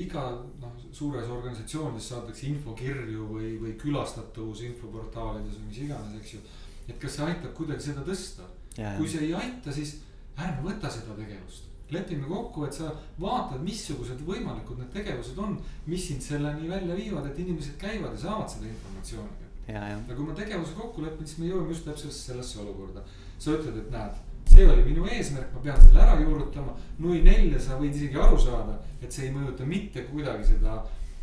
iga 0.00 0.22
noh, 0.60 0.76
suures 0.92 1.28
organisatsioonis 1.28 2.06
saadakse 2.14 2.46
infokirju 2.48 3.26
või, 3.28 3.50
või 3.60 3.74
külastatavus 3.80 4.62
infoportaalides 4.70 5.58
või 5.60 5.68
mis 5.68 5.82
iganes, 5.84 6.14
eks 6.20 6.32
ju. 6.36 6.40
et 6.88 6.96
kas 7.02 7.18
see 7.18 7.26
aitab 7.26 7.52
kuidagi 7.58 7.90
seda 7.90 8.04
tõsta? 8.06 8.48
kui 8.96 9.08
see 9.08 9.26
ei 9.26 9.34
aita, 9.36 9.74
siis 9.74 9.98
ärme 10.40 10.64
võta 10.64 10.88
seda 10.90 11.16
tegevust. 11.18 11.68
lepime 11.92 12.24
kokku, 12.24 12.64
et 12.64 12.72
sa 12.72 12.88
vaatad, 13.20 13.60
missugused 13.60 14.24
võimalikud 14.24 14.78
need 14.80 14.94
tegevused 14.94 15.36
on, 15.36 15.58
mis 15.86 16.06
sind 16.08 16.24
selleni 16.24 16.70
välja 16.70 16.96
viivad, 16.96 17.28
et 17.28 17.38
inimesed 17.44 17.76
käivad 17.76 18.16
ja 18.16 18.24
saavad 18.24 18.48
seda 18.48 18.70
informatsiooni. 18.70 19.50
ja 19.68 20.16
kui 20.16 20.24
me 20.24 20.34
tegevuse 20.38 20.72
kokku 20.78 21.04
lepime, 21.04 21.28
siis 21.28 21.42
me 21.42 21.52
jõuame 21.52 21.76
just 21.76 21.84
täpselt 21.84 22.16
sellesse 22.16 22.64
olukorda. 22.64 23.04
sa 23.38 23.58
ütled, 23.58 23.76
et 23.76 23.90
näed 23.92 24.31
see 24.54 24.66
oli 24.68 24.86
minu 24.86 25.06
eesmärk, 25.08 25.52
ma 25.54 25.60
pean 25.66 25.80
selle 25.82 26.02
ära 26.06 26.16
juurutama. 26.20 26.74
nui 26.98 27.22
nelja 27.24 27.60
sa 27.60 27.78
võid 27.80 27.94
isegi 27.96 28.18
aru 28.20 28.38
saada, 28.38 28.78
et 29.02 29.12
see 29.12 29.28
ei 29.28 29.34
mõjuta 29.34 29.66
mitte 29.66 30.04
kuidagi 30.10 30.52
seda 30.54 30.80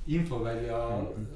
infovälja 0.10 0.80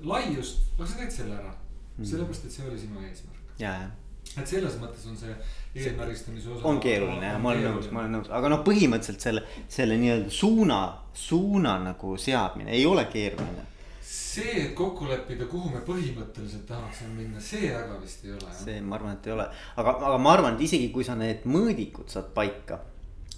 laiust, 0.02 0.64
aga 0.78 0.88
sa 0.88 1.02
teed 1.02 1.12
selle 1.20 1.36
ära 1.38 1.54
sellepärast, 2.02 2.48
et 2.48 2.56
see 2.56 2.66
oli 2.70 2.80
sinu 2.80 3.04
eesmärk. 3.04 3.44
ja, 3.60 3.76
ja 3.84 3.92
et 4.40 4.50
selles 4.50 4.78
mõttes 4.82 5.04
on 5.10 5.18
see 5.20 5.34
eesmärgistamise 5.76 6.50
osa. 6.56 6.66
on 6.68 6.80
keeruline 6.82 7.28
jah, 7.28 7.38
ma 7.42 7.52
olen 7.54 7.68
nõus, 7.70 7.92
ma 7.94 8.02
olen 8.02 8.18
nõus, 8.18 8.32
aga 8.34 8.50
noh, 8.50 8.64
põhimõtteliselt 8.66 9.28
selle, 9.28 9.44
selle 9.70 9.98
nii-öelda 10.02 10.34
suuna, 10.34 10.80
suuna 11.14 11.76
nagu 11.84 12.16
seadmine 12.18 12.74
ei 12.74 12.88
ole 12.90 13.06
keeruline 13.12 13.68
see, 14.14 14.54
et 14.62 14.74
kokku 14.78 15.08
leppida, 15.10 15.48
kuhu 15.50 15.72
me 15.74 15.82
põhimõtteliselt 15.86 16.66
tahaksime 16.70 17.16
minna, 17.18 17.42
see 17.42 17.72
väga 17.74 17.98
vist 18.02 18.26
ei 18.28 18.34
ole. 18.36 18.56
see, 18.58 18.80
ma 18.86 18.98
arvan, 19.00 19.18
et 19.18 19.30
ei 19.30 19.34
ole, 19.36 19.46
aga, 19.82 19.94
aga 20.10 20.18
ma 20.22 20.34
arvan, 20.38 20.58
et 20.58 20.66
isegi 20.68 20.90
kui 20.94 21.06
sa 21.08 21.16
need 21.20 21.48
mõõdikud 21.50 22.12
saad 22.14 22.30
paika. 22.36 22.80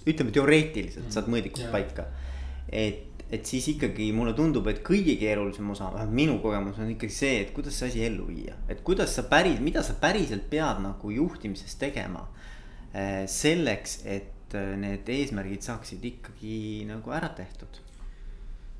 ütleme 0.06 0.32
teoreetiliselt 0.34 1.08
mm. 1.08 1.14
saad 1.16 1.30
mõõdikud 1.32 1.64
yeah. 1.64 1.72
paika. 1.72 2.06
et, 2.68 3.22
et 3.32 3.48
siis 3.48 3.70
ikkagi 3.72 4.10
mulle 4.14 4.36
tundub, 4.38 4.68
et 4.70 4.82
kõige 4.86 5.16
keerulisem 5.20 5.70
osa, 5.72 5.88
vähemalt 5.94 6.18
minu 6.20 6.36
kogemus 6.44 6.78
on 6.82 6.92
ikkagi 6.92 7.14
see, 7.14 7.40
et 7.46 7.56
kuidas 7.56 7.80
see 7.80 7.90
asi 7.90 8.04
ellu 8.06 8.28
viia. 8.28 8.58
et 8.68 8.84
kuidas 8.84 9.16
sa 9.16 9.24
päris, 9.30 9.60
mida 9.64 9.82
sa 9.86 9.96
päriselt 10.00 10.48
pead 10.50 10.84
nagu 10.84 11.10
juhtimises 11.10 11.80
tegema. 11.80 12.26
Eh, 12.96 13.24
selleks, 13.28 13.98
et 14.04 14.54
eh, 14.54 14.76
need 14.80 15.08
eesmärgid 15.12 15.64
saaksid 15.66 16.04
ikkagi 16.14 16.86
nagu 16.88 17.12
ära 17.12 17.32
tehtud 17.36 17.85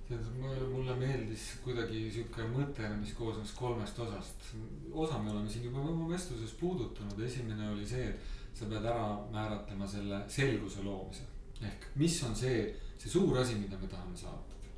tead, 0.09 0.27
mulle 0.71 0.95
meeldis 0.99 1.45
kuidagi 1.65 2.07
sihuke 2.15 2.47
mõte, 2.53 2.89
mis 3.01 3.13
koosnes 3.19 3.53
kolmest 3.59 3.99
osast. 3.99 4.53
osa 4.93 5.19
me 5.19 5.33
oleme 5.33 5.51
siin 5.51 5.67
juba 5.67 5.83
oma 5.83 6.09
vestluses 6.13 6.55
puudutanud, 6.61 7.19
esimene 7.27 7.71
oli 7.73 7.87
see, 7.87 8.07
et 8.09 8.57
sa 8.57 8.69
pead 8.71 8.87
ära 8.87 9.09
määratlema 9.33 9.89
selle 9.89 10.23
selguse 10.29 10.85
loomise. 10.87 11.27
ehk 11.63 11.89
mis 11.97 12.23
on 12.25 12.37
see, 12.37 12.63
see 12.99 13.11
suur 13.11 13.39
asi, 13.39 13.59
mida 13.59 13.79
me 13.79 13.89
tahame 13.89 14.17
saavutada. 14.17 14.73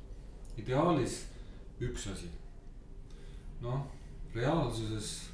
ideaalis 0.57 1.21
üks 1.79 2.07
asi. 2.13 2.29
noh, 3.61 3.85
reaalsuses, 4.33 5.29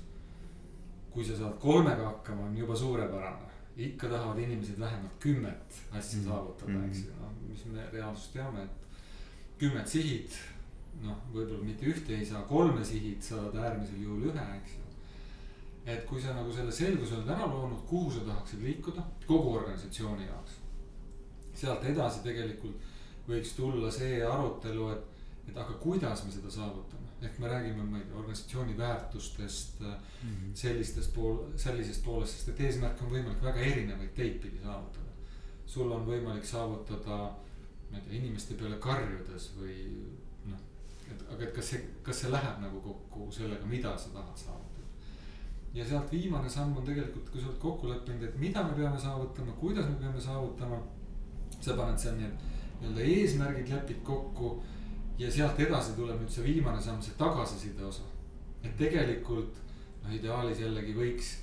kui 1.11 1.25
sa 1.25 1.37
saad 1.37 1.59
kolmega 1.59 2.09
hakkama, 2.11 2.49
on 2.49 2.57
juba 2.57 2.75
suurepärane. 2.75 3.53
ikka 3.77 4.07
tahavad 4.07 4.39
inimesed 4.39 4.79
vähemalt 4.79 5.19
kümmet 5.19 5.83
asja 5.91 6.19
mm. 6.19 6.25
saavutada, 6.25 6.85
eks 6.87 7.05
ju, 7.05 7.21
noh, 7.21 7.31
mis 7.49 7.65
me 7.65 7.89
reaalsuses 7.91 8.33
teame, 8.33 8.63
et 8.63 8.84
kümmet 9.59 9.89
sihid, 9.89 10.33
noh, 11.03 11.19
võib-olla 11.33 11.63
mitte 11.63 11.87
ühte 11.91 12.15
ei 12.15 12.25
saa, 12.27 12.43
kolme 12.49 12.83
sihid 12.85 13.23
saad 13.23 13.55
äärmisel 13.55 14.01
juhul 14.03 14.27
ühe, 14.31 14.47
eks 14.57 14.75
ju. 14.75 14.81
et 15.85 16.05
kui 16.09 16.21
sa 16.21 16.33
nagu 16.33 16.51
selle 16.53 16.73
selguse 16.73 17.15
oled 17.15 17.29
ära 17.29 17.47
loonud, 17.47 17.85
kuhu 17.89 18.11
sa 18.11 18.25
tahaksid 18.25 18.63
liikuda 18.65 19.03
kogu 19.27 19.55
organisatsiooni 19.59 20.27
jaoks. 20.27 20.59
sealt 21.55 21.85
edasi 21.91 22.23
tegelikult 22.25 22.91
võiks 23.29 23.55
tulla 23.57 23.91
see 23.93 24.19
arutelu, 24.25 24.89
et, 24.95 25.23
et 25.49 25.57
aga 25.57 25.77
kuidas 25.81 26.25
me 26.25 26.33
seda 26.33 26.51
saavutame. 26.51 27.03
ehk 27.25 27.39
me 27.39 27.47
räägime, 27.47 27.83
ma 27.89 27.97
ei 27.97 28.03
tea, 28.03 28.17
organisatsiooni 28.19 28.77
väärtustest 28.77 29.79
mm, 29.79 29.93
-hmm. 30.29 30.51
sellistest 30.53 31.13
pool, 31.13 31.37
sellisest 31.55 32.03
poolest, 32.03 32.33
sest 32.33 32.49
et 32.49 32.59
eesmärke 32.59 33.05
on 33.05 33.11
võimalik 33.11 33.41
väga 33.41 33.59
erinevaid 33.59 34.13
teid 34.13 34.41
pidi 34.41 34.59
saavutada. 34.63 35.11
sul 35.65 35.91
on 35.91 36.05
võimalik 36.05 36.45
saavutada 36.45 37.35
ma 37.91 37.97
ei 37.97 38.03
tea, 38.05 38.19
inimeste 38.19 38.57
peale 38.59 38.77
karjudes 38.81 39.51
või 39.59 39.75
noh, 40.49 40.61
et 41.11 41.25
aga 41.31 41.47
et 41.47 41.53
kas 41.55 41.71
see, 41.73 41.81
kas 42.05 42.23
see 42.23 42.31
läheb 42.33 42.61
nagu 42.63 42.81
kokku 42.83 43.29
sellega, 43.33 43.65
mida 43.69 43.95
sa 43.97 44.13
tahad 44.15 44.37
saavutada. 44.37 44.87
ja 45.73 45.85
sealt 45.85 46.11
viimane 46.11 46.49
samm 46.49 46.77
on 46.77 46.85
tegelikult, 46.85 47.29
kui 47.29 47.41
sa 47.41 47.49
oled 47.49 47.59
kokku 47.61 47.89
leppinud, 47.91 48.23
et 48.23 48.37
mida 48.39 48.63
me 48.63 48.75
peame 48.77 48.99
saavutama, 48.99 49.57
kuidas 49.59 49.89
me 49.89 49.95
peame 49.99 50.21
saavutama. 50.21 50.81
sa 51.61 51.73
paned 51.73 51.97
seal 51.97 52.17
need 52.19 52.33
nii-öelda 52.81 53.01
eesmärgid 53.01 53.69
lepid 53.71 54.01
kokku 54.03 54.63
ja 55.17 55.31
sealt 55.31 55.59
edasi 55.59 55.95
tuleb 55.95 56.19
nüüd 56.21 56.31
see 56.31 56.43
viimane 56.43 56.81
samm, 56.81 57.01
see 57.01 57.15
tagasiside 57.17 57.85
osa. 57.85 58.03
et 58.63 58.77
tegelikult 58.77 59.61
noh, 60.03 60.13
ideaalis 60.13 60.59
jällegi 60.59 60.93
võiks 60.97 61.35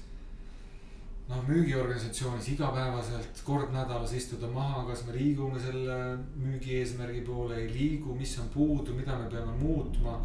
noh, 1.29 1.43
müügiorganisatsioonis 1.49 2.49
igapäevaselt 2.55 3.43
kord 3.47 3.73
nädalas 3.75 4.13
istuda 4.17 4.49
maha, 4.51 4.85
kas 4.89 5.05
me 5.07 5.17
liigume 5.17 5.61
selle 5.61 5.99
müügi 6.37 6.79
eesmärgi 6.81 7.23
poole, 7.27 7.61
ei 7.63 7.71
liigu, 7.73 8.15
mis 8.19 8.35
on 8.43 8.51
puudu, 8.55 8.97
mida 8.99 9.19
me 9.19 9.31
peame 9.31 9.55
muutma. 9.61 10.21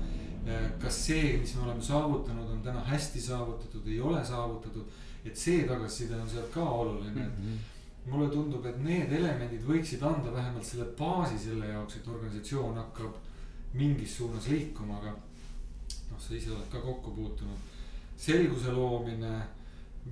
kas 0.80 0.96
see, 1.10 1.38
mis 1.42 1.56
me 1.56 1.66
oleme 1.66 1.84
saavutanud, 1.84 2.52
on 2.52 2.62
täna 2.64 2.80
hästi 2.88 3.20
saavutatud, 3.22 3.88
ei 3.88 4.00
ole 4.00 4.22
saavutatud, 4.26 4.86
et 5.26 5.36
see 5.36 5.66
tagasiside 5.68 6.16
on 6.16 6.30
sealt 6.30 6.54
ka 6.54 6.64
oluline 6.64 7.26
mm, 7.26 7.32
-hmm. 7.32 8.12
mulle 8.12 8.30
tundub, 8.32 8.66
et 8.66 8.78
need 8.84 9.12
elemendid 9.12 9.66
võiksid 9.68 10.06
anda 10.08 10.32
vähemalt 10.32 10.64
selle 10.66 10.86
baasi 11.00 11.40
selle 11.40 11.68
jaoks, 11.68 11.98
et 11.98 12.08
organisatsioon 12.08 12.78
hakkab 12.80 13.20
mingis 13.74 14.18
suunas 14.18 14.48
liikuma, 14.48 15.02
aga 15.02 15.12
noh, 16.12 16.20
sa 16.20 16.34
ise 16.36 16.52
oled 16.52 16.72
ka 16.72 16.80
kokku 16.80 17.12
puutunud. 17.12 17.60
selguse 18.18 18.72
loomine 18.72 19.42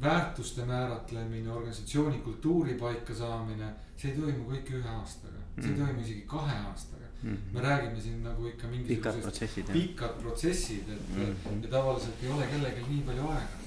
väärtuste 0.02 0.66
määratlemine, 0.66 1.52
organisatsiooni 1.52 2.18
kultuuri 2.18 2.74
paikasaamine, 2.74 3.74
see 3.98 4.12
ei 4.12 4.20
toimu 4.20 4.48
kõik 4.50 4.72
ühe 4.80 4.90
aastaga, 4.90 5.44
see 5.60 5.70
ei 5.70 5.76
mm. 5.76 5.84
toimu 5.84 6.02
isegi 6.02 6.24
kahe 6.28 6.58
aastaga 6.68 7.06
mm. 7.24 7.34
-hmm. 7.34 7.54
me 7.54 7.62
räägime 7.62 8.02
siin 8.02 8.24
nagu 8.24 8.48
ikka 8.48 8.68
mingisugusest 8.68 9.72
pikad 9.74 10.18
protsessid, 10.22 10.90
et 10.90 11.10
mm 11.10 11.24
-hmm. 11.24 11.64
ja 11.64 11.70
tavaliselt 11.70 12.24
ei 12.24 12.30
ole 12.30 12.48
kellelgi 12.48 12.90
nii 12.90 13.02
palju 13.02 13.28
aega 13.28 13.66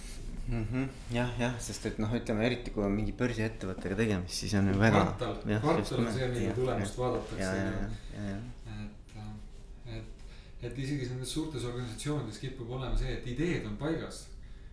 mm 0.48 0.66
-hmm. 0.72 1.14
jah, 1.14 1.40
jah, 1.40 1.60
sest 1.60 1.86
et 1.86 1.98
noh, 1.98 2.14
ütleme 2.14 2.46
eriti 2.46 2.70
kui 2.70 2.84
on 2.84 2.92
mingi 2.92 3.12
börsiettevõttega 3.12 3.96
tegemist, 3.96 4.34
siis 4.34 4.54
on 4.54 4.68
ju 4.68 4.78
väga. 4.78 5.02
kvartal, 5.04 5.34
kvartal 5.60 6.06
on 6.06 6.12
see, 6.12 6.28
mille 6.28 6.54
tulemust 6.54 6.98
vaadatakse. 6.98 7.50
et, 8.28 9.96
et, 9.96 10.04
et 10.62 10.78
isegi 10.78 11.08
nendes 11.10 11.32
suurtes 11.32 11.64
organisatsioonides 11.64 12.38
kipub 12.38 12.70
olema 12.70 12.96
see, 12.96 13.12
et 13.12 13.26
ideed 13.26 13.66
on 13.66 13.76
paigas 13.76 14.26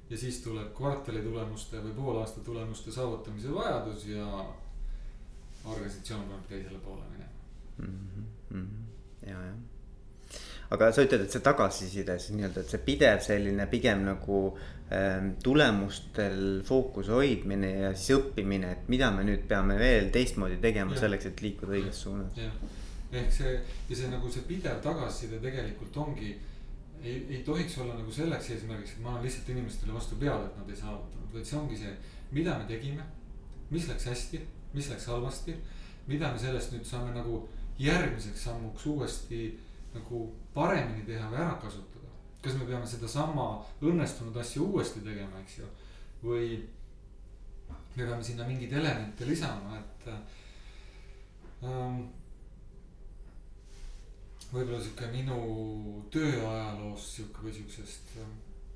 ja 0.10 0.18
siis 0.18 0.42
tuleb 0.44 0.74
kvartali 0.78 1.22
tulemuste 1.26 1.82
või 1.84 1.94
poolaasta 1.98 2.44
tulemuste 2.46 2.92
saavutamise 2.92 3.54
vajadus 3.54 4.08
ja 4.08 4.26
organisatsioon 5.66 6.28
peab 6.30 6.50
teisele 6.50 6.80
poole 6.80 7.08
minema 7.14 7.32
mm. 7.78 8.28
-hmm. 8.52 8.68
ja, 9.30 9.40
jah 9.40 9.56
aga 10.74 10.90
sa 10.94 11.04
ütled, 11.06 11.26
et 11.26 11.34
see 11.34 11.44
tagasiside 11.46 12.16
siis 12.22 12.36
nii-öelda, 12.38 12.64
et 12.64 12.74
see 12.74 12.82
pidev 12.86 13.22
selline 13.26 13.68
pigem 13.72 14.02
nagu 14.08 14.40
ähm, 14.94 15.36
tulemustel 15.44 16.64
fookuse 16.66 17.14
hoidmine 17.16 17.72
ja 17.84 17.92
siis 17.94 18.18
õppimine, 18.18 18.72
et 18.78 18.90
mida 18.92 19.12
me 19.14 19.26
nüüd 19.28 19.46
peame 19.50 19.78
veel 19.82 20.10
teistmoodi 20.16 20.58
tegema 20.64 20.96
ja. 20.96 21.04
selleks, 21.06 21.30
et 21.32 21.46
liikuda 21.46 21.78
õiges 21.78 22.02
suunas. 22.08 22.42
ehk 23.16 23.32
see 23.32 23.54
ja 23.90 23.96
see 23.96 24.12
nagu 24.12 24.32
see 24.32 24.44
pidev 24.48 24.82
tagasiside 24.84 25.40
tegelikult 25.44 25.98
ongi 26.02 26.34
ei, 27.06 27.26
ei 27.30 27.44
tohiks 27.46 27.78
olla 27.84 27.96
nagu 27.98 28.12
selleks 28.12 28.50
eesmärgiks, 28.56 28.96
et 28.96 29.04
ma 29.04 29.14
annan 29.14 29.26
lihtsalt 29.26 29.50
inimestele 29.54 29.94
vastu 29.94 30.18
peale, 30.22 30.48
et 30.50 30.58
nad 30.60 30.70
ei 30.70 30.80
saavutanud, 30.80 31.32
vaid 31.34 31.48
see 31.48 31.60
ongi 31.60 31.78
see, 31.80 31.94
mida 32.36 32.58
me 32.60 32.68
tegime. 32.70 33.06
mis 33.70 33.88
läks 33.90 34.06
hästi, 34.06 34.40
mis 34.74 34.90
läks 34.92 35.08
halvasti, 35.10 35.56
mida 36.08 36.30
me 36.32 36.40
sellest 36.40 36.76
nüüd 36.76 36.86
saame 36.86 37.16
nagu 37.16 37.40
järgmiseks 37.82 38.44
sammuks 38.46 38.86
uuesti 38.86 39.48
nagu 39.96 40.20
paremini 40.54 41.02
teha 41.08 41.30
või 41.32 41.40
ära 41.42 41.56
kasutada. 41.62 42.12
kas 42.42 42.54
me 42.60 42.68
peame 42.70 42.86
sedasama 42.86 43.46
õnnestunud 43.82 44.36
asja 44.38 44.62
uuesti 44.62 45.02
tegema, 45.02 45.40
eks 45.42 45.58
ju, 45.58 45.70
või 46.22 46.60
me 47.96 48.04
peame 48.04 48.24
sinna 48.24 48.46
mingeid 48.46 48.74
elemente 48.74 49.26
lisama, 49.26 49.80
et 49.80 50.08
ähm, 51.64 52.04
võib-olla 54.52 54.82
sihuke 54.82 55.10
minu 55.14 55.38
tööajaloost 56.14 57.18
sihuke 57.18 57.48
või 57.48 57.54
siuksest 57.56 58.18
ähm, 58.22 58.34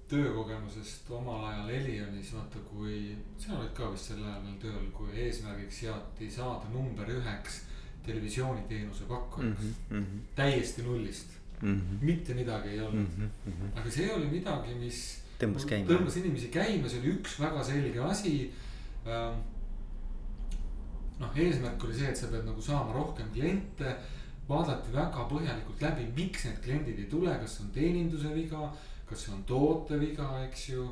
töökogemusest 0.09 1.09
omal 1.13 1.43
ajal 1.51 1.69
Elionis, 1.77 2.31
vaata 2.33 2.61
kui, 2.71 3.15
sina 3.37 3.59
olid 3.59 3.75
ka 3.77 3.91
vist 3.93 4.09
sel 4.09 4.23
ajal 4.23 4.45
veel 4.47 4.55
tööl, 4.63 4.87
kui 4.95 5.11
eesmärgiks 5.25 5.83
seati 5.83 6.31
saada 6.33 6.71
number 6.73 7.11
üheks 7.13 7.63
televisiooniteenuse 8.05 9.05
pakkujaks 9.09 9.67
mm. 9.67 9.75
-hmm. 9.91 10.25
täiesti 10.35 10.81
nullist 10.87 11.37
mm, 11.61 11.75
-hmm. 11.75 12.05
mitte 12.05 12.33
midagi 12.33 12.69
ei 12.69 12.81
olnud 12.81 13.17
mm. 13.17 13.29
-hmm. 13.45 13.79
aga 13.79 13.91
see 13.91 14.13
oli 14.13 14.25
midagi, 14.25 14.75
mis 14.75 15.21
tõmbas 15.39 15.67
käima, 15.69 15.89
tõmbas 15.91 16.17
inimesi 16.17 16.47
käima, 16.47 16.89
see 16.89 16.99
oli 16.99 17.13
üks 17.19 17.39
väga 17.39 17.63
selge 17.63 17.99
asi 17.99 18.33
ähm, 19.05 19.41
noh, 21.19 21.35
eesmärk 21.35 21.83
oli 21.83 21.97
see, 21.97 22.09
et 22.11 22.17
sa 22.17 22.31
pead 22.31 22.47
nagu 22.47 22.63
saama 22.63 22.95
rohkem 22.95 23.29
kliente. 23.35 23.95
Vaadati 24.49 24.93
väga 24.93 25.25
põhjalikult 25.29 25.81
läbi, 25.85 26.07
miks 26.15 26.45
need 26.45 26.59
kliendid 26.63 26.99
ei 26.99 27.09
tule, 27.11 27.35
kas 27.41 27.59
on 27.63 27.69
teeninduse 27.75 28.33
viga, 28.33 28.71
kas 29.09 29.27
on 29.33 29.43
toote 29.49 29.99
viga, 29.99 30.31
eks 30.47 30.69
ju. 30.69 30.89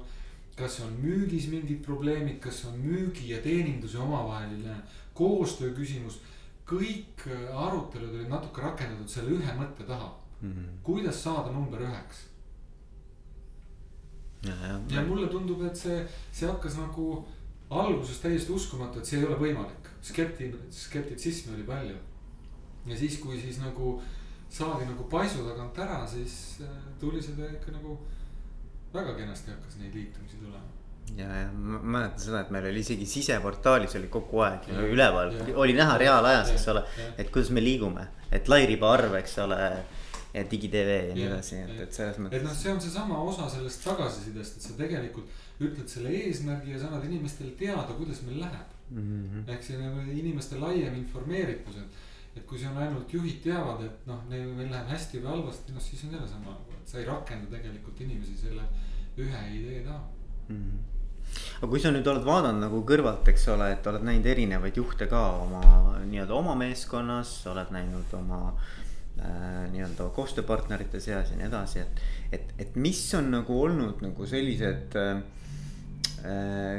kas 0.58 0.80
on 0.82 0.94
müügis 0.98 1.52
mingid 1.52 1.84
probleemid, 1.86 2.40
kas 2.42 2.64
on 2.66 2.80
müügi 2.82 3.28
ja 3.30 3.42
teeninduse 3.42 4.00
omavaheline 4.02 4.76
koostöö 5.14 5.76
küsimus. 5.76 6.20
kõik 6.68 7.28
arutelud 7.54 8.16
olid 8.16 8.30
natuke 8.30 8.62
rakendatud 8.62 9.10
selle 9.10 9.38
ühe 9.38 9.54
mõtte 9.60 9.86
taha 9.88 10.10
mm. 10.42 10.50
-hmm. 10.52 10.82
kuidas 10.84 11.24
saada 11.24 11.52
number 11.52 11.80
üheks 11.82 12.26
ja 14.90 15.02
mulle 15.02 15.28
tundub, 15.28 15.62
et 15.66 15.78
see, 15.78 15.98
see 16.32 16.48
hakkas 16.48 16.78
nagu 16.78 17.26
alguses 17.70 18.20
täiesti 18.24 18.54
uskumatu, 18.54 19.00
et 19.00 19.06
see 19.10 19.20
ei 19.20 19.26
ole 19.28 19.38
võimalik. 19.40 19.90
skepti-, 20.02 20.54
skeptitsismi 20.72 21.56
oli 21.56 21.64
palju. 21.68 21.96
Ja 22.88 22.98
siis, 22.98 23.20
kui 23.24 23.40
siis 23.42 23.60
nagu 23.64 23.98
saadi 24.50 24.88
nagu 24.88 25.04
paisu 25.12 25.44
tagant 25.48 25.78
ära, 25.84 26.02
siis 26.08 26.62
äh, 26.64 26.80
tuli 27.00 27.22
seda 27.22 27.50
ikka 27.52 27.76
nagu 27.76 27.98
väga 28.94 29.16
kenasti 29.18 29.52
hakkas 29.52 29.80
neid 29.82 29.96
liitumisi 29.96 30.40
tulema. 30.40 30.66
Ja, 31.16 31.28
ja 31.42 31.52
ma 31.52 31.80
mäletan 31.80 32.20
seda, 32.20 32.42
et 32.44 32.50
meil 32.52 32.66
oli 32.68 32.82
isegi 32.84 33.06
siseportaalis 33.08 33.96
oli 33.96 34.10
kogu 34.12 34.42
aeg 34.44 34.66
ja, 34.68 34.82
üleval, 34.84 35.32
oli 35.56 35.76
näha 35.78 35.96
reaalajas, 36.02 36.52
eks 36.56 36.68
ole, 36.74 36.84
et 37.16 37.30
kuidas 37.32 37.52
me 37.56 37.64
liigume, 37.64 38.04
et 38.32 38.50
lairiba 38.52 38.92
arv, 38.92 39.16
eks 39.22 39.38
ole 39.46 39.60
ja 40.34 40.44
digitv 40.52 40.90
ja 40.92 41.14
nii 41.16 41.28
edasi, 41.30 41.62
et, 41.64 41.78
et 41.86 41.96
selles 41.96 42.20
mõttes. 42.20 42.40
et 42.40 42.46
noh, 42.46 42.56
see 42.56 42.74
on 42.74 42.82
seesama 42.84 43.20
osa 43.24 43.48
sellest 43.52 43.86
tagasisidest, 43.88 44.58
et 44.58 44.68
sa 44.68 44.76
tegelikult 44.80 45.64
ütled 45.64 45.88
selle 45.90 46.12
eesmärgi 46.14 46.76
ja 46.76 46.82
sa 46.82 46.92
annad 46.92 47.08
inimestele 47.08 47.56
teada, 47.60 47.96
kuidas 47.98 48.22
meil 48.28 48.44
läheb. 48.44 48.76
Mm 48.90 49.08
-hmm.. 49.08 49.50
ehk 49.52 49.64
see 49.64 49.80
nagu 49.80 50.04
inimeste 50.12 50.60
laiem 50.60 50.94
informeeritus, 50.96 51.80
et, 51.82 52.04
et 52.38 52.44
kui 52.50 52.60
see 52.60 52.70
on 52.70 52.78
ainult 52.84 53.14
juhid 53.14 53.40
teavad, 53.44 53.82
et 53.86 54.10
noh, 54.10 54.20
neil, 54.32 54.50
meil 54.58 54.70
läheb 54.74 54.92
hästi 54.94 55.24
või 55.24 55.34
halvasti, 55.36 55.74
noh 55.76 55.84
siis 55.84 56.04
on 56.08 56.14
jälle 56.18 56.28
sama 56.30 56.54
nagu, 56.54 56.78
et 56.78 56.92
sa 56.94 57.02
ei 57.02 57.08
rakenda 57.10 57.50
tegelikult 57.56 58.06
inimesi 58.06 58.38
selle 58.46 58.68
ühe 59.18 59.42
idee 59.58 59.82
taha 59.88 60.04
mm. 60.50 60.62
-hmm 60.62 60.86
aga 61.58 61.68
kui 61.68 61.80
sa 61.82 61.92
nüüd 61.92 62.08
oled 62.08 62.26
vaadanud 62.26 62.64
nagu 62.64 62.82
kõrvalt, 62.88 63.28
eks 63.32 63.48
ole, 63.54 63.70
et 63.74 63.88
oled 63.90 64.04
näinud 64.06 64.28
erinevaid 64.32 64.78
juhte 64.80 65.08
ka 65.12 65.22
oma 65.42 65.62
nii-öelda 66.06 66.36
oma 66.38 66.56
meeskonnas, 66.60 67.32
oled 67.52 67.72
näinud 67.76 68.14
oma 68.18 68.40
äh, 68.54 69.66
nii-öelda 69.74 70.10
koostööpartnerite 70.16 71.02
seas 71.04 71.34
ja 71.34 71.40
nii 71.40 71.50
edasi, 71.50 71.84
et, 71.84 72.02
et, 72.32 72.54
et 72.66 72.78
mis 72.80 73.02
on 73.18 73.32
nagu 73.34 73.60
olnud 73.66 74.04
nagu 74.06 74.30
sellised 74.30 74.98
äh, 75.02 75.20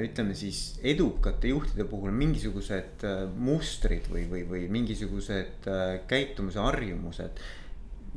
ütleme 0.05 0.35
siis 0.35 0.79
edukate 0.83 1.53
juhtide 1.53 1.87
puhul 1.89 2.11
mingisugused 2.11 3.05
äh, 3.07 3.23
mustrid 3.37 4.09
või, 4.11 4.25
või, 4.31 4.43
või 4.51 4.67
mingisugused 4.73 5.69
äh, 5.71 6.01
käitumise 6.11 6.61
harjumused. 6.65 7.41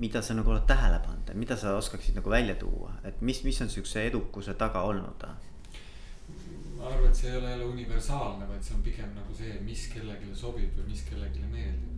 mida 0.02 0.22
sa 0.22 0.34
nagu 0.34 0.50
oled 0.50 0.66
tähele 0.66 0.98
pannud, 1.04 1.30
mida 1.38 1.58
sa 1.58 1.76
oskaksid 1.78 2.16
nagu 2.18 2.30
välja 2.30 2.56
tuua, 2.56 2.96
et 3.04 3.22
mis, 3.22 3.44
mis 3.44 3.62
on 3.62 3.70
siukse 3.70 4.08
edukuse 4.08 4.54
taga 4.54 4.82
olnud? 4.82 5.28
ma 6.78 6.90
arvan, 6.90 7.10
et 7.10 7.16
see 7.16 7.30
ei 7.30 7.38
ole 7.38 7.50
jälle 7.50 7.66
universaalne, 7.66 8.48
vaid 8.50 8.64
see 8.64 8.76
on 8.76 8.84
pigem 8.84 9.14
nagu 9.14 9.36
see, 9.38 9.60
mis 9.62 9.88
kellelegi 9.94 10.34
sobib 10.34 10.74
või 10.80 10.90
mis 10.90 11.06
kellelegi 11.10 11.46
meeldib 11.52 11.92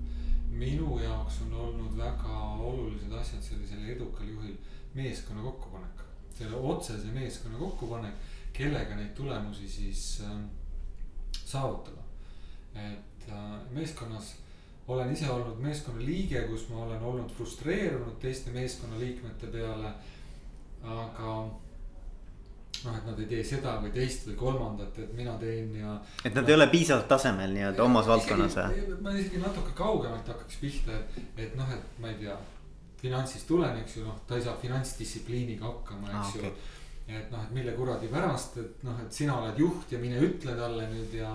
minu 0.53 0.99
jaoks 1.01 1.41
on 1.45 1.53
olnud 1.53 1.97
väga 1.97 2.37
olulised 2.61 3.13
asjad 3.17 3.41
sellisel 3.41 3.87
edukal 3.95 4.27
juhil 4.27 4.55
meeskonna 4.93 5.41
kokkupanek. 5.41 6.03
selle 6.33 6.55
otsese 6.55 7.11
meeskonna 7.13 7.57
kokkupanek, 7.57 8.13
kellega 8.53 8.95
neid 8.95 9.13
tulemusi 9.17 9.69
siis 9.69 10.21
äh, 10.25 10.37
saavutada. 11.45 12.01
et 12.75 13.29
äh, 13.29 13.59
meeskonnas 13.71 14.35
olen 14.87 15.13
ise 15.13 15.29
olnud 15.31 15.59
meeskonna 15.63 16.05
liige, 16.05 16.41
kus 16.47 16.67
ma 16.69 16.83
olen 16.83 17.01
olnud 17.01 17.31
frustreerunud 17.31 18.19
teiste 18.19 18.51
meeskonnaliikmete 18.51 19.47
peale. 19.47 19.93
aga 20.83 21.33
noh, 22.83 22.95
et 22.97 23.05
nad 23.07 23.19
ei 23.19 23.27
tee 23.29 23.43
seda 23.47 23.77
või 23.79 23.93
teist 23.95 24.25
või 24.27 24.35
kolmandat, 24.39 24.97
et 24.99 25.13
mina 25.15 25.37
teen 25.39 25.71
ja. 25.79 25.93
et 26.23 26.33
nad 26.33 26.43
no, 26.43 26.49
ei 26.49 26.57
ole 26.57 26.67
piisavalt 26.73 27.07
tasemel 27.07 27.53
nii-öelda 27.55 27.85
omas 27.85 28.09
valdkonnas 28.09 28.57
või? 28.59 28.97
ma 29.05 29.13
isegi 29.15 29.39
natuke 29.39 29.71
kaugemalt 29.77 30.27
hakkaks 30.33 30.59
pihta, 30.59 30.97
et, 30.97 31.21
et 31.45 31.55
noh, 31.59 31.69
et 31.71 32.01
ma 32.03 32.11
ei 32.11 32.19
tea. 32.25 32.35
finantsist 33.03 33.47
tulen, 33.47 33.77
eks 33.83 33.97
ju, 33.97 34.05
noh, 34.07 34.19
ta 34.27 34.35
ei 34.39 34.43
saa 34.43 34.55
finantsdistsipliiniga 34.59 35.65
hakkama, 35.67 36.07
eks 36.09 36.19
ah, 36.19 36.35
okay. 36.35 36.49
ju. 36.49 36.82
Et 37.07 37.31
noh, 37.31 37.43
et 37.43 37.51
mille 37.55 37.73
kuradi 37.75 38.07
pärast, 38.11 38.57
et 38.61 38.83
noh, 38.87 38.99
et 39.03 39.11
sina 39.11 39.35
oled 39.41 39.59
juht 39.59 39.91
ja 39.91 39.99
mine 39.99 40.21
ütle 40.23 40.55
talle 40.55 40.87
nüüd 40.91 41.17
ja. 41.17 41.33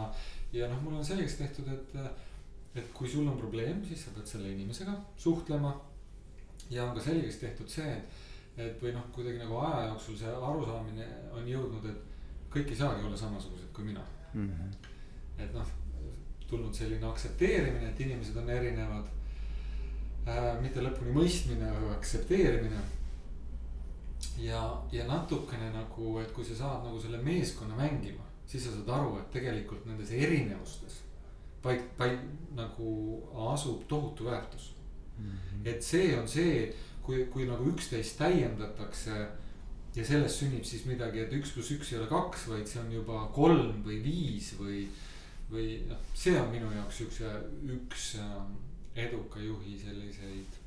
ja 0.53 0.69
noh, 0.71 0.81
mul 0.83 1.01
on 1.01 1.05
selgeks 1.05 1.37
tehtud, 1.43 1.69
et, 1.73 1.99
et 2.79 2.95
kui 2.97 3.09
sul 3.09 3.29
on 3.29 3.37
probleem, 3.41 3.83
siis 3.85 4.07
sa 4.07 4.15
pead 4.17 4.27
selle 4.31 4.55
inimesega 4.55 4.95
suhtlema. 5.17 5.75
ja 6.71 6.85
on 6.85 6.97
ka 6.97 7.01
selgeks 7.01 7.41
tehtud 7.43 7.69
see, 7.69 7.93
et 7.93 8.25
et 8.59 8.81
või 8.83 8.93
noh, 8.95 9.05
kuidagi 9.15 9.39
nagu 9.39 9.61
aja 9.63 9.87
jooksul 9.93 10.17
see 10.19 10.31
arusaamine 10.35 11.05
on 11.37 11.47
jõudnud, 11.47 11.85
et 11.87 12.51
kõik 12.51 12.73
ei 12.73 12.81
saagi 12.81 13.05
olla 13.07 13.17
samasugused 13.17 13.71
kui 13.75 13.87
mina 13.87 14.03
mm. 14.33 14.49
-hmm. 14.49 14.89
et 15.45 15.55
noh, 15.55 15.69
tulnud 16.49 16.75
selline 16.75 17.07
aktsepteerimine, 17.07 17.91
et 17.91 18.01
inimesed 18.01 18.37
on 18.37 18.51
erinevad 18.51 19.07
äh,. 20.27 20.61
mitte 20.63 20.83
lõpuni 20.83 21.15
mõistmine, 21.15 21.71
aga 21.71 21.93
aktsepteerimine. 21.99 22.81
Ja, 24.39 24.63
ja 24.93 25.07
natukene 25.07 25.71
nagu, 25.75 26.19
et 26.23 26.33
kui 26.33 26.45
sa 26.45 26.57
saad 26.57 26.87
nagu 26.87 27.01
selle 27.01 27.21
meeskonna 27.23 27.77
mängima, 27.77 28.25
siis 28.47 28.65
sa 28.65 28.73
saad 28.73 28.91
aru, 29.01 29.19
et 29.19 29.31
tegelikult 29.35 29.87
nendes 29.87 30.11
erinevustes 30.15 31.03
vaid, 31.65 31.83
vaid 31.99 32.19
nagu 32.57 32.93
asub 33.53 33.83
tohutu 33.89 34.25
väärtus 34.25 34.75
mm. 35.19 35.25
-hmm. 35.25 35.69
et 35.69 35.83
see 35.83 36.19
on 36.19 36.29
see 36.29 36.75
kui, 37.03 37.25
kui 37.25 37.47
nagu 37.47 37.65
üksteist 37.73 38.19
täiendatakse 38.19 39.29
ja 39.95 40.05
sellest 40.05 40.39
sünnib 40.43 40.65
siis 40.65 40.85
midagi, 40.85 41.21
et 41.21 41.33
üks 41.33 41.53
pluss 41.55 41.73
üks 41.75 41.93
ei 41.93 41.99
ole 41.99 42.07
kaks, 42.07 42.49
vaid 42.49 42.67
see 42.69 42.81
on 42.81 42.93
juba 42.93 43.27
kolm 43.35 43.83
või 43.87 44.03
viis 44.05 44.53
või, 44.61 44.87
või 45.51 45.69
noh, 45.89 46.01
see 46.15 46.37
on 46.41 46.51
minu 46.53 46.71
jaoks 46.73 47.01
siukse 47.03 47.33
üks 47.77 48.15
ähm, 48.23 48.53
eduka 48.95 49.41
juhi 49.41 49.79
selliseid 49.79 50.58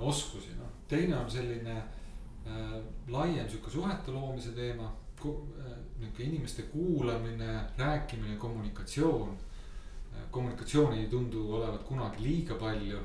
oskusi, 0.00 0.54
noh. 0.58 0.68
teine 0.88 1.16
on 1.16 1.30
selline 1.30 1.76
äh, 1.76 2.74
laiem 3.08 3.48
sihuke 3.48 3.70
suhete 3.70 4.12
loomise 4.12 4.52
teema, 4.56 4.90
äh, 5.24 5.76
nihuke 5.98 6.22
inimeste 6.22 6.62
kuulamine, 6.62 7.60
rääkimine, 7.78 8.36
kommunikatsioon 8.36 9.30
äh,. 9.30 10.30
kommunikatsiooni 10.30 11.00
ei 11.00 11.08
tundu 11.08 11.54
olevat 11.54 11.82
kunagi 11.82 12.22
liiga 12.22 12.54
palju 12.54 13.00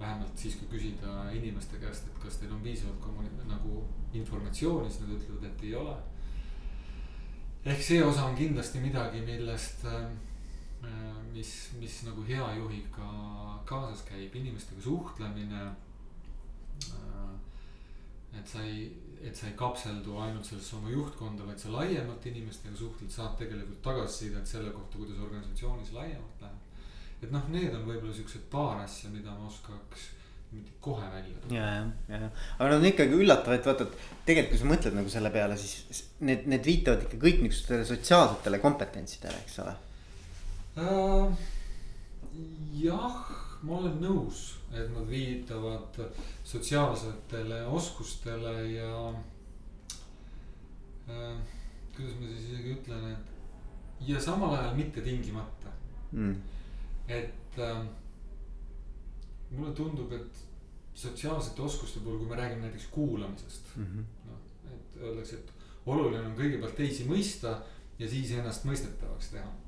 vähemalt 0.00 0.38
siis, 0.38 0.56
kui 0.56 0.68
küsida 0.70 1.30
inimeste 1.34 1.78
käest, 1.82 2.06
et 2.06 2.22
kas 2.22 2.38
teil 2.38 2.52
on 2.54 2.62
piisavalt 2.62 3.00
kommuni-, 3.02 3.48
nagu 3.48 3.82
informatsiooni, 4.14 4.90
siis 4.90 5.04
nad 5.04 5.16
ütlevad, 5.16 5.48
et 5.50 5.64
ei 5.66 5.74
ole. 5.74 5.96
ehk 7.68 7.82
see 7.82 8.04
osa 8.04 8.24
on 8.24 8.36
kindlasti 8.36 8.80
midagi, 8.80 9.20
millest, 9.26 9.84
äh, 9.84 10.06
mis, 11.32 11.52
mis 11.80 11.98
nagu 12.06 12.24
hea 12.28 12.46
juhiga 12.58 13.08
kaasas 13.68 14.04
käib, 14.08 14.34
inimestega 14.40 14.82
suhtlemine. 14.82 15.66
Äh, 16.92 18.38
et 18.38 18.46
sa 18.46 18.62
ei, 18.62 18.86
et 19.24 19.34
sa 19.34 19.48
ei 19.48 19.56
kapseldu 19.58 20.18
ainult 20.20 20.46
sellesse 20.46 20.76
oma 20.76 20.92
juhtkonda, 20.92 21.46
vaid 21.48 21.58
sa 21.58 21.72
laiemalt 21.72 22.26
inimestega 22.28 22.76
suhtled, 22.76 23.10
saad 23.10 23.34
tegelikult 23.40 23.82
tagasisidet 23.82 24.46
selle 24.46 24.70
kohta, 24.70 25.00
kuidas 25.00 25.18
organisatsioonis 25.26 25.94
laiemalt 25.96 26.44
läheb 26.44 26.68
et 27.22 27.32
noh, 27.34 27.48
need 27.50 27.74
on 27.74 27.82
võib-olla 27.86 28.14
siuksed 28.14 28.46
paar 28.52 28.84
asja, 28.84 29.10
mida 29.10 29.34
ma 29.34 29.48
oskaks 29.48 30.06
kohe 30.80 31.04
välja 31.12 31.34
tuua. 31.42 31.56
ja, 31.58 31.72
ja, 32.08 32.20
ja, 32.22 32.28
aga 32.56 32.68
nad 32.70 32.78
on 32.78 32.86
ikkagi 32.88 33.18
üllatavad, 33.20 33.66
vaata, 33.66 33.84
et 33.88 34.22
tegelikult 34.28 34.54
kui 34.54 34.60
sa 34.62 34.68
mõtled 34.70 34.96
nagu 34.96 35.12
selle 35.12 35.32
peale, 35.34 35.58
siis 35.60 36.04
need, 36.24 36.46
need 36.48 36.64
viitavad 36.64 37.04
ikka 37.04 37.20
kõik 37.20 37.42
niisugustele 37.42 37.84
sotsiaalsetele 37.88 38.62
kompetentsidele, 38.62 39.42
eks 39.44 39.58
ole 39.64 39.74
uh,. 40.82 41.32
jah, 42.78 43.16
ma 43.62 43.78
olen 43.78 43.96
nõus, 44.02 44.58
et 44.72 44.88
nad 44.94 45.06
viitavad 45.08 45.98
sotsiaalsetele 46.44 47.64
oskustele 47.66 48.54
ja 48.72 48.92
uh,. 49.08 49.16
kuidas 51.96 52.14
ma 52.20 52.26
siis 52.26 52.44
isegi 52.52 52.76
ütlen, 52.76 53.02
et 53.12 53.26
ja 54.08 54.20
samal 54.22 54.54
ajal 54.54 54.76
mitte 54.78 55.02
tingimata 55.02 55.70
mm 56.12 56.34
et 57.08 57.58
äh, 57.58 57.86
mulle 59.50 59.72
tundub, 59.74 60.12
et 60.12 60.44
sotsiaalsete 60.94 61.62
oskuste 61.62 62.00
puhul, 62.00 62.18
kui 62.18 62.28
me 62.28 62.36
räägime 62.36 62.66
näiteks 62.66 62.86
kuulamisest 62.92 63.76
mm. 63.76 63.84
-hmm. 63.84 64.28
noh, 64.28 64.74
et 64.74 65.00
öeldakse, 65.00 65.36
et 65.36 65.52
oluline 65.86 66.26
on 66.26 66.36
kõigepealt 66.36 66.76
teisi 66.76 67.06
mõista 67.08 67.60
ja 67.98 68.08
siis 68.08 68.30
ennast 68.30 68.64
mõistetavaks 68.64 69.30
teha 69.32 69.48
äh,. 69.48 69.67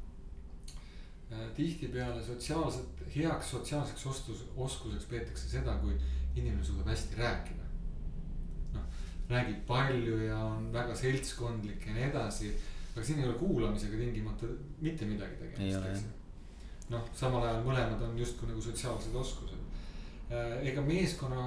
Tihtipeale 1.56 2.22
sotsiaalset, 2.24 3.04
heaks 3.16 3.50
sotsiaalseks 3.50 4.06
ostus, 4.06 4.44
oskuseks 4.56 5.04
peetakse 5.10 5.48
seda, 5.48 5.76
kui 5.82 5.94
inimene 6.34 6.64
suudab 6.64 6.90
hästi 6.90 7.16
rääkida. 7.20 7.68
noh, 8.74 8.82
räägib 9.30 9.62
palju 9.66 10.16
ja 10.24 10.38
on 10.44 10.72
väga 10.72 10.94
seltskondlik 10.96 11.86
ja 11.86 11.94
nii 11.94 12.10
edasi 12.10 12.54
aga 12.96 13.06
siin 13.06 13.18
ei 13.18 13.28
ole 13.28 13.38
kuulamisega 13.38 13.96
tingimata 13.96 14.46
mitte 14.80 15.06
midagi 15.06 15.36
tegemist, 15.38 15.86
eks 15.90 16.02
ju. 16.02 16.88
noh, 16.94 17.06
samal 17.14 17.46
ajal 17.46 17.62
mõlemad 17.64 18.02
on 18.04 18.18
justkui 18.18 18.50
nagu 18.50 18.62
sotsiaalsed 18.62 19.14
oskused. 19.14 19.58
ega 20.62 20.82
meeskonna 20.82 21.46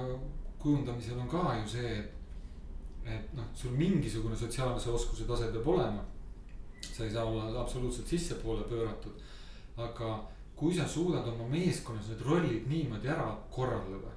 kujundamisel 0.58 1.20
on 1.20 1.28
ka 1.28 1.44
ju 1.60 1.68
see, 1.76 1.92
et, 1.98 3.12
et 3.16 3.36
noh, 3.36 3.46
sul 3.54 3.76
mingisugune 3.76 4.36
sotsiaalse 4.36 4.90
oskuse 4.90 5.28
tase 5.28 5.52
peab 5.52 5.68
olema. 5.76 6.04
sa 6.80 7.04
ei 7.04 7.10
saa 7.10 7.24
olla 7.24 7.60
absoluutselt 7.60 8.08
sissepoole 8.08 8.64
pööratud, 8.68 9.20
aga 9.76 10.10
kui 10.56 10.74
sa 10.74 10.86
suudad 10.88 11.26
oma 11.28 11.48
meeskonnas 11.50 12.08
need 12.08 12.22
rollid 12.26 12.68
niimoodi 12.70 13.08
ära 13.08 13.26
korraldada. 13.50 14.12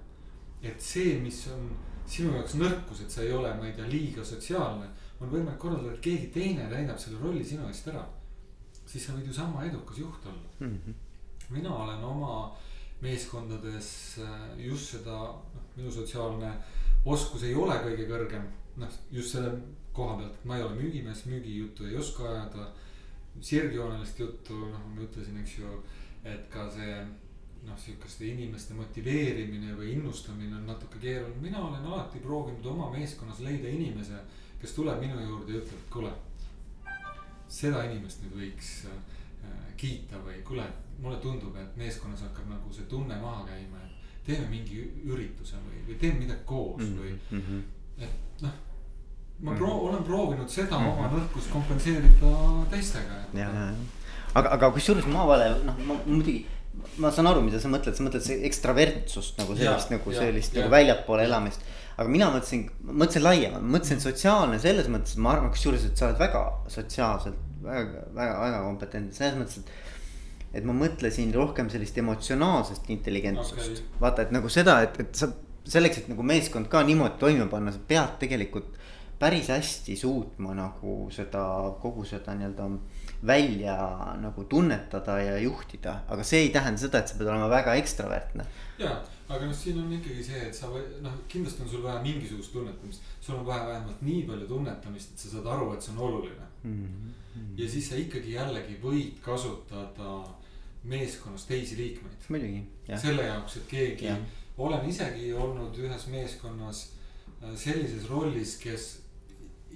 et 0.62 0.82
see, 0.82 1.20
mis 1.22 1.48
on 1.54 1.70
sinu 2.08 2.32
jaoks 2.34 2.56
nõrkus, 2.58 3.02
et 3.04 3.12
sa 3.12 3.22
ei 3.22 3.32
ole, 3.32 3.52
ma 3.56 3.68
ei 3.68 3.74
tea, 3.74 3.88
liiga 3.88 4.24
sotsiaalne. 4.26 4.88
on 5.20 5.30
võimalik 5.30 5.60
korraldada, 5.60 5.94
et 5.94 6.02
keegi 6.02 6.28
teine 6.34 6.70
täidab 6.70 7.00
selle 7.00 7.20
rolli 7.20 7.44
sinu 7.46 7.68
eest 7.68 7.88
ära. 7.88 8.06
siis 8.86 9.06
sa 9.06 9.14
võid 9.14 9.28
ju 9.28 9.34
sama 9.34 9.66
edukas 9.66 9.98
juht 9.98 10.26
olla 10.26 10.50
mm. 10.60 10.80
-hmm. 10.86 10.94
mina 11.50 11.76
olen 11.76 12.04
oma 12.04 12.58
meeskondades 13.02 14.20
äh, 14.20 14.60
just 14.70 14.92
seda, 14.92 15.18
noh 15.54 15.68
minu 15.76 15.92
sotsiaalne 15.92 16.52
oskus 17.06 17.44
ei 17.44 17.56
ole 17.56 17.76
kõige 17.84 18.08
kõrgem. 18.10 18.48
noh, 18.78 18.90
just 19.12 19.34
selle 19.34 19.52
koha 19.94 20.18
pealt, 20.18 20.34
et 20.34 20.46
ma 20.46 20.58
ei 20.58 20.64
ole 20.64 20.76
müügimees, 20.78 21.26
müügijuttu 21.26 21.88
ei 21.88 21.98
oska 21.98 22.28
ajada. 22.30 22.68
Sirgjoonelist 23.42 24.20
juttu, 24.20 24.58
noh 24.72 24.86
ma 24.94 25.02
ütlesin, 25.02 25.40
eks 25.42 25.60
ju 25.60 25.80
et 26.28 26.50
ka 26.52 26.68
see 26.72 26.96
noh, 27.68 27.78
sihukeste 27.80 28.28
inimeste 28.32 28.76
motiveerimine 28.78 29.76
või 29.76 29.94
innustamine 29.98 30.56
on 30.56 30.68
natuke 30.70 31.00
keeruline, 31.04 31.42
mina 31.42 31.62
olen 31.64 31.86
alati 31.86 32.22
proovinud 32.24 32.66
oma 32.72 32.90
meeskonnas 32.94 33.42
leida 33.44 33.70
inimese, 33.70 34.20
kes 34.62 34.76
tuleb 34.78 35.02
minu 35.04 35.20
juurde 35.22 35.56
ja 35.56 35.62
ütleb, 35.64 35.84
kuule. 35.94 36.14
seda 37.48 37.84
inimest 37.88 38.24
nüüd 38.24 38.34
võiks 38.36 38.70
äh, 38.92 38.96
kiita 39.80 40.20
või 40.20 40.42
kuule, 40.44 40.66
mulle 41.00 41.20
tundub, 41.24 41.56
et 41.56 41.78
meeskonnas 41.80 42.26
hakkab 42.26 42.50
nagu 42.52 42.74
see 42.76 42.88
tunne 42.92 43.16
maha 43.22 43.46
käima, 43.48 43.80
et 43.86 44.26
teeme 44.28 44.50
mingi 44.52 44.82
ürituse 45.08 45.60
või, 45.64 45.84
või 45.88 46.00
teeme 46.02 46.26
midagi 46.26 46.44
koos 46.46 46.82
-hmm. 46.84 46.98
või 47.00 47.14
mm. 47.32 47.44
-hmm. 47.48 48.04
et 48.04 48.42
noh, 48.44 48.58
ma 49.40 49.52
-hmm. 49.52 49.58
proo-, 49.60 49.82
olen 49.90 50.04
proovinud 50.04 50.50
seda 50.50 50.80
mm 50.80 50.86
-hmm. 50.86 50.98
oma 50.98 51.12
nõrkust 51.14 51.52
kompenseerida 51.52 52.34
teistega. 52.72 53.22
ja, 53.34 53.40
ja, 53.40 53.66
ja 53.66 53.74
aga, 54.34 54.52
aga 54.58 54.70
kusjuures 54.76 55.08
maavale, 55.12 55.50
noh, 55.66 55.82
ma 55.88 55.98
muidugi 56.06 56.46
ma 57.02 57.12
saan 57.14 57.30
aru, 57.32 57.42
mida 57.46 57.60
sa 57.62 57.72
mõtled, 57.72 57.96
sa 57.98 58.06
mõtled 58.06 58.46
ekstravertsust 58.50 59.42
nagu 59.42 59.58
sellist, 59.58 59.92
nagu 59.94 60.14
ja, 60.14 60.22
sellist 60.22 60.56
ja. 60.56 60.62
nagu 60.62 60.74
väljapoole 60.74 61.26
elamist. 61.26 61.66
aga 61.98 62.08
mina 62.14 62.30
mõtlesin, 62.34 62.68
mõtlesin 62.86 63.26
laiemalt, 63.26 63.66
mõtlesin 63.76 64.02
sotsiaalne 64.04 64.60
selles 64.62 64.90
mõttes, 64.94 65.18
ma 65.18 65.34
arvan, 65.34 65.50
kusjuures, 65.54 65.88
et 65.88 65.98
sa 65.98 66.12
oled 66.12 66.22
väga 66.22 66.44
sotsiaalselt 66.74 67.40
väga, 67.64 68.06
väga, 68.14 68.34
väga 68.44 68.62
kompetentne 68.68 69.18
selles 69.18 69.40
mõttes, 69.40 69.64
et. 69.64 69.72
et 70.62 70.68
ma 70.68 70.76
mõtlesin 70.78 71.34
rohkem 71.36 71.72
sellist 71.74 71.98
emotsionaalsest 71.98 72.90
intelligentsust 72.94 73.58
okay., 73.58 73.84
vaata, 74.02 74.28
et 74.28 74.36
nagu 74.36 74.50
seda, 74.54 74.80
et, 74.86 75.02
et 75.02 75.18
sa 75.18 75.32
selleks, 75.68 76.04
et 76.04 76.12
nagu 76.14 76.24
meeskond 76.24 76.70
ka 76.72 76.84
niimoodi 76.88 77.20
toime 77.20 77.50
panna, 77.52 77.74
sa 77.74 77.82
pead 77.90 78.20
tegelikult 78.22 78.77
päris 79.20 79.50
hästi 79.50 79.96
suutma 79.96 80.54
nagu 80.54 81.10
seda 81.12 81.44
kogu 81.82 82.06
seda 82.06 82.36
nii-öelda 82.38 82.70
välja 83.26 83.76
nagu 84.22 84.44
tunnetada 84.44 85.20
ja 85.20 85.38
juhtida, 85.42 86.00
aga 86.08 86.24
see 86.24 86.46
ei 86.46 86.50
tähenda 86.54 86.82
seda, 86.82 87.02
et 87.02 87.10
sa 87.10 87.18
pead 87.18 87.30
olema 87.32 87.50
väga 87.50 87.74
ekstravertne. 87.82 88.46
ja, 88.80 88.92
aga 89.30 89.46
noh, 89.46 89.56
siin 89.56 89.80
on 89.82 89.94
ikkagi 89.98 90.24
see, 90.24 90.42
et 90.50 90.56
sa 90.56 90.70
või 90.72 90.84
noh, 91.02 91.16
kindlasti 91.32 91.66
on 91.66 91.72
sul 91.72 91.84
vaja 91.84 92.02
mingisugust 92.04 92.54
tunnetamist. 92.54 93.08
sul 93.22 93.40
on 93.40 93.46
vaja 93.46 93.68
vähemalt 93.68 94.02
nii 94.06 94.24
palju 94.28 94.48
tunnetamist, 94.48 95.14
et 95.14 95.24
sa 95.24 95.32
saad 95.34 95.50
aru, 95.56 95.72
et 95.74 95.82
see 95.82 95.96
on 95.96 96.04
oluline 96.10 96.50
mm. 96.64 96.84
-hmm. 96.84 97.56
ja 97.58 97.70
siis 97.70 97.90
sa 97.90 97.96
ikkagi 97.96 98.34
jällegi 98.34 98.78
võid 98.84 99.18
kasutada 99.26 100.20
meeskonnas 100.84 101.46
teisi 101.46 101.78
liikmeid. 101.78 102.30
muidugi. 102.30 102.64
selle 102.96 103.24
jaoks, 103.24 103.58
et 103.58 103.68
keegi 103.68 104.06
ja., 104.06 104.18
olen 104.58 104.90
isegi 104.90 105.34
olnud 105.34 105.76
ühes 105.78 106.08
meeskonnas 106.08 106.88
äh, 107.44 107.56
sellises 107.56 108.10
rollis, 108.10 108.58
kes 108.58 108.88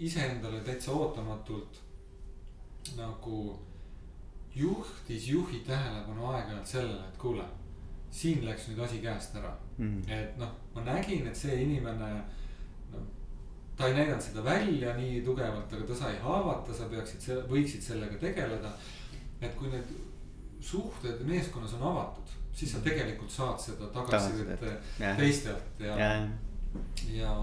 iseendale 0.02 0.60
täitsa 0.66 0.92
ootamatult 0.92 1.82
nagu 2.98 3.60
juhtis 4.56 5.28
juhi 5.28 5.60
tähelepanu 5.68 6.26
aeg-ajalt 6.34 6.68
sellele, 6.68 7.08
et 7.08 7.18
kuule, 7.18 7.46
siin 8.12 8.46
läks 8.46 8.68
nüüd 8.70 8.82
asi 8.84 9.00
käest 9.04 9.38
ära. 9.40 9.54
Mm.. 9.78 10.02
et 10.12 10.38
noh, 10.38 10.52
ma 10.76 10.84
nägin, 10.86 11.28
et 11.30 11.38
see 11.38 11.62
inimene, 11.64 12.10
noh, 12.92 13.06
ta 13.78 13.88
ei 13.88 13.96
näidanud 13.98 14.26
seda 14.26 14.44
välja 14.46 14.96
nii 14.98 15.22
tugevalt, 15.26 15.74
aga 15.74 15.88
ta 15.88 16.00
sai 16.04 16.18
haavata, 16.26 16.76
sa 16.76 16.90
peaksid, 16.92 17.30
võiksid 17.50 17.86
sellega 17.86 18.20
tegeleda. 18.22 18.74
et 19.42 19.56
kui 19.58 19.72
need 19.72 19.96
suhted 20.62 21.24
meeskonnas 21.26 21.74
on 21.80 21.88
avatud, 21.94 22.36
siis 22.54 22.76
sa 22.76 22.82
tegelikult 22.86 23.32
saad 23.32 23.60
seda 23.62 23.88
tagasisidet. 23.96 24.66
teistelt 25.18 25.80
ja, 25.80 25.98
ja, 25.98 26.14
ja, 27.14 27.34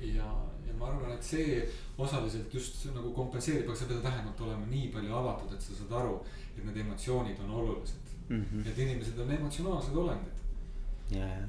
ja, 0.00 0.14
ja 0.14 0.32
ma 0.78 0.90
arvan, 0.90 1.12
et 1.14 1.24
see 1.24 1.62
osaliselt 1.98 2.54
just 2.54 2.84
nagu 2.94 3.12
kompenseerib, 3.16 3.68
aga 3.68 3.78
sa 3.78 3.88
pead 3.90 4.02
vähemalt 4.04 4.40
olema 4.46 4.66
nii 4.70 4.88
palju 4.94 5.16
avatud, 5.20 5.54
et 5.54 5.62
sa 5.62 5.78
saad 5.80 5.96
aru, 6.02 6.18
et 6.56 6.64
need 6.64 6.80
emotsioonid 6.84 7.40
on 7.44 7.50
olulised 7.62 8.14
mm. 8.28 8.44
-hmm. 8.44 8.68
et 8.68 8.78
inimesed 8.78 9.18
on 9.18 9.30
emotsionaalsed 9.40 9.96
olendid. 9.96 10.40
ja, 11.10 11.26
ja, 11.26 11.46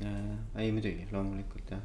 ja, 0.00 0.10
ja 0.10 0.60
ei 0.60 0.72
muidugi 0.72 1.08
loomulikult 1.12 1.70
jah 1.70 1.82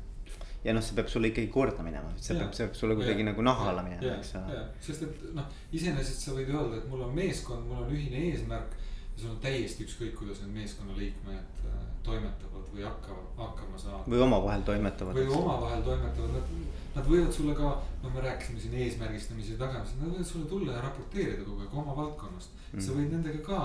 ja 0.63 0.73
noh, 0.75 0.83
see 0.83 0.95
peab 0.97 1.07
sulle 1.11 1.31
ikkagi 1.31 1.47
korda 1.53 1.83
minema, 1.85 2.11
see 2.19 2.35
ja, 2.35 2.43
peab, 2.43 2.53
see 2.55 2.67
peab 2.67 2.75
sulle 2.75 2.95
kuidagi 2.99 3.23
nagu 3.23 3.43
naha 3.45 3.69
alla 3.71 3.83
minema, 3.85 4.17
eks 4.17 4.33
ole. 4.39 4.63
sest 4.83 5.05
et 5.07 5.21
noh, 5.37 5.47
iseenesest 5.71 6.25
sa 6.25 6.35
võid 6.35 6.51
öelda, 6.51 6.81
et 6.81 6.89
mul 6.91 7.05
on 7.05 7.13
meeskond, 7.15 7.67
mul 7.69 7.85
on 7.85 7.93
ühine 7.95 8.25
eesmärk. 8.31 8.75
ja 9.13 9.21
sul 9.21 9.31
on 9.31 9.39
täiesti 9.43 9.85
ükskõik, 9.87 10.13
kuidas 10.19 10.41
need 10.43 10.57
meeskonnaliikmed 10.59 11.63
äh, 11.69 11.79
toimetavad 12.03 12.58
või 12.73 12.83
hakkavad, 12.85 13.31
hakkama 13.37 13.79
saavad. 13.81 14.11
või 14.11 14.21
omavahel 14.25 14.65
toimetavad. 14.67 15.17
või 15.17 15.39
omavahel 15.41 15.81
toimetavad, 15.87 16.37
nad 16.37 16.53
Nad 16.95 17.05
võivad 17.05 17.29
sulle 17.31 17.53
ka, 17.55 17.69
noh, 18.01 18.13
me 18.13 18.21
rääkisime 18.23 18.59
siin 18.59 18.73
eesmärgistamise 18.83 19.57
tagamisest, 19.59 19.99
nad 20.01 20.09
võivad 20.09 20.27
sulle 20.27 20.47
tulla 20.49 20.73
ja 20.73 20.81
raporteerida 20.83 21.45
kogu 21.45 21.61
aeg 21.63 21.75
oma 21.83 21.93
valdkonnast 21.95 22.55
mm.. 22.73 22.81
sa 22.81 22.95
võid 22.97 23.13
nendega 23.13 23.43
ka 23.45 23.59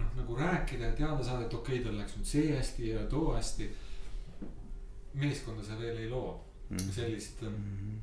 noh, 0.00 0.10
nagu 0.18 0.38
rääkida 0.40 0.90
ja 0.90 0.96
teada 0.98 1.24
saada, 1.24 1.46
et 1.46 1.54
okei 1.54 1.78
okay,, 1.78 1.84
tal 1.86 2.00
läks 2.00 2.18
nüüd 2.18 2.30
see 2.32 2.50
hästi 2.50 2.90
ja 2.90 3.04
too 3.12 3.30
hästi. 3.36 3.70
meeskonda 5.18 5.64
sa 5.64 5.78
veel 5.78 5.96
ei 6.02 6.10
loo 6.10 6.34
mm. 6.68 6.90
sellist 6.94 7.42
mm. 7.46 7.96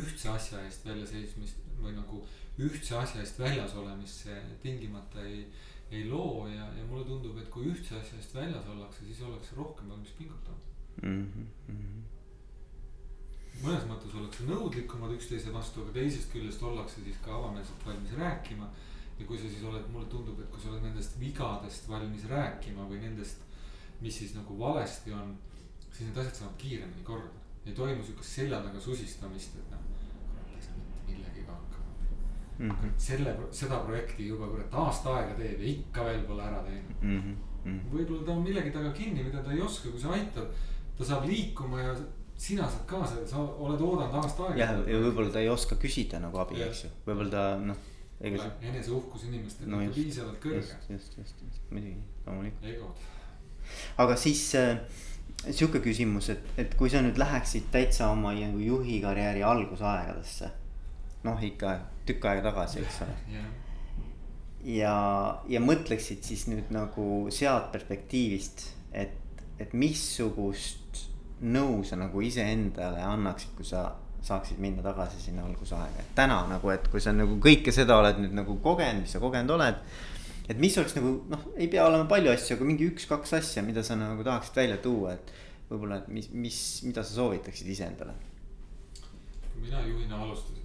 ühtse 0.00 0.28
asja 0.34 0.60
eest 0.66 0.84
väljaseismist 0.86 1.62
või 1.80 1.94
nagu 1.96 2.24
ühtse 2.60 2.98
asja 2.98 3.22
eest 3.22 3.38
väljas 3.40 3.74
olemist 3.78 4.26
see 4.26 4.40
tingimata 4.62 5.22
ei, 5.24 5.46
ei 5.90 6.04
loo 6.08 6.46
ja, 6.48 6.68
ja 6.76 6.84
mulle 6.86 7.04
tundub, 7.04 7.38
et 7.38 7.50
kui 7.50 7.66
ühtse 7.72 7.96
asja 7.98 8.18
eest 8.18 8.34
väljas 8.34 8.68
ollakse, 8.70 9.04
siis 9.06 9.22
ollakse 9.26 9.56
rohkem 9.56 9.90
valmis 9.90 10.14
pingutama 10.18 10.58
mm. 11.02 11.26
-hmm 11.68 12.00
mõnes 13.60 13.84
mõttes 13.88 14.14
ollakse 14.16 14.46
nõudlikumad 14.48 15.12
üksteise 15.16 15.52
vastu, 15.52 15.82
aga 15.82 15.92
teisest 15.98 16.30
küljest 16.32 16.62
ollakse 16.64 17.02
siis 17.04 17.18
ka 17.24 17.34
avameelselt 17.36 17.84
valmis 17.86 18.14
rääkima. 18.16 18.70
ja 19.18 19.26
kui 19.26 19.38
sa 19.38 19.48
siis 19.52 19.64
oled, 19.68 19.84
mulle 19.92 20.06
tundub, 20.08 20.38
et 20.40 20.48
kui 20.48 20.60
sa 20.62 20.70
oled 20.70 20.82
nendest 20.82 21.18
vigadest 21.20 21.88
valmis 21.88 22.22
rääkima 22.24 22.86
või 22.88 23.02
nendest, 23.02 23.42
mis 24.00 24.16
siis 24.18 24.32
nagu 24.34 24.58
valesti 24.58 25.12
on, 25.12 25.34
siis 25.90 26.06
need 26.06 26.16
asjad 26.22 26.34
saavad 26.34 26.56
kiiremini 26.56 27.04
korda. 27.04 27.36
ei 27.66 27.74
toimu 27.76 28.04
sihukest 28.04 28.32
selja 28.38 28.62
taga 28.64 28.80
susistamist, 28.80 29.58
et 29.60 29.70
noh, 29.70 29.82
kurat 30.40 30.62
saa 30.64 30.76
mitte 30.78 31.02
hakkama 31.02 31.39
mm. 32.60 32.70
-hmm. 32.70 32.94
selle, 32.96 33.36
seda 33.50 33.82
projekti 33.86 34.28
juba 34.28 34.48
kurat 34.52 34.74
aasta 34.84 35.16
aega 35.16 35.36
teeb 35.42 35.60
ja 35.60 35.68
ikka 35.74 36.06
veel 36.08 36.24
pole 36.28 36.46
ära 36.46 36.62
teinud 36.66 37.02
mm. 37.02 37.20
-hmm. 37.64 37.82
võib-olla 37.92 38.24
ta 38.26 38.32
on 38.32 38.42
millegi 38.46 38.72
taga 38.76 38.92
kinni, 38.96 39.24
mida 39.24 39.42
ta 39.42 39.52
ei 39.52 39.60
oska, 39.60 39.90
kui 39.90 40.00
sa 40.00 40.14
aitad, 40.16 40.48
ta 40.98 41.04
saab 41.12 41.28
liikuma 41.28 41.82
ja 41.82 41.94
sina 42.40 42.68
saad 42.68 42.86
ka 42.88 43.04
seda, 43.06 43.26
sa 43.28 43.44
oled 43.44 43.80
oodanud 43.80 44.18
aasta 44.22 44.48
aega. 44.48 44.64
jah, 44.64 44.74
ja 44.88 45.04
võib-olla 45.06 45.32
ta 45.32 45.44
ei 45.44 45.52
oska 45.52 45.76
küsida 45.80 46.20
nagu 46.22 46.40
abi, 46.44 46.62
eks 46.68 46.84
ju, 46.84 46.92
võib-olla 47.06 47.30
ta 47.36 47.44
noh. 47.72 47.86
eneseuhkus 48.20 49.28
inimestel 49.28 49.68
no, 49.68 49.80
on 49.80 49.92
piisavalt 49.96 50.40
kõrge. 50.44 50.60
just, 50.64 50.90
just, 50.92 51.18
just, 51.18 51.44
just, 51.46 51.62
muidugi, 51.70 52.00
loomulikult. 52.26 52.66
egod. 52.74 53.06
aga 54.04 54.16
siis 54.20 54.44
äh, 54.60 54.76
sihuke 55.48 55.80
küsimus, 55.84 56.28
et, 56.32 56.48
et 56.60 56.74
kui 56.76 56.92
sa 56.92 57.00
nüüd 57.04 57.18
läheksid 57.20 57.70
täitsa 57.72 58.10
oma 58.12 58.32
nagu 58.36 58.60
juhi 58.60 59.00
karjääri 59.00 59.44
algusaegadesse. 59.46 60.50
Noh, 61.26 61.40
ikka 61.44 61.78
tükk 62.08 62.28
aega 62.30 62.50
tagasi, 62.50 62.84
eks 62.84 63.00
ole 63.04 63.16
yeah. 63.30 63.48
ja, 64.78 64.94
ja 65.48 65.62
mõtleksid 65.62 66.24
siis 66.26 66.46
nüüd 66.50 66.72
nagu 66.74 67.06
sealt 67.34 67.70
perspektiivist, 67.74 68.68
et, 68.92 69.16
et 69.60 69.74
missugust 69.76 71.06
nõu 71.40 71.82
sa 71.86 71.96
nagu 72.00 72.22
iseendale 72.24 73.02
annaksid, 73.04 73.52
kui 73.56 73.68
sa 73.68 73.88
saaksid 74.24 74.60
minna 74.60 74.82
tagasi 74.84 75.20
sinna 75.22 75.44
algusaega, 75.48 76.02
et 76.02 76.14
täna 76.16 76.42
nagu, 76.48 76.70
et 76.72 76.88
kui 76.92 77.00
sa 77.00 77.12
nagu 77.16 77.38
kõike 77.40 77.72
seda 77.72 77.96
oled 78.00 78.20
nüüd 78.20 78.34
nagu 78.36 78.58
kogenud, 78.64 79.04
mis 79.04 79.14
sa 79.16 79.20
kogenud 79.22 79.54
oled. 79.56 79.78
et 80.50 80.58
mis 80.58 80.74
oleks 80.78 80.96
nagu 80.96 81.12
noh, 81.30 81.44
ei 81.56 81.68
pea 81.70 81.86
olema 81.86 82.08
palju 82.10 82.32
asju, 82.32 82.56
aga 82.56 82.66
mingi 82.66 82.88
üks-kaks 82.90 83.36
asja, 83.38 83.62
mida 83.62 83.84
sa 83.86 83.96
nagu 83.96 84.24
tahaksid 84.26 84.56
välja 84.60 84.80
tuua, 84.82 85.14
et 85.14 85.32
võib-olla, 85.70 86.00
et 86.02 86.08
mis, 86.12 86.26
mis, 86.34 86.58
mida 86.84 87.04
sa 87.06 87.16
soovitaksid 87.20 87.70
iseendale? 87.70 88.16
mina 89.60 89.80
juhina 89.84 90.16
alustasin, 90.24 90.59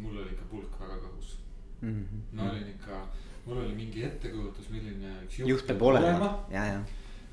mul 0.00 0.18
oli 0.22 0.34
ikka 0.34 0.46
pulk 0.50 0.80
väga 0.80 0.98
kõhus 1.04 1.34
mm. 1.80 1.92
-hmm. 1.92 2.22
ma 2.32 2.50
olin 2.50 2.68
ikka, 2.68 3.00
mul 3.46 3.62
oli 3.64 3.74
mingi 3.74 4.04
ettekujutus, 4.04 4.68
milline 4.70 5.14
üks 5.24 5.38
juht, 5.38 5.48
juht 5.48 5.66
peab 5.66 5.82
olema, 5.82 6.30
ja, 6.50 6.64
ja. 6.64 6.84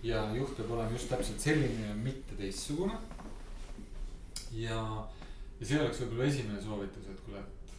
ja 0.04 0.24
juht 0.36 0.56
peab 0.58 0.72
olema 0.72 0.92
just 0.92 1.10
täpselt 1.10 1.40
selline 1.40 1.90
ja 1.90 1.96
mitte 1.96 2.36
teistsugune. 2.40 2.98
ja, 4.52 4.80
ja 5.60 5.66
see 5.66 5.82
oleks 5.82 6.02
võib-olla 6.02 6.32
esimene 6.32 6.62
soovitus, 6.62 7.12
et 7.12 7.22
kuule, 7.26 7.40
et 7.40 7.76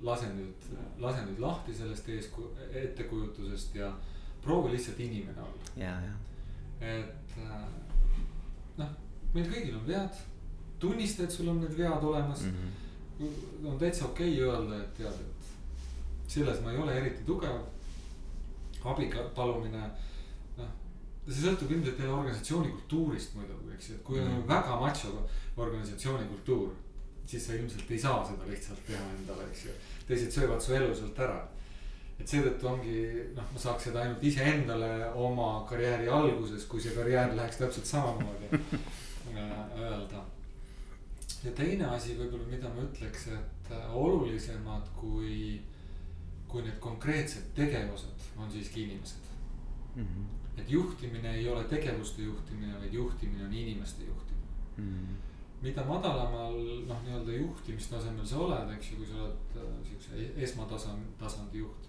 lase 0.00 0.30
nüüd, 0.34 0.70
lase 1.02 1.26
nüüd 1.26 1.42
lahti 1.42 1.74
sellest 1.74 2.08
eesku-, 2.14 2.52
ettekujutusest 2.84 3.74
ja 3.74 3.92
proovi 4.42 4.72
lihtsalt 4.76 5.00
inimene 5.00 5.42
olla. 5.42 5.76
ja, 5.76 5.94
ja. 6.06 6.16
et 6.80 7.38
äh, 7.42 7.62
noh, 8.78 8.98
meil 9.34 9.48
kõigil 9.50 9.78
on 9.78 9.86
vead, 9.86 10.20
tunnista, 10.78 11.24
et 11.24 11.34
sul 11.34 11.50
on 11.50 11.58
need 11.64 11.74
vead 11.78 12.04
olemas 12.04 12.44
mm. 12.46 12.52
-hmm. 12.54 12.84
On 13.64 13.78
täitsa 13.78 14.06
okei 14.06 14.32
okay 14.34 14.48
öelda, 14.48 14.78
et 14.82 14.94
tead, 14.98 15.20
et 15.24 16.30
selles 16.34 16.60
ma 16.62 16.72
ei 16.72 16.78
ole 16.78 16.96
eriti 17.00 17.24
tugev. 17.26 17.58
abi 18.84 19.08
palumine, 19.34 19.90
noh, 20.56 20.68
see 21.26 21.42
sõltub 21.42 21.72
ilmselt 21.74 21.98
jälle 21.98 22.12
organisatsiooni 22.14 22.70
kultuurist 22.70 23.34
muidugi, 23.34 23.72
eks 23.74 23.88
ju, 23.90 23.96
et 23.98 24.04
kui 24.06 24.20
on 24.20 24.30
mm 24.30 24.48
väga 24.48 24.76
macho 24.80 25.26
organisatsiooni 25.56 26.28
kultuur, 26.28 26.70
siis 27.26 27.46
sa 27.46 27.54
ilmselt 27.54 27.90
ei 27.90 27.98
saa 27.98 28.24
seda 28.24 28.46
lihtsalt 28.48 28.86
teha 28.86 29.04
endale, 29.16 29.48
eks 29.50 29.64
ju. 29.66 29.72
teised 30.06 30.32
söövad 30.32 30.62
su 30.62 30.72
elu 30.72 30.94
sealt 30.94 31.18
ära 31.26 31.40
et 32.18 32.26
seetõttu 32.26 32.68
ongi 32.68 32.96
noh, 33.36 33.46
ma 33.52 33.60
saaks 33.62 33.88
seda 33.88 34.02
ainult 34.02 34.24
iseendale 34.26 34.90
oma 35.26 35.50
karjääri 35.68 36.08
alguses, 36.10 36.66
kui 36.70 36.82
see 36.82 36.94
karjäär 36.96 37.34
läheks 37.36 37.60
täpselt 37.60 37.86
samamoodi 37.86 38.50
äh, 39.36 39.52
öelda. 39.78 40.24
Ja 41.44 41.52
teine 41.56 41.86
asi 41.94 42.16
võib-olla, 42.18 42.46
mida 42.50 42.70
ma 42.74 42.82
ütleks, 42.86 43.28
et 43.34 43.72
äh, 43.74 43.94
olulisemad 43.94 44.90
kui, 44.96 45.60
kui 46.48 46.64
need 46.66 46.78
konkreetsed 46.82 47.52
tegevused 47.54 48.28
on 48.36 48.50
siiski 48.50 48.82
inimesed 48.88 49.30
mm. 49.94 50.02
-hmm. 50.02 50.60
et 50.60 50.70
juhtimine 50.70 51.34
ei 51.34 51.48
ole 51.48 51.64
tegevuste 51.64 52.22
juhtimine, 52.22 52.78
vaid 52.80 52.92
juhtimine 52.92 53.44
on 53.44 53.52
inimeste 53.52 54.04
juhtimine 54.04 54.46
mm. 54.76 54.92
-hmm 54.92 55.16
mida 55.62 55.84
madalamal 55.84 56.54
noh, 56.86 57.00
nii-öelda 57.02 57.32
juhtimistasemel 57.32 58.26
sa 58.26 58.36
oled, 58.38 58.70
eks 58.76 58.90
ju, 58.90 58.96
kui 58.96 59.06
sa 59.06 59.22
oled 59.22 59.56
äh, 59.56 59.86
siukse 59.88 60.32
esmatasandi, 60.36 61.06
tasandi 61.18 61.58
juht 61.58 61.88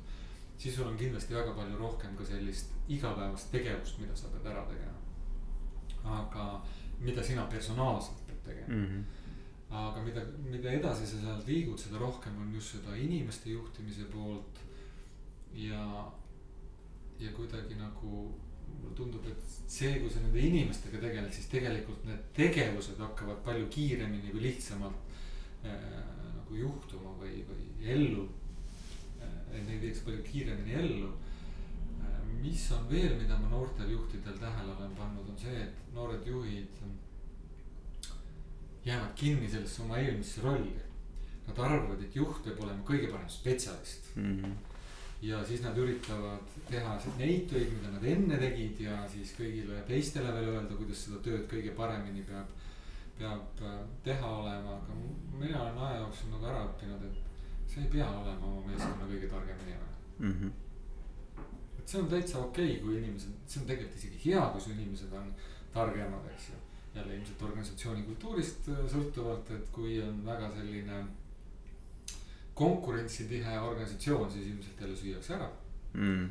siis 0.59 0.75
sul 0.75 0.87
on 0.87 0.97
kindlasti 0.97 1.35
väga 1.35 1.53
palju 1.55 1.77
rohkem 1.77 2.15
ka 2.15 2.25
sellist 2.25 2.73
igapäevast 2.87 3.51
tegevust, 3.51 3.99
mida 3.99 4.15
sa 4.15 4.27
pead 4.33 4.51
ära 4.51 4.65
tegema. 4.67 4.97
aga 6.03 6.61
mida 6.99 7.23
sina 7.23 7.45
personaalselt 7.45 8.27
pead 8.27 8.43
tegema 8.43 8.67
mm. 8.67 8.85
-hmm. 8.85 9.03
Aga 9.69 10.01
mida, 10.01 10.23
mida 10.49 10.71
edasi 10.73 11.05
sa 11.05 11.19
sealt 11.21 11.47
liigud, 11.47 11.77
seda 11.77 12.01
rohkem 12.01 12.37
on 12.41 12.53
just 12.53 12.75
seda 12.77 12.95
inimeste 12.97 13.51
juhtimise 13.53 14.07
poolt. 14.13 14.65
ja, 15.53 16.11
ja 17.19 17.31
kuidagi 17.33 17.75
nagu 17.75 18.31
mulle 18.79 18.95
tundub, 18.95 19.25
et 19.27 19.41
see, 19.67 19.99
kui 19.99 20.09
sa 20.09 20.21
nende 20.21 20.39
inimestega 20.39 20.99
tegeled, 21.01 21.31
siis 21.33 21.49
tegelikult 21.51 22.05
need 22.05 22.27
tegevused 22.37 23.01
hakkavad 23.01 23.41
palju 23.45 23.65
kiiremini 23.73 24.33
või 24.33 24.45
lihtsamalt 24.45 25.65
äh, 25.65 25.89
nagu 26.35 26.55
juhtuma 26.55 27.15
või, 27.21 27.41
või 27.49 27.89
ellu 27.95 28.27
et 29.53 29.65
neid 29.65 29.81
viiks 29.83 30.05
palju 30.05 30.23
kiiremini 30.27 30.77
ellu. 30.83 31.11
mis 32.39 32.71
on 32.71 32.85
veel, 32.87 33.17
mida 33.19 33.35
ma 33.35 33.49
noortel 33.51 33.89
juhtidel 33.91 34.37
tähele 34.39 34.71
olen 34.71 34.93
pannud, 34.95 35.27
on 35.27 35.37
see, 35.37 35.57
et 35.59 35.79
noored 35.93 36.27
juhid 36.27 36.77
jäävad 38.85 39.13
kinni 39.15 39.49
sellesse 39.49 39.81
oma 39.81 39.97
eelmisse 39.97 40.41
rolli. 40.41 40.75
Nad 41.47 41.59
arvavad, 41.65 42.01
et 42.05 42.15
juht 42.15 42.43
peab 42.45 42.59
olema 42.63 42.83
kõige 42.85 43.09
parem 43.11 43.29
spetsialist 43.29 44.11
mm. 44.15 44.35
-hmm. 44.43 44.53
ja 45.21 45.39
siis 45.45 45.61
nad 45.61 45.77
üritavad 45.77 46.53
teha 46.69 46.99
neid 47.17 47.47
töid, 47.49 47.71
mida 47.73 47.91
nad 47.91 48.03
enne 48.03 48.37
tegid 48.37 48.81
ja 48.85 49.01
siis 49.09 49.33
kõigile 49.39 49.81
teistele 49.87 50.33
veel 50.33 50.51
öelda, 50.53 50.75
kuidas 50.75 51.03
seda 51.05 51.17
tööd 51.25 51.47
kõige 51.51 51.73
paremini 51.75 52.21
peab, 52.27 52.53
peab 53.17 53.63
äh, 53.65 53.81
teha 54.03 54.31
olema, 54.37 54.77
aga 54.77 54.99
mina 55.39 55.61
olen 55.63 55.77
aja 55.87 55.99
jooksul 56.03 56.29
nagu 56.35 56.45
ära 56.45 56.63
õppinud, 56.69 57.09
et 57.09 57.73
sa 57.73 57.81
ei 57.81 57.91
pea 57.97 58.09
olema 58.21 58.45
oma 58.45 58.67
meeskonna 58.67 59.09
kõige 59.09 59.33
targem 59.33 59.65
inimene 59.65 59.89
mm. 60.19 60.31
-hmm. 60.31 60.51
et 61.79 61.87
see 61.87 62.01
on 62.01 62.09
täitsa 62.09 62.39
okei 62.39 62.71
okay,, 62.71 62.81
kui 62.83 62.97
inimesed, 62.97 63.35
see 63.47 63.61
on 63.61 63.67
tegelikult 63.67 63.97
isegi 63.97 64.25
hea, 64.25 64.47
kui 64.53 64.61
su 64.61 64.71
inimesed 64.71 65.13
on 65.13 65.33
targemad, 65.73 66.31
eks 66.33 66.49
ju. 66.49 66.58
Jälle 66.95 67.15
ilmselt 67.15 67.41
organisatsiooni 67.41 68.03
kultuurist 68.03 68.69
äh, 68.69 68.83
sõltuvalt, 68.91 69.51
et 69.55 69.69
kui 69.75 69.99
on 70.03 70.23
väga 70.25 70.51
selline 70.55 71.03
konkurentsitihe 72.59 73.59
organisatsioon, 73.59 74.31
siis 74.31 74.47
ilmselt 74.47 74.81
jälle 74.81 74.97
süüakse 74.97 75.35
ära 75.35 75.49
mm.. 75.93 76.25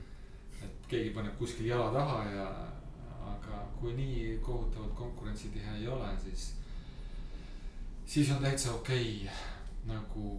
et 0.64 0.90
keegi 0.90 1.14
paneb 1.14 1.38
kuskil 1.38 1.70
jala 1.70 1.88
taha 1.94 2.18
ja, 2.34 2.48
aga 3.30 3.62
kui 3.80 3.94
nii 3.96 4.38
kohutavalt 4.42 4.94
konkurentsitihe 4.98 5.78
ei 5.78 5.88
ole, 5.88 6.10
siis, 6.24 6.50
siis 8.06 8.30
on 8.34 8.42
täitsa 8.44 8.74
okei 8.74 9.22
okay, 9.22 9.34
nagu 9.88 10.36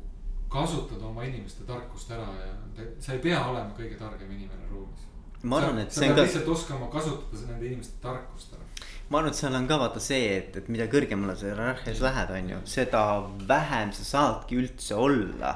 kasutada 0.49 1.05
oma 1.05 1.23
inimeste 1.23 1.63
tarkust 1.63 2.11
ära 2.11 2.27
ja 2.41 2.85
sa 2.99 3.13
ei 3.13 3.21
pea 3.23 3.39
olema 3.51 3.73
kõige 3.77 3.97
targem 3.99 4.31
inimene 4.33 4.69
ruumis. 4.71 5.05
ma 5.43 5.61
arvan, 5.61 5.81
et 5.83 5.93
see 5.93 6.09
on 6.09 6.17
ka. 6.17 6.25
lihtsalt 6.25 6.53
oskama 6.55 6.89
kasutada 6.93 7.45
nende 7.51 7.69
inimeste 7.69 8.01
tarkust 8.01 8.53
ära. 8.57 8.68
Ma 9.09 9.19
arvan, 9.19 9.31
et 9.31 9.39
seal 9.39 9.55
on 9.57 9.67
ka 9.69 9.79
vaata 9.81 10.01
see, 10.03 10.27
et, 10.37 10.55
et 10.59 10.69
mida 10.69 10.85
kõrgemale 10.91 11.35
sa 11.37 11.49
hierarhias 11.49 12.01
lähed, 12.03 12.33
on 12.37 12.51
ju, 12.53 12.59
seda 12.69 13.03
vähem 13.49 13.93
sa 13.97 14.07
saadki 14.11 14.59
üldse 14.61 14.97
olla 14.99 15.55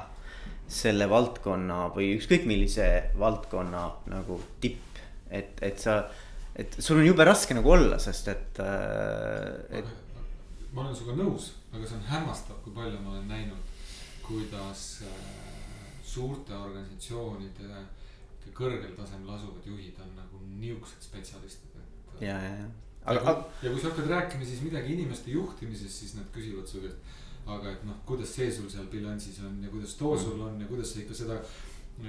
selle 0.74 1.06
valdkonna 1.10 1.90
või 1.94 2.14
ükskõik 2.16 2.48
millise 2.50 2.88
valdkonna 3.20 3.84
nagu 4.10 4.40
tipp, 4.62 4.98
et, 5.30 5.60
et 5.62 5.78
sa, 5.78 6.00
et 6.56 6.74
sul 6.80 7.02
on 7.02 7.06
jube 7.06 7.26
raske 7.26 7.54
nagu 7.54 7.76
olla, 7.76 8.00
sest 8.02 8.32
et 8.32 8.64
äh,. 8.64 9.78
Et... 9.82 9.92
ma 10.72 10.86
olen 10.86 10.96
sinuga 10.96 11.20
nõus, 11.22 11.52
aga 11.70 11.86
see 11.86 12.00
on 12.00 12.08
hämmastav, 12.10 12.58
kui 12.64 12.74
palju 12.74 12.98
ma 13.04 13.14
olen 13.14 13.30
näinud 13.30 13.70
kuidas 14.24 15.02
äh, 15.04 15.08
suurte 16.04 16.56
organisatsioonide 16.56 17.84
kõrgel 18.54 18.92
tasemel 18.96 19.34
asuvad 19.34 19.66
juhid 19.66 19.98
on 20.00 20.12
nagu 20.16 20.40
niisugused 20.60 21.02
spetsialistid, 21.02 21.74
et. 21.80 22.20
ja, 22.22 22.36
ja, 22.38 22.52
ja. 22.62 22.68
Aga, 23.04 23.36
ja 23.62 23.70
kui 23.70 23.80
sa 23.80 23.90
hakkad 23.90 24.08
rääkima 24.10 24.48
siis 24.48 24.64
midagi 24.64 24.96
inimeste 24.96 25.34
juhtimisest, 25.34 26.00
siis 26.00 26.16
nad 26.18 26.26
küsivad 26.34 26.66
su 26.70 26.80
käest. 26.84 27.12
aga 27.44 27.74
et 27.74 27.84
noh, 27.84 27.96
kuidas 28.08 28.30
see 28.32 28.48
sul 28.52 28.70
seal 28.72 28.86
bilansis 28.88 29.42
on 29.44 29.60
ja 29.62 29.68
kuidas 29.68 29.94
too 30.00 30.16
sul 30.18 30.40
on 30.40 30.60
ja 30.60 30.66
kuidas 30.66 30.94
sa 30.94 31.00
ikka 31.02 31.14
seda 31.14 31.40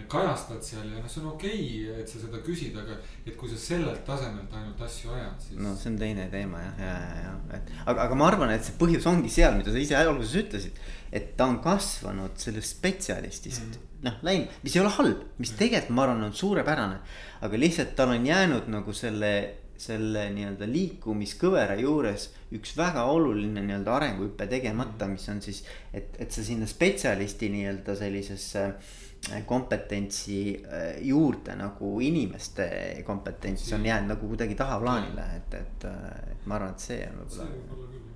kajastad 0.10 0.64
seal 0.64 0.86
ja 0.89 1.02
noh, 1.02 1.10
see 1.12 1.22
on 1.22 1.34
okei 1.34 1.58
okay,, 1.60 2.00
et 2.02 2.10
sa 2.10 2.22
seda 2.22 2.39
küsid, 2.46 2.78
aga 2.80 2.96
et 3.26 3.36
kui 3.38 3.50
sa 3.52 3.58
sellelt 3.60 4.06
tasemelt 4.08 4.54
ainult 4.56 4.80
asju 4.82 5.12
ajad, 5.14 5.43
siis. 5.43 5.60
no 5.62 5.76
see 5.78 5.91
on 5.91 6.00
teine 6.00 6.30
teema 6.32 6.62
jah, 6.64 6.80
ja, 6.80 6.93
ja, 7.04 7.18
ja, 7.26 7.34
et 7.60 7.74
aga, 7.84 8.08
aga 8.08 8.18
ma 8.18 8.30
arvan, 8.32 8.54
et 8.56 8.66
see 8.66 8.80
põhjus 8.80 9.06
ongi 9.12 9.30
seal, 9.30 9.60
mida 9.60 9.76
sa 9.76 9.84
ise 9.84 10.00
alguses 10.00 10.39
ütlesid 10.41 10.80
et 11.16 11.36
ta 11.38 11.48
on 11.48 11.60
kasvanud 11.64 12.36
sellest 12.39 12.78
spetsialistist 12.78 13.64
mm 13.64 13.72
-hmm. 13.72 14.08
noh 14.08 14.16
läinud, 14.28 14.56
mis 14.64 14.76
ei 14.76 14.82
ole 14.82 14.89
halb, 14.89 15.20
mis 15.38 15.52
mm 15.52 15.54
-hmm. 15.54 15.60
tegelikult 15.60 15.96
ma 15.96 16.04
arvan, 16.04 16.24
on 16.24 16.34
suurepärane. 16.34 16.98
aga 17.41 17.60
lihtsalt 17.60 17.96
tal 17.96 18.10
on 18.10 18.26
jäänud 18.26 18.68
nagu 18.68 18.93
selle, 18.93 19.56
selle 19.82 20.28
nii-öelda 20.36 20.67
liikumiskõvera 20.69 21.76
juures 21.80 22.30
üks 22.55 22.76
väga 22.78 23.05
oluline 23.11 23.63
nii-öelda 23.65 23.95
arenguhüpe 23.97 24.47
tegemata, 24.51 25.07
mis 25.11 25.28
on 25.32 25.41
siis, 25.43 25.63
et, 25.93 26.15
et 26.19 26.32
sa 26.32 26.43
sinna 26.45 26.67
spetsialisti 26.69 27.49
nii-öelda 27.53 27.95
sellisesse 27.99 28.65
äh, 28.65 29.45
kompetentsi 29.45 30.39
äh, 30.55 30.89
juurde 31.05 31.55
nagu 31.59 31.95
inimeste 32.01 32.67
kompetents 33.07 33.71
on 33.73 33.86
jäänud 33.86 34.15
nagu 34.15 34.28
kuidagi 34.34 34.55
tahaplaanile, 34.55 35.30
et, 35.38 35.53
et, 35.61 35.88
äh, 35.91 36.11
et 36.32 36.45
ma 36.45 36.59
arvan, 36.59 36.76
et 36.76 36.89
see 36.89 37.01
on 37.09 37.23
võib-olla. 37.23 37.39
see 37.39 37.55
võib 37.55 37.78
olla 37.78 37.89
küll 37.93 38.03
jah 38.03 38.15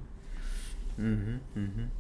mm 0.99 1.17
-hmm,. 1.23 1.39
Mm 1.55 1.71
-hmm 1.77 1.97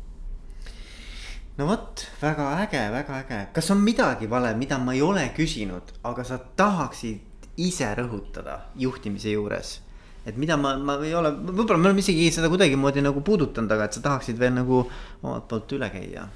no 1.59 1.65
vot, 1.67 2.05
väga 2.21 2.45
äge, 2.63 2.91
väga 2.91 3.17
äge, 3.19 3.39
kas 3.53 3.71
on 3.71 3.81
midagi 3.83 4.29
vale, 4.29 4.53
mida 4.55 4.77
ma 4.77 4.93
ei 4.93 5.01
ole 5.01 5.25
küsinud, 5.35 5.91
aga 6.07 6.23
sa 6.23 6.37
tahaksid 6.37 7.28
ise 7.67 7.91
rõhutada 7.97 8.59
juhtimise 8.79 9.33
juures? 9.35 9.79
et 10.27 10.37
mida 10.37 10.57
ma, 10.59 10.75
ma 10.77 10.97
ei 11.05 11.13
ole, 11.15 11.31
võib-olla 11.31 11.79
me 11.79 11.89
oleme 11.89 12.03
isegi 12.03 12.27
seda 12.35 12.49
kuidagimoodi 12.51 13.01
nagu 13.01 13.23
puudutanud, 13.25 13.71
aga 13.71 13.87
et 13.87 13.97
sa 13.97 14.03
tahaksid 14.05 14.37
veel 14.37 14.53
nagu 14.57 14.81
omalt 15.23 15.47
poolt 15.49 15.75
üle 15.77 15.89
käia? 15.93 16.27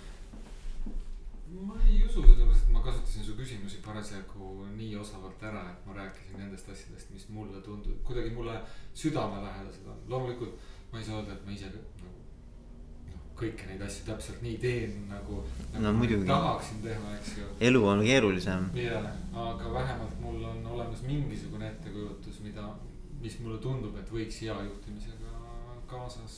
ma 1.54 1.76
ei 1.84 2.00
usu 2.08 2.24
seda, 2.24 2.48
sest 2.54 2.72
ma 2.74 2.82
kasutasin 2.86 3.28
su 3.28 3.36
küsimusi 3.40 3.84
parasjagu 3.86 4.68
nii 4.78 4.96
osavalt 5.04 5.44
ära, 5.50 5.66
et 5.74 5.88
ma 5.88 5.98
rääkisin 6.00 6.40
nendest 6.40 6.72
asjadest, 6.74 7.12
mis 7.14 7.28
mulle 7.30 7.62
tundub, 7.66 8.00
kuidagi 8.08 8.32
mulle 8.36 8.56
südamelähedased 8.98 9.92
on, 9.92 10.00
loomulikult 10.08 10.72
ma 10.94 11.00
ei 11.00 11.06
saa 11.06 11.20
öelda, 11.20 11.34
et 11.36 11.46
ma 11.46 11.52
ise 11.52 11.70
kõiki 13.38 13.68
neid 13.70 13.82
asju 13.86 14.06
täpselt 14.08 14.44
nii 14.46 14.58
teen 14.62 14.94
nagu, 15.10 15.42
nagu 15.74 15.84
no, 15.86 15.94
muidugi. 15.98 16.28
tahaksin 16.30 16.84
teha, 16.84 17.16
eks 17.18 17.34
ju. 17.40 17.48
elu 17.70 17.82
on 17.90 18.04
keerulisem. 18.06 18.70
jah, 18.78 19.10
aga 19.46 19.74
vähemalt 19.74 20.22
mul 20.22 20.44
on 20.52 20.62
olemas 20.76 21.02
mingisugune 21.08 21.72
ettekujutus, 21.72 22.44
mida, 22.46 22.70
mis 23.24 23.40
mulle 23.42 23.58
tundub, 23.64 23.98
et 23.98 24.14
võiks 24.14 24.40
hea 24.46 24.56
juhtimisega 24.70 25.34
kaasas, 25.90 26.38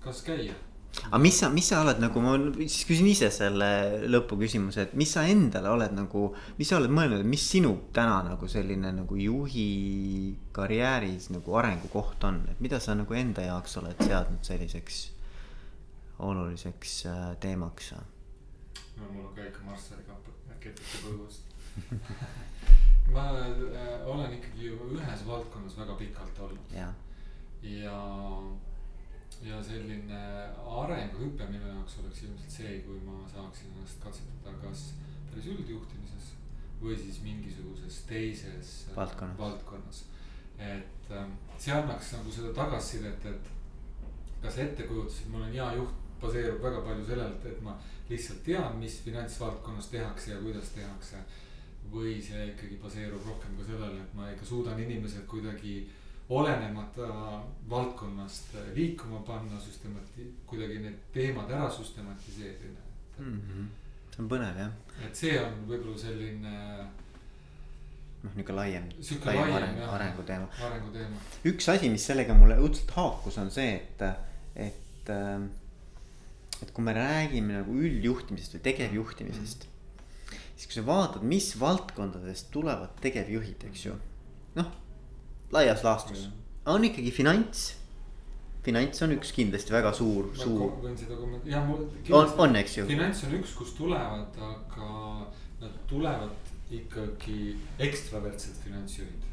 kaasas 0.00 0.24
käia. 0.24 0.56
aga 1.04 1.20
mis 1.22 1.36
sa, 1.42 1.52
mis 1.52 1.68
sa 1.68 1.84
oled 1.84 2.00
nagu, 2.00 2.24
ma 2.24 2.34
siis 2.64 2.88
küsin 2.88 3.12
ise 3.12 3.28
selle 3.34 3.70
lõpuküsimuse, 4.08 4.88
et 4.88 4.96
mis 4.98 5.12
sa 5.12 5.28
endale 5.28 5.68
oled 5.68 5.94
nagu, 6.00 6.30
mis 6.56 6.72
sa 6.72 6.80
oled 6.80 6.96
mõelnud, 6.96 7.28
mis 7.28 7.44
sinu 7.52 7.76
täna 7.92 8.22
nagu 8.32 8.48
selline 8.48 8.96
nagu 9.02 9.20
juhi 9.20 9.68
karjääris 10.56 11.28
nagu 11.36 11.60
arengukoht 11.60 12.24
on, 12.24 12.42
et 12.50 12.64
mida 12.64 12.80
sa 12.80 12.96
nagu 12.96 13.20
enda 13.20 13.44
jaoks 13.52 13.82
oled 13.84 14.00
seadnud 14.00 14.48
selliseks 14.48 15.08
oluliseks 16.20 17.04
äh, 17.06 17.36
teemaks? 17.40 17.92
no 18.96 19.12
mul 19.12 19.26
on 19.26 19.34
ka 19.34 19.44
ikka 19.48 19.64
Marssari 19.64 20.04
ketite 20.60 21.04
põõsast 21.04 21.50
ma 23.14 23.28
äh, 23.40 24.06
olen 24.06 24.34
ikkagi 24.36 24.66
ju 24.68 24.90
ühes 24.96 25.22
valdkonnas 25.26 25.78
väga 25.78 25.94
pikalt 26.00 26.42
olnud. 26.46 26.74
ja, 26.74 26.90
ja 27.62 27.96
ja 29.40 29.62
selline 29.64 30.20
arenguhüpe 30.68 31.46
minu 31.48 31.68
jaoks 31.68 31.96
oleks 32.02 32.22
ilmselt 32.26 32.56
see, 32.56 32.74
kui 32.84 32.98
ma 33.06 33.22
saaksin 33.28 33.72
ennast 33.72 34.02
katsetada 34.02 34.52
kas 34.60 34.90
päris 35.30 35.48
üldjuhtimises 35.54 36.34
või 36.82 36.96
siis 36.96 37.22
mingisuguses 37.24 38.02
teises 38.08 38.74
äh, 38.90 38.96
valdkonnas, 38.96 39.38
valdkonnas. 39.38 40.02
et 40.58 41.14
äh, 41.16 41.32
see 41.56 41.72
annaks 41.76 42.12
nagu 42.18 42.36
seda 42.36 42.52
tagasisidet, 42.56 43.26
et 43.32 43.50
kas 44.42 44.60
ettekujutus, 44.66 45.22
et 45.22 45.32
ma 45.32 45.40
olen 45.40 45.56
hea 45.56 45.72
juht, 45.80 45.99
baseerub 46.20 46.62
väga 46.62 46.80
palju 46.86 47.06
sellelt, 47.06 47.46
et 47.46 47.62
ma 47.62 47.76
lihtsalt 48.10 48.42
tean, 48.44 48.76
mis 48.78 49.00
finantsvaldkonnas 49.04 49.88
tehakse 49.92 50.34
ja 50.34 50.42
kuidas 50.42 50.74
tehakse. 50.76 51.24
või 51.90 52.20
see 52.22 52.44
ikkagi 52.52 52.76
baseerub 52.78 53.24
rohkem 53.26 53.56
ka 53.58 53.64
sellele, 53.66 54.02
et 54.02 54.12
ma 54.14 54.28
ikka 54.30 54.44
suudan 54.46 54.78
inimesed 54.78 55.24
kuidagi 55.26 55.72
äh, 55.80 56.00
olenemata 56.30 57.06
valdkonnast 57.70 58.54
liikuma 58.74 59.18
panna, 59.18 59.58
süstemati-, 59.58 60.30
kuidagi 60.46 60.78
need 60.78 60.98
teemad 61.12 61.50
ära 61.50 61.70
süstematiseerida 61.70 62.82
mm. 63.18 63.40
-hmm. 63.40 63.66
see 64.14 64.22
on 64.22 64.28
põnev 64.30 64.60
jah. 64.62 64.70
et 65.06 65.16
see 65.16 65.34
on 65.42 65.56
võib-olla 65.68 65.98
selline. 65.98 66.52
noh, 68.22 68.36
nihuke 68.36 68.54
laiem, 68.54 68.86
laiem, 69.24 69.54
areng, 69.56 69.82
arenguteema. 69.96 70.48
arenguteema. 70.68 71.16
üks 71.44 71.68
asi, 71.74 71.90
mis 71.90 72.06
sellega 72.06 72.34
mulle 72.34 72.60
õudselt 72.62 72.94
haakus, 72.94 73.38
on 73.38 73.50
see, 73.50 73.74
et, 73.74 74.06
et, 74.68 75.12
et 76.64 76.72
kui 76.76 76.84
me 76.84 76.94
räägime 76.96 77.60
nagu 77.60 77.74
üldjuhtimisest 77.76 78.58
või 78.58 78.64
tegevjuhtimisest 78.68 79.66
mm. 79.66 80.44
siis 80.54 80.68
kui 80.68 80.76
sa 80.78 80.86
vaatad, 80.86 81.24
mis 81.26 81.52
valdkondadest 81.60 82.50
tulevad 82.54 82.94
tegevjuhid, 83.04 83.66
eks 83.70 83.88
ju, 83.88 83.96
noh 84.58 84.70
laias 85.54 85.84
laastus 85.84 86.28
on 86.66 86.84
ikkagi 86.84 87.10
finants. 87.10 87.74
finants 88.64 89.02
on 89.02 89.14
üks 89.16 89.32
kindlasti 89.32 89.72
väga 89.72 89.92
suur, 89.96 90.28
suur. 90.36 90.76
jah 91.48 91.64
mul. 91.66 91.86
on, 92.12 92.34
on, 92.44 92.56
eks 92.60 92.76
ju. 92.78 92.86
finants 92.90 93.24
on 93.24 93.34
üks, 93.40 93.56
kust 93.56 93.76
tulevad, 93.78 94.36
aga 94.36 94.90
nad 95.60 95.80
tulevad 95.88 96.52
ikkagi 96.70 97.56
ekstravertsed 97.82 98.60
finantsjuhid 98.64 99.29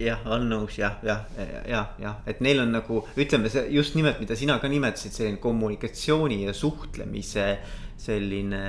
jah, 0.00 0.24
on 0.32 0.48
nõus 0.50 0.78
jah, 0.80 0.98
jah, 1.04 1.26
jah, 1.68 1.92
jah, 2.00 2.18
et 2.30 2.40
neil 2.44 2.62
on 2.64 2.74
nagu 2.74 3.02
ütleme, 3.20 3.52
see 3.52 3.66
just 3.74 3.96
nimelt, 3.98 4.20
mida 4.22 4.38
sina 4.38 4.58
ka 4.62 4.70
nimetasid, 4.72 5.14
selline 5.16 5.40
kommunikatsiooni 5.42 6.42
ja 6.46 6.56
suhtlemise 6.56 7.52
selline 8.00 8.64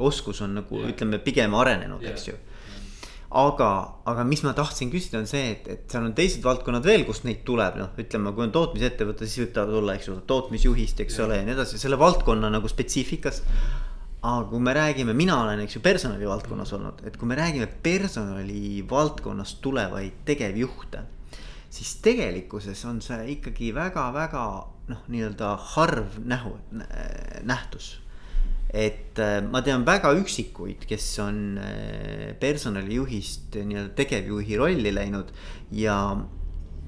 oskus 0.00 0.40
on 0.46 0.56
nagu 0.62 0.80
ja. 0.80 0.90
ütleme 0.94 1.20
pigem 1.20 1.54
arenenud, 1.58 2.04
eks 2.08 2.30
ju 2.30 2.36
aga, 3.36 3.70
aga 4.06 4.24
mis 4.26 4.42
ma 4.46 4.52
tahtsin 4.56 4.90
küsida, 4.92 5.20
on 5.20 5.28
see, 5.28 5.50
et, 5.56 5.66
et 5.72 5.90
seal 5.90 6.06
on 6.06 6.14
teised 6.16 6.44
valdkonnad 6.46 6.86
veel, 6.86 7.04
kust 7.08 7.26
neid 7.26 7.42
tuleb, 7.46 7.78
noh, 7.80 7.90
ütleme, 8.00 8.32
kui 8.36 8.46
on 8.46 8.54
tootmisettevõte, 8.54 9.26
siis 9.26 9.44
võib 9.44 9.56
ta 9.56 9.66
tulla, 9.68 9.96
eks 9.98 10.10
ju, 10.10 10.18
tootmisjuhist, 10.30 11.02
eks 11.04 11.18
ja. 11.18 11.26
ole, 11.26 11.40
ja 11.40 11.46
nii 11.48 11.56
edasi, 11.56 11.80
selle 11.82 11.98
valdkonna 12.00 12.50
nagu 12.54 12.70
spetsiifikast. 12.70 13.48
Aga 14.22 14.46
kui 14.50 14.60
me 14.60 14.72
räägime, 14.74 15.14
mina 15.14 15.40
olen, 15.42 15.60
eks 15.64 15.76
ju, 15.76 15.82
personali 15.84 16.26
valdkonnas 16.28 16.72
olnud, 16.76 17.02
et 17.06 17.16
kui 17.16 17.28
me 17.28 17.36
räägime 17.38 17.68
personali 17.82 18.84
valdkonnast 18.90 19.60
tulevaid 19.62 20.24
tegevjuhte. 20.24 21.04
siis 21.70 21.96
tegelikkuses 22.00 22.84
on 22.88 23.02
see 23.04 23.32
ikkagi 23.36 23.74
väga-väga 23.74 24.42
noh, 24.88 25.02
nii-öelda 25.12 25.56
harv 25.74 26.18
nähu, 26.24 26.54
nähtus 27.44 27.96
et 28.76 29.18
äh, 29.22 29.40
ma 29.46 29.62
tean 29.64 29.84
väga 29.86 30.10
üksikuid, 30.18 30.86
kes 30.88 31.04
on 31.22 31.58
äh, 31.62 32.32
personalijuhist 32.40 33.54
nii-öelda 33.56 33.94
tegevjuhi 33.98 34.58
rolli 34.58 34.92
läinud 34.94 35.30
ja. 35.72 35.98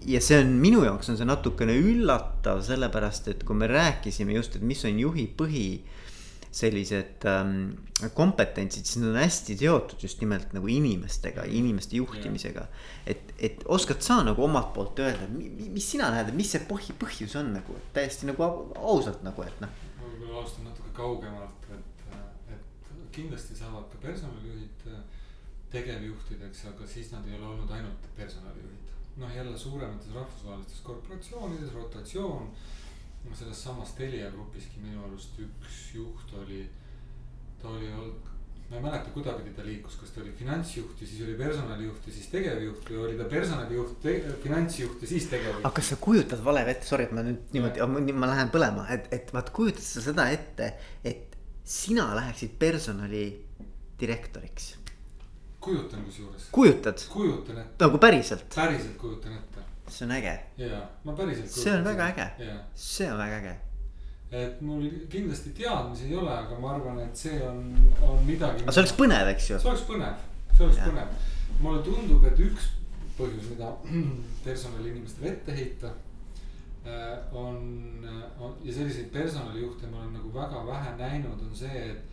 ja 0.06 0.20
see 0.24 0.40
on 0.42 0.56
minu 0.62 0.82
jaoks 0.86 1.12
on 1.12 1.20
see 1.20 1.28
natukene 1.28 1.76
üllatav, 1.78 2.60
sellepärast 2.66 3.30
et 3.32 3.46
kui 3.46 3.56
me 3.58 3.70
rääkisime 3.70 4.36
just, 4.36 4.58
et 4.58 4.66
mis 4.66 4.82
on 4.88 4.98
juhi 4.98 5.28
põhi 5.38 5.68
sellised 6.54 7.26
ähm, 7.28 7.56
kompetentsid, 8.16 8.86
siis 8.86 9.00
nad 9.02 9.12
on 9.12 9.20
hästi 9.20 9.56
seotud 9.60 10.02
just 10.02 10.22
nimelt 10.22 10.54
nagu 10.56 10.70
inimestega, 10.72 11.44
inimeste 11.44 11.98
juhtimisega. 12.00 12.66
et, 13.06 13.34
et 13.38 13.66
oskad 13.66 14.00
sa 14.04 14.22
nagu 14.24 14.44
omalt 14.44 14.72
poolt 14.74 15.02
öelda, 15.04 15.28
mis 15.34 15.90
sina 15.90 16.08
näed, 16.14 16.32
et 16.32 16.38
mis 16.38 16.50
see 16.54 16.64
põhi, 16.68 16.96
põhjus 16.98 17.36
on 17.40 17.52
nagu 17.58 17.76
täiesti 17.96 18.30
nagu 18.30 18.48
ausalt 18.76 19.22
nagu, 19.26 19.44
et 19.44 19.60
noh. 19.64 19.76
ma 19.98 20.08
võib-olla 20.08 20.42
alustan 20.42 20.70
natuke 20.70 20.94
kaugemalt 20.96 21.58
kindlasti 23.18 23.56
saavad 23.56 23.86
ka 23.92 23.98
personalijuhid 24.02 24.84
äh, 24.92 24.98
tegevjuhtideks, 25.72 26.66
aga 26.70 26.86
siis 26.86 27.10
nad 27.12 27.26
ei 27.28 27.38
ole 27.38 27.46
olnud 27.52 27.70
ainult 27.74 28.10
personalijuhid. 28.16 28.84
noh, 29.18 29.30
jälle 29.34 29.58
suuremates 29.58 30.14
rahvusvahelistes 30.14 30.80
korporatsioonides 30.86 31.72
rotatsioon. 31.74 32.52
Selles 33.36 33.62
samas 33.64 33.92
Telia 33.98 34.30
grupiski 34.30 34.80
minu 34.80 35.04
arust 35.04 35.38
üks 35.42 35.82
juht 35.94 36.34
oli, 36.40 36.64
ta 37.60 37.68
oli 37.68 37.92
olnud 37.92 38.28
ma 38.68 38.76
ei 38.76 38.82
mäleta, 38.82 39.10
kuidagipidi 39.14 39.56
ta 39.56 39.64
liikus, 39.64 39.94
kas 39.96 40.10
ta 40.12 40.20
oli 40.20 40.32
finantsjuht 40.36 41.00
ja 41.00 41.06
siis 41.08 41.22
oli 41.24 41.34
personalijuht 41.38 42.06
ja 42.06 42.12
siis 42.12 42.26
tegevjuht 42.32 42.90
või 42.90 42.98
oli 43.06 43.16
ta 43.16 43.24
personalijuht, 43.30 44.08
finantsjuht 44.42 45.04
ja 45.04 45.08
siis 45.08 45.28
tegevjuht. 45.32 45.64
aga 45.64 45.74
kas 45.78 45.88
sa 45.94 45.96
kujutad 46.00 46.42
vale 46.44 46.66
ette, 46.68 46.84
sorry, 46.88 47.06
et 47.08 47.14
ma 47.16 47.24
nüüd 47.24 47.54
niimoodi, 47.56 48.12
ma 48.12 48.28
lähen 48.28 48.52
põlema, 48.52 48.84
et, 48.92 49.08
et 49.16 49.32
vaat 49.32 49.48
kujutad 49.56 49.84
sa 49.84 50.04
seda 50.04 50.28
ette, 50.34 50.74
et 51.00 51.38
sina 51.64 52.10
läheksid 52.18 52.58
personali 52.60 53.24
direktoriks? 54.00 54.74
kujutan 55.60 56.04
kusjuures. 56.04 56.50
kujutad? 56.52 57.08
kujutan 57.12 57.64
ette. 57.64 57.84
nagu 57.84 57.98
päriselt? 57.98 58.52
päriselt 58.54 59.00
kujutan 59.00 59.32
ette. 59.40 59.57
See 59.90 60.06
on 60.06 60.14
äge. 60.16 60.34
jaa, 60.62 60.82
ma 61.04 61.16
päriselt. 61.18 61.50
see 61.50 61.74
on 61.74 61.84
väga 61.84 62.08
äge. 62.12 62.28
see 62.74 63.12
on 63.12 63.18
väga 63.18 63.36
äge. 63.42 63.54
et 64.30 64.60
mul 64.60 64.88
kindlasti 65.10 65.54
teadmisi 65.56 66.10
ei 66.10 66.16
ole, 66.16 66.32
aga 66.32 66.58
ma 66.60 66.74
arvan, 66.76 66.98
et 67.04 67.16
see 67.16 67.38
on, 67.48 67.62
on 68.02 68.26
midagi. 68.26 68.64
aga 68.64 68.72
see 68.72 68.84
oleks 68.84 68.96
põnev, 68.98 69.32
eks 69.34 69.52
ju? 69.52 69.60
see 69.62 69.72
oleks 69.72 69.86
põnev, 69.92 70.26
see 70.56 70.66
oleks 70.66 70.82
ja. 70.82 70.90
põnev. 70.90 71.30
mulle 71.60 71.86
tundub, 71.86 72.28
et 72.28 72.44
üks 72.48 72.74
põhjus, 73.18 73.48
mida 73.54 73.72
personaliinimestele 74.46 75.34
ette 75.36 75.56
heita 75.56 75.94
Äh, 76.88 77.36
on, 77.36 77.58
äh, 78.04 78.42
on 78.42 78.54
ja 78.64 78.74
selliseid 78.74 79.06
personalijuhte 79.12 79.86
ma 79.86 79.98
olen 79.98 80.12
nagu 80.12 80.34
väga 80.34 80.66
vähe 80.66 80.96
näinud, 80.96 81.40
on 81.42 81.56
see, 81.56 81.90
et, 81.90 82.04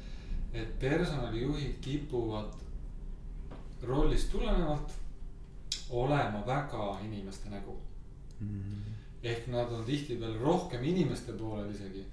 et 0.54 0.80
personalijuhid 0.80 1.78
kipuvad 1.82 2.58
rollist 3.84 4.32
tulenevalt 4.32 4.92
olema 5.90 6.44
väga 6.48 7.00
inimeste 7.06 7.50
nägu 7.50 7.78
mm. 8.40 8.48
-hmm. 8.48 8.94
ehk 9.24 9.48
nad 9.48 9.72
on 9.72 9.86
tihtipeale 9.86 10.38
rohkem 10.38 10.84
inimeste 10.84 11.32
poolel 11.32 11.72
isegi 11.72 12.06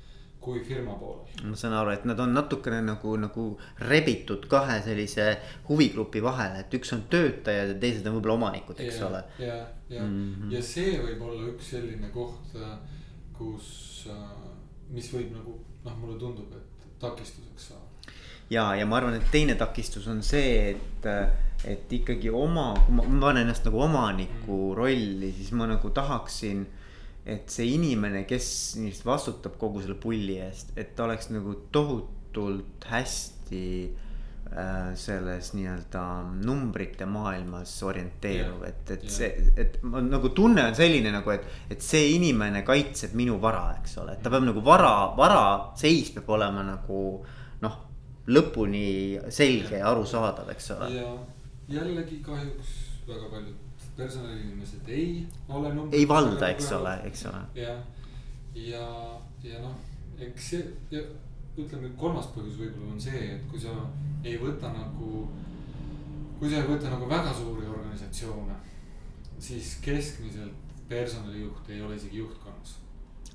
kui 0.43 0.61
firma 0.61 0.95
poolel. 0.99 1.51
ma 1.51 1.57
saan 1.57 1.75
aru, 1.79 1.91
et 1.95 2.05
nad 2.05 2.19
on 2.21 2.35
natukene 2.35 2.81
nagu, 2.83 3.15
nagu 3.25 3.45
rebitud 3.91 4.47
kahe 4.51 4.81
sellise 4.83 5.27
huvigrupi 5.69 6.23
vahele, 6.23 6.65
et 6.65 6.75
üks 6.79 6.93
on 6.97 7.05
töötajad 7.15 7.75
ja 7.75 7.79
teised 7.85 8.09
on 8.11 8.19
võib-olla 8.19 8.39
omanikud, 8.41 8.81
eks 8.83 8.99
ja, 8.99 9.07
ole. 9.07 9.23
ja, 9.39 9.59
ja 9.89 10.03
mm, 10.03 10.35
-hmm. 10.35 10.57
ja 10.57 10.63
see 10.73 10.99
võib 11.05 11.23
olla 11.29 11.47
üks 11.53 11.71
selline 11.77 12.11
koht, 12.17 12.59
kus, 13.39 13.71
mis 14.91 15.13
võib 15.15 15.31
nagu 15.39 15.57
noh, 15.85 15.97
mulle 16.01 16.19
tundub, 16.19 16.53
et 16.59 16.91
takistuseks 17.03 17.69
saada. 17.73 17.92
Ja, 18.53 18.69
ja 18.77 18.87
ma 18.87 19.01
arvan, 19.01 19.17
et 19.19 19.33
teine 19.33 19.57
takistus 19.61 20.07
on 20.13 20.21
see, 20.27 20.75
et, 20.75 21.09
et 21.69 21.97
ikkagi 21.99 22.31
oma, 22.31 22.73
kui 22.85 22.99
ma, 22.99 23.09
ma 23.09 23.27
panen 23.29 23.47
ennast 23.47 23.67
nagu 23.69 23.83
omaniku 23.87 24.61
rolli, 24.79 25.33
siis 25.37 25.53
ma 25.57 25.71
nagu 25.71 25.91
tahaksin 25.95 26.67
et 27.23 27.51
see 27.53 27.75
inimene, 27.77 28.25
kes 28.27 28.47
neist 28.83 29.05
vastutab 29.07 29.55
kogu 29.61 29.83
selle 29.83 29.99
pulli 30.01 30.41
eest, 30.43 30.75
et 30.79 30.95
ta 30.97 31.07
oleks 31.07 31.31
nagu 31.31 31.55
tohutult 31.75 32.87
hästi 32.91 33.67
äh, 34.51 34.89
selles 34.99 35.53
nii-öelda 35.55 36.03
numbrite 36.43 37.07
maailmas 37.07 37.77
orienteeruv, 37.87 38.65
et, 38.67 38.83
et 38.97 39.07
yeah. 39.07 39.15
see, 39.15 39.53
et 39.63 39.79
ma 39.87 40.03
nagu 40.03 40.33
tunne 40.35 40.65
on 40.67 40.75
selline 40.79 41.13
nagu, 41.15 41.35
et, 41.35 41.47
et 41.71 41.85
see 41.85 42.11
inimene 42.17 42.65
kaitseb 42.67 43.15
minu 43.19 43.39
vara, 43.43 43.69
eks 43.79 44.01
ole, 44.03 44.17
et 44.19 44.25
ta 44.25 44.33
peab 44.33 44.49
nagu 44.49 44.65
vara, 44.67 45.13
vara 45.19 45.45
seis 45.79 46.11
peab 46.17 46.35
olema 46.35 46.67
nagu 46.73 47.05
noh, 47.23 47.39
lõpuni 48.27 49.19
selge 49.35 49.81
ja 49.81 49.91
arusaadav, 49.91 50.51
eks 50.55 50.71
ole. 50.77 50.91
ja 50.95 51.11
jällegi 51.69 52.21
kahjuks 52.23 52.71
väga 53.09 53.29
paljud 53.31 53.55
personaliinimesed 53.97 54.89
ei 54.89 55.27
ole. 55.49 55.73
ei 55.93 56.09
valda, 56.09 56.49
eks 56.49 56.73
ole, 56.73 56.95
eks 57.05 57.27
ole. 57.27 57.43
jah, 57.55 57.83
ja, 58.55 58.87
ja 59.43 59.63
noh, 59.63 59.75
eks 60.19 60.51
see, 60.55 61.03
ütleme 61.59 61.91
kolmas 61.99 62.31
põhjus 62.37 62.61
võib-olla 62.61 62.95
on 62.95 63.01
see, 63.01 63.25
et 63.35 63.43
kui 63.51 63.61
sa 63.61 63.75
ei 64.25 64.39
võta 64.41 64.71
nagu, 64.73 65.27
kui 66.39 66.51
sa 66.51 66.63
ei 66.63 66.69
võta 66.71 66.95
nagu 66.95 67.11
väga 67.11 67.35
suuri 67.37 67.67
organisatsioone, 67.67 68.57
siis 69.43 69.77
keskmiselt 69.85 70.73
personalijuht 70.89 71.69
ei 71.73 71.83
ole 71.83 71.99
isegi 71.99 72.23
juhtkonnas. 72.23 72.79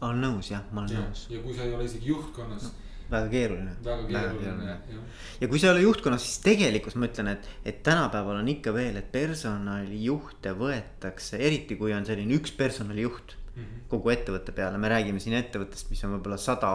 olen 0.01 0.21
nõus 0.21 0.51
jah, 0.51 0.63
ma 0.71 0.85
olen 0.85 0.95
ja, 0.95 1.05
nõus. 1.05 1.27
ja 1.29 1.43
kui 1.43 1.53
sa 1.53 1.67
ei 1.67 1.75
ole 1.75 1.85
isegi 1.85 2.13
juhtkonnas 2.13 2.69
no 2.69 2.75
väga 3.11 3.29
keeruline. 3.31 3.73
väga 3.83 4.05
keeruline, 4.09 4.69
jah. 4.69 5.01
ja 5.41 5.49
kui 5.51 5.59
sa 5.59 5.69
ei 5.69 5.73
ole 5.75 5.83
juhtkonnas, 5.85 6.25
siis 6.25 6.41
tegelikult 6.45 6.97
ma 6.99 7.09
ütlen, 7.09 7.31
et, 7.33 7.49
et 7.65 7.81
tänapäeval 7.85 8.41
on 8.41 8.51
ikka 8.51 8.73
veel, 8.75 8.99
et 8.99 9.11
personalijuhte 9.11 10.53
võetakse, 10.59 11.39
eriti 11.49 11.77
kui 11.79 11.95
on 11.95 12.07
selline 12.07 12.39
üks 12.39 12.55
personalijuht 12.57 13.37
mm 13.37 13.63
-hmm. 13.63 13.85
kogu 13.93 14.13
ettevõtte 14.15 14.55
peale, 14.55 14.77
me 14.77 14.91
räägime 14.91 15.19
siin 15.23 15.37
ettevõttest, 15.39 15.89
mis 15.89 16.03
on 16.03 16.17
võib-olla 16.17 16.37
sada, 16.37 16.73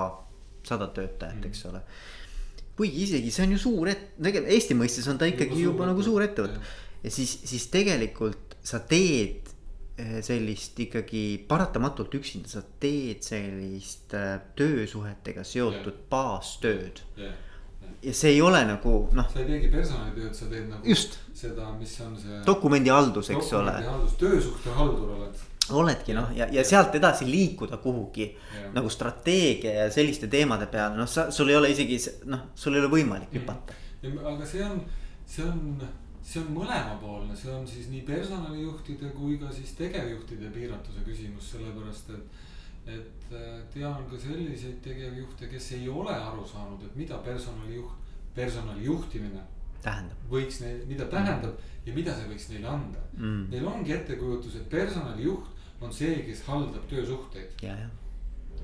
sada 0.63 0.89
töötajat 0.89 1.35
mm, 1.35 1.43
-hmm. 1.43 1.47
eks 1.47 1.67
ole. 1.67 1.83
kuigi 2.77 3.03
isegi 3.03 3.31
see 3.31 3.47
on 3.47 3.53
ju 3.53 3.59
suur 3.59 3.89
et-, 3.89 4.09
tegelikult 4.23 4.53
Eesti 4.53 4.75
mõistes 4.75 5.09
on 5.11 5.19
ta 5.19 5.29
ikkagi 5.29 5.61
juba, 5.61 5.85
juba 5.85 5.87
nagu 5.93 6.03
suur 6.03 6.23
ettevõte 6.23 6.61
ja 7.03 7.11
siis, 7.11 7.39
siis 7.45 7.67
tegelikult 7.67 8.57
sa 8.63 8.79
teed 8.79 9.42
sellist 9.97 10.79
ikkagi 10.81 11.45
paratamatult 11.49 12.15
üksinda 12.17 12.49
sa 12.49 12.63
teed 12.81 13.21
sellist 13.27 14.15
äh, 14.17 14.39
töösuhetega 14.57 15.45
seotud 15.45 15.93
yeah. 15.93 16.07
baastööd 16.11 17.03
yeah.. 17.19 17.35
ja 18.01 18.15
see 18.17 18.33
ei 18.33 18.41
ole 18.43 18.63
nagu 18.65 18.95
noh. 19.13 19.29
sa 19.29 19.43
ei 19.43 19.51
teegi 19.51 19.69
personalitööd, 19.73 20.33
sa 20.37 20.49
teed 20.49 20.71
nagu 20.71 20.89
Just. 20.89 21.19
seda, 21.37 21.69
mis 21.77 21.93
on 22.01 22.17
see. 22.17 22.41
dokumendihaldus, 22.47 23.33
eks 23.37 23.53
ole. 23.59 23.77
dokumendihaldus, 23.77 24.17
töösuhte 24.23 24.77
haldur 24.79 25.15
oled. 25.19 25.45
oledki 25.83 26.17
noh, 26.17 26.33
ja, 26.37 26.49
ja 26.53 26.65
sealt 26.65 26.97
edasi 26.97 27.29
liikuda 27.29 27.77
kuhugi 27.85 28.31
yeah. 28.31 28.71
nagu 28.73 28.89
strateegia 28.93 29.77
ja 29.83 29.91
selliste 29.93 30.31
teemade 30.33 30.73
peale, 30.73 30.97
noh, 30.97 31.11
sa, 31.11 31.29
sul 31.31 31.53
ei 31.53 31.61
ole 31.61 31.73
isegi 31.77 32.01
noh, 32.33 32.49
sul 32.55 32.79
ei 32.79 32.85
ole 32.85 32.89
võimalik 32.97 33.29
mm. 33.29 33.43
hüpata 33.43 33.77
mm.. 34.09 34.25
aga 34.35 34.49
see 34.49 34.65
on, 34.65 34.81
see 35.29 35.45
on 35.45 35.85
see 36.23 36.41
on 36.43 36.53
mõlemapoolne, 36.55 37.37
see 37.37 37.51
on 37.53 37.67
siis 37.69 37.89
nii 37.91 38.03
personalijuhtide 38.07 39.11
kui 39.17 39.39
ka 39.41 39.51
siis 39.53 39.75
tegevjuhtide 39.79 40.51
piiratuse 40.55 41.05
küsimus, 41.07 41.53
sellepärast 41.55 42.15
et. 42.17 42.41
et 42.87 43.35
äh, 43.39 43.59
tean 43.75 44.07
ka 44.11 44.19
selliseid 44.19 44.81
tegevjuhte, 44.83 45.47
kes 45.47 45.73
ei 45.79 45.89
ole 45.89 46.15
aru 46.15 46.47
saanud, 46.47 46.83
et 46.83 46.97
mida 46.97 47.19
personalijuht, 47.19 47.93
personali 48.35 48.85
juhtimine. 48.85 49.43
tähendab. 49.83 50.19
võiks 50.31 50.61
neil, 50.63 50.83
mida 50.87 51.07
tähendab 51.11 51.55
mm. 51.55 51.87
ja 51.87 51.95
mida 51.95 52.15
see 52.15 52.29
võiks 52.31 52.51
neile 52.51 52.69
anda 52.71 53.01
mm.. 53.17 53.49
Neil 53.51 53.67
ongi 53.67 53.93
ettekujutus, 53.93 54.57
et 54.57 54.69
personalijuht 54.71 55.49
on 55.81 55.93
see, 55.93 56.21
kes 56.27 56.45
haldab 56.47 56.87
töösuhteid. 56.91 57.63
ja, 57.63 57.75
ja. 57.79 57.89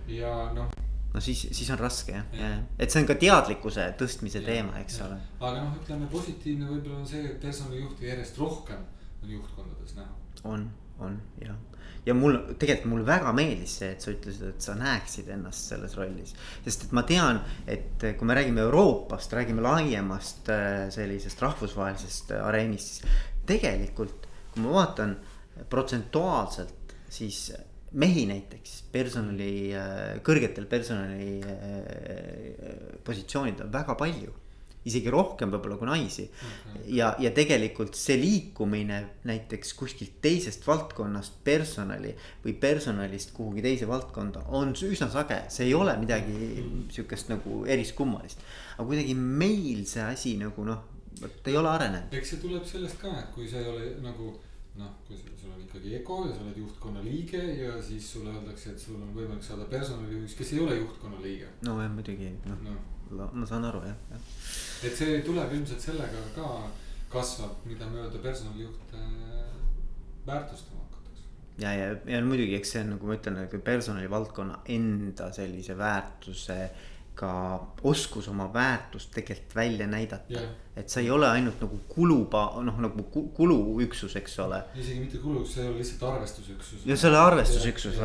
ja 0.07 0.35
noh 0.55 0.71
no 1.15 1.23
siis, 1.25 1.47
siis 1.57 1.71
on 1.75 1.81
raske 1.81 2.13
jah 2.15 2.37
ja., 2.37 2.51
et 2.79 2.93
see 2.93 3.03
on 3.03 3.09
ka 3.09 3.17
teadlikkuse 3.21 3.87
tõstmise 4.01 4.43
ja, 4.43 4.49
teema, 4.51 4.77
eks 4.83 5.01
ja. 5.01 5.09
ole. 5.09 5.21
aga 5.41 5.63
noh, 5.63 5.79
ütleme 5.83 6.11
positiivne 6.13 6.69
võib-olla 6.69 7.01
on 7.01 7.09
see, 7.09 7.25
et 7.31 7.41
personalijuhti 7.43 8.11
järjest 8.11 8.39
rohkem 8.43 8.85
on 9.23 9.33
juhtkondades 9.39 9.97
näha. 9.99 10.13
on, 10.53 10.69
on 11.05 11.17
jah, 11.43 11.57
ja 12.07 12.15
mul 12.17 12.39
tegelikult 12.61 12.91
mulle 12.93 13.09
väga 13.09 13.33
meeldis 13.37 13.79
see, 13.81 13.91
et 13.95 14.05
sa 14.05 14.13
ütlesid, 14.13 14.53
et 14.53 14.69
sa 14.69 14.77
näeksid 14.79 15.29
ennast 15.35 15.73
selles 15.73 15.97
rollis. 15.99 16.35
sest 16.65 16.89
et 16.89 16.95
ma 16.97 17.05
tean, 17.09 17.41
et 17.67 18.07
kui 18.19 18.29
me 18.29 18.37
räägime 18.39 18.65
Euroopast, 18.67 19.33
räägime 19.37 19.65
laiemast 19.65 20.53
äh, 20.53 20.87
sellisest 20.95 21.43
rahvusvahelisest 21.45 22.37
äh, 22.37 22.47
areenist, 22.49 23.01
siis 23.01 23.25
tegelikult 23.49 24.29
kui 24.53 24.65
ma 24.65 24.75
vaatan 24.81 25.17
protsentuaalselt, 25.71 26.95
siis 27.11 27.49
mehi 27.93 28.27
näiteks 28.29 28.83
personali, 28.93 29.71
äh, 29.77 30.19
kõrgetel 30.25 30.69
personali 30.69 31.39
äh, 31.41 32.99
positsioonidel 33.05 33.69
on 33.69 33.73
väga 33.73 33.97
palju. 33.99 34.35
isegi 34.89 35.11
rohkem 35.11 35.51
võib-olla 35.53 35.77
kui 35.77 35.89
naisi 35.89 36.23
okay.. 36.25 36.85
ja, 36.97 37.09
ja 37.21 37.33
tegelikult 37.35 37.97
see 37.99 38.15
liikumine 38.17 39.01
näiteks 39.29 39.75
kuskilt 39.77 40.21
teisest 40.25 40.65
valdkonnast 40.65 41.41
personali 41.45 42.15
või 42.45 42.55
personalist 42.63 43.35
kuhugi 43.37 43.65
teise 43.67 43.89
valdkonda 43.91 44.47
on 44.55 44.73
üsna 44.73 45.11
sage, 45.13 45.43
see 45.53 45.67
ei 45.67 45.75
ole 45.77 45.97
midagi 46.01 46.63
sihukest 46.95 47.29
nagu 47.29 47.65
eriskummalist. 47.67 48.41
aga 48.79 48.87
kuidagi 48.87 49.19
meil 49.19 49.85
see 49.85 50.07
asi 50.07 50.37
nagu 50.41 50.65
noh, 50.65 50.87
vot 51.21 51.51
ei 51.51 51.59
ole 51.59 51.75
arenenud. 51.75 52.15
eks 52.15 52.35
see 52.35 52.45
tuleb 52.47 52.65
sellest 52.65 53.03
ka, 53.03 53.13
et 53.19 53.35
kui 53.35 53.51
sa 53.51 53.61
ei 53.61 53.69
ole 53.69 53.91
nagu 54.05 54.37
noh, 54.79 54.91
kui 55.07 55.19
sul 55.19 55.53
on 55.55 55.63
ikkagi 55.65 55.95
EGO 55.99 56.19
ja 56.29 56.35
sa 56.35 56.45
oled 56.45 56.59
juhtkonna 56.63 57.03
liige 57.05 57.41
ja 57.61 57.77
siis 57.83 58.13
sulle 58.13 58.33
öeldakse, 58.35 58.73
et 58.73 58.83
sul 58.83 58.99
on 58.99 59.11
võimalik 59.17 59.45
saada 59.45 59.67
personalijuhiks, 59.71 60.37
kes 60.39 60.53
ei 60.55 60.63
ole 60.65 60.77
juhtkonna 60.79 61.23
liige. 61.25 61.49
no 61.67 61.79
jah, 61.83 61.91
muidugi 61.95 62.31
noh 62.47 62.63
no., 62.67 63.31
ma 63.33 63.47
saan 63.49 63.65
aru 63.65 63.83
jah, 63.87 63.97
jah. 64.13 64.29
et 64.85 65.01
see 65.01 65.23
tuleb 65.27 65.55
ilmselt 65.57 65.83
sellega 65.83 66.23
ka 66.37 66.51
kasvab, 67.13 67.65
mida 67.69 67.89
mööda 67.89 68.21
personalijuht 68.23 68.95
väärtustama 70.29 70.85
hakatakse. 70.85 71.25
ja, 71.59 71.73
ja, 71.73 71.89
ja 72.07 72.21
muidugi, 72.25 72.55
eks 72.59 72.77
see 72.77 72.85
on 72.85 72.95
nagu 72.95 73.09
ma 73.09 73.17
ütlen, 73.17 73.41
nagu 73.43 73.63
personalivaldkonna 73.71 74.61
enda 74.77 75.33
sellise 75.35 75.79
väärtuse 75.79 76.59
ka 77.19 77.31
oskus 77.83 78.29
oma 78.29 78.47
väärtust 78.55 79.11
tegelikult 79.15 79.55
välja 79.57 79.87
näidata 79.91 80.33
yeah.. 80.33 80.51
et 80.77 80.89
sa 80.89 81.01
ei 81.01 81.11
ole 81.11 81.27
ainult 81.27 81.59
nagu 81.65 81.81
kuluba, 81.91 82.43
noh 82.63 82.79
nagu 82.85 83.03
kuluüksus, 83.35 84.15
eks 84.21 84.39
ole. 84.45 84.61
isegi 84.79 85.01
mitte 85.01 85.19
kuluüksus, 85.23 85.55
see 85.57 85.65
ei 85.65 85.71
ole 85.71 85.81
lihtsalt 85.81 86.05
arvestusüksus. 86.13 86.87
ja 86.87 86.97
see 86.97 87.11
oli 87.11 87.19
arvestusüksus. 87.19 87.99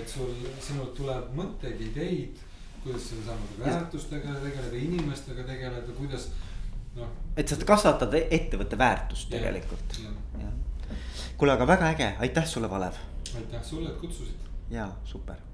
et 0.00 0.12
sul, 0.12 0.34
sinult 0.66 0.92
tuleb 1.00 1.32
mõtteid, 1.38 1.80
ideid, 1.88 2.44
kuidas 2.84 3.08
sa 3.08 3.22
saad 3.30 3.40
nagu 3.40 3.64
väärtustega 3.64 4.36
tegeleda, 4.44 4.84
inimestega 4.90 5.48
tegeleda, 5.48 5.96
kuidas 6.02 6.28
noh. 7.00 7.16
et 7.36 7.48
sa 7.48 7.60
kasvatad 7.72 8.20
e-, 8.20 8.26
ettevõtte 8.42 8.78
väärtust 8.78 9.32
ja, 9.32 9.38
tegelikult. 9.38 10.00
kuule, 11.40 11.56
aga 11.56 11.72
väga 11.72 11.92
äge, 11.96 12.14
aitäh 12.20 12.52
sulle, 12.52 12.68
Kalev. 12.68 13.00
aitäh 13.32 13.64
sulle, 13.64 13.94
et 13.96 14.00
kutsusid. 14.04 14.48
ja 14.70 14.90
super 15.08 15.47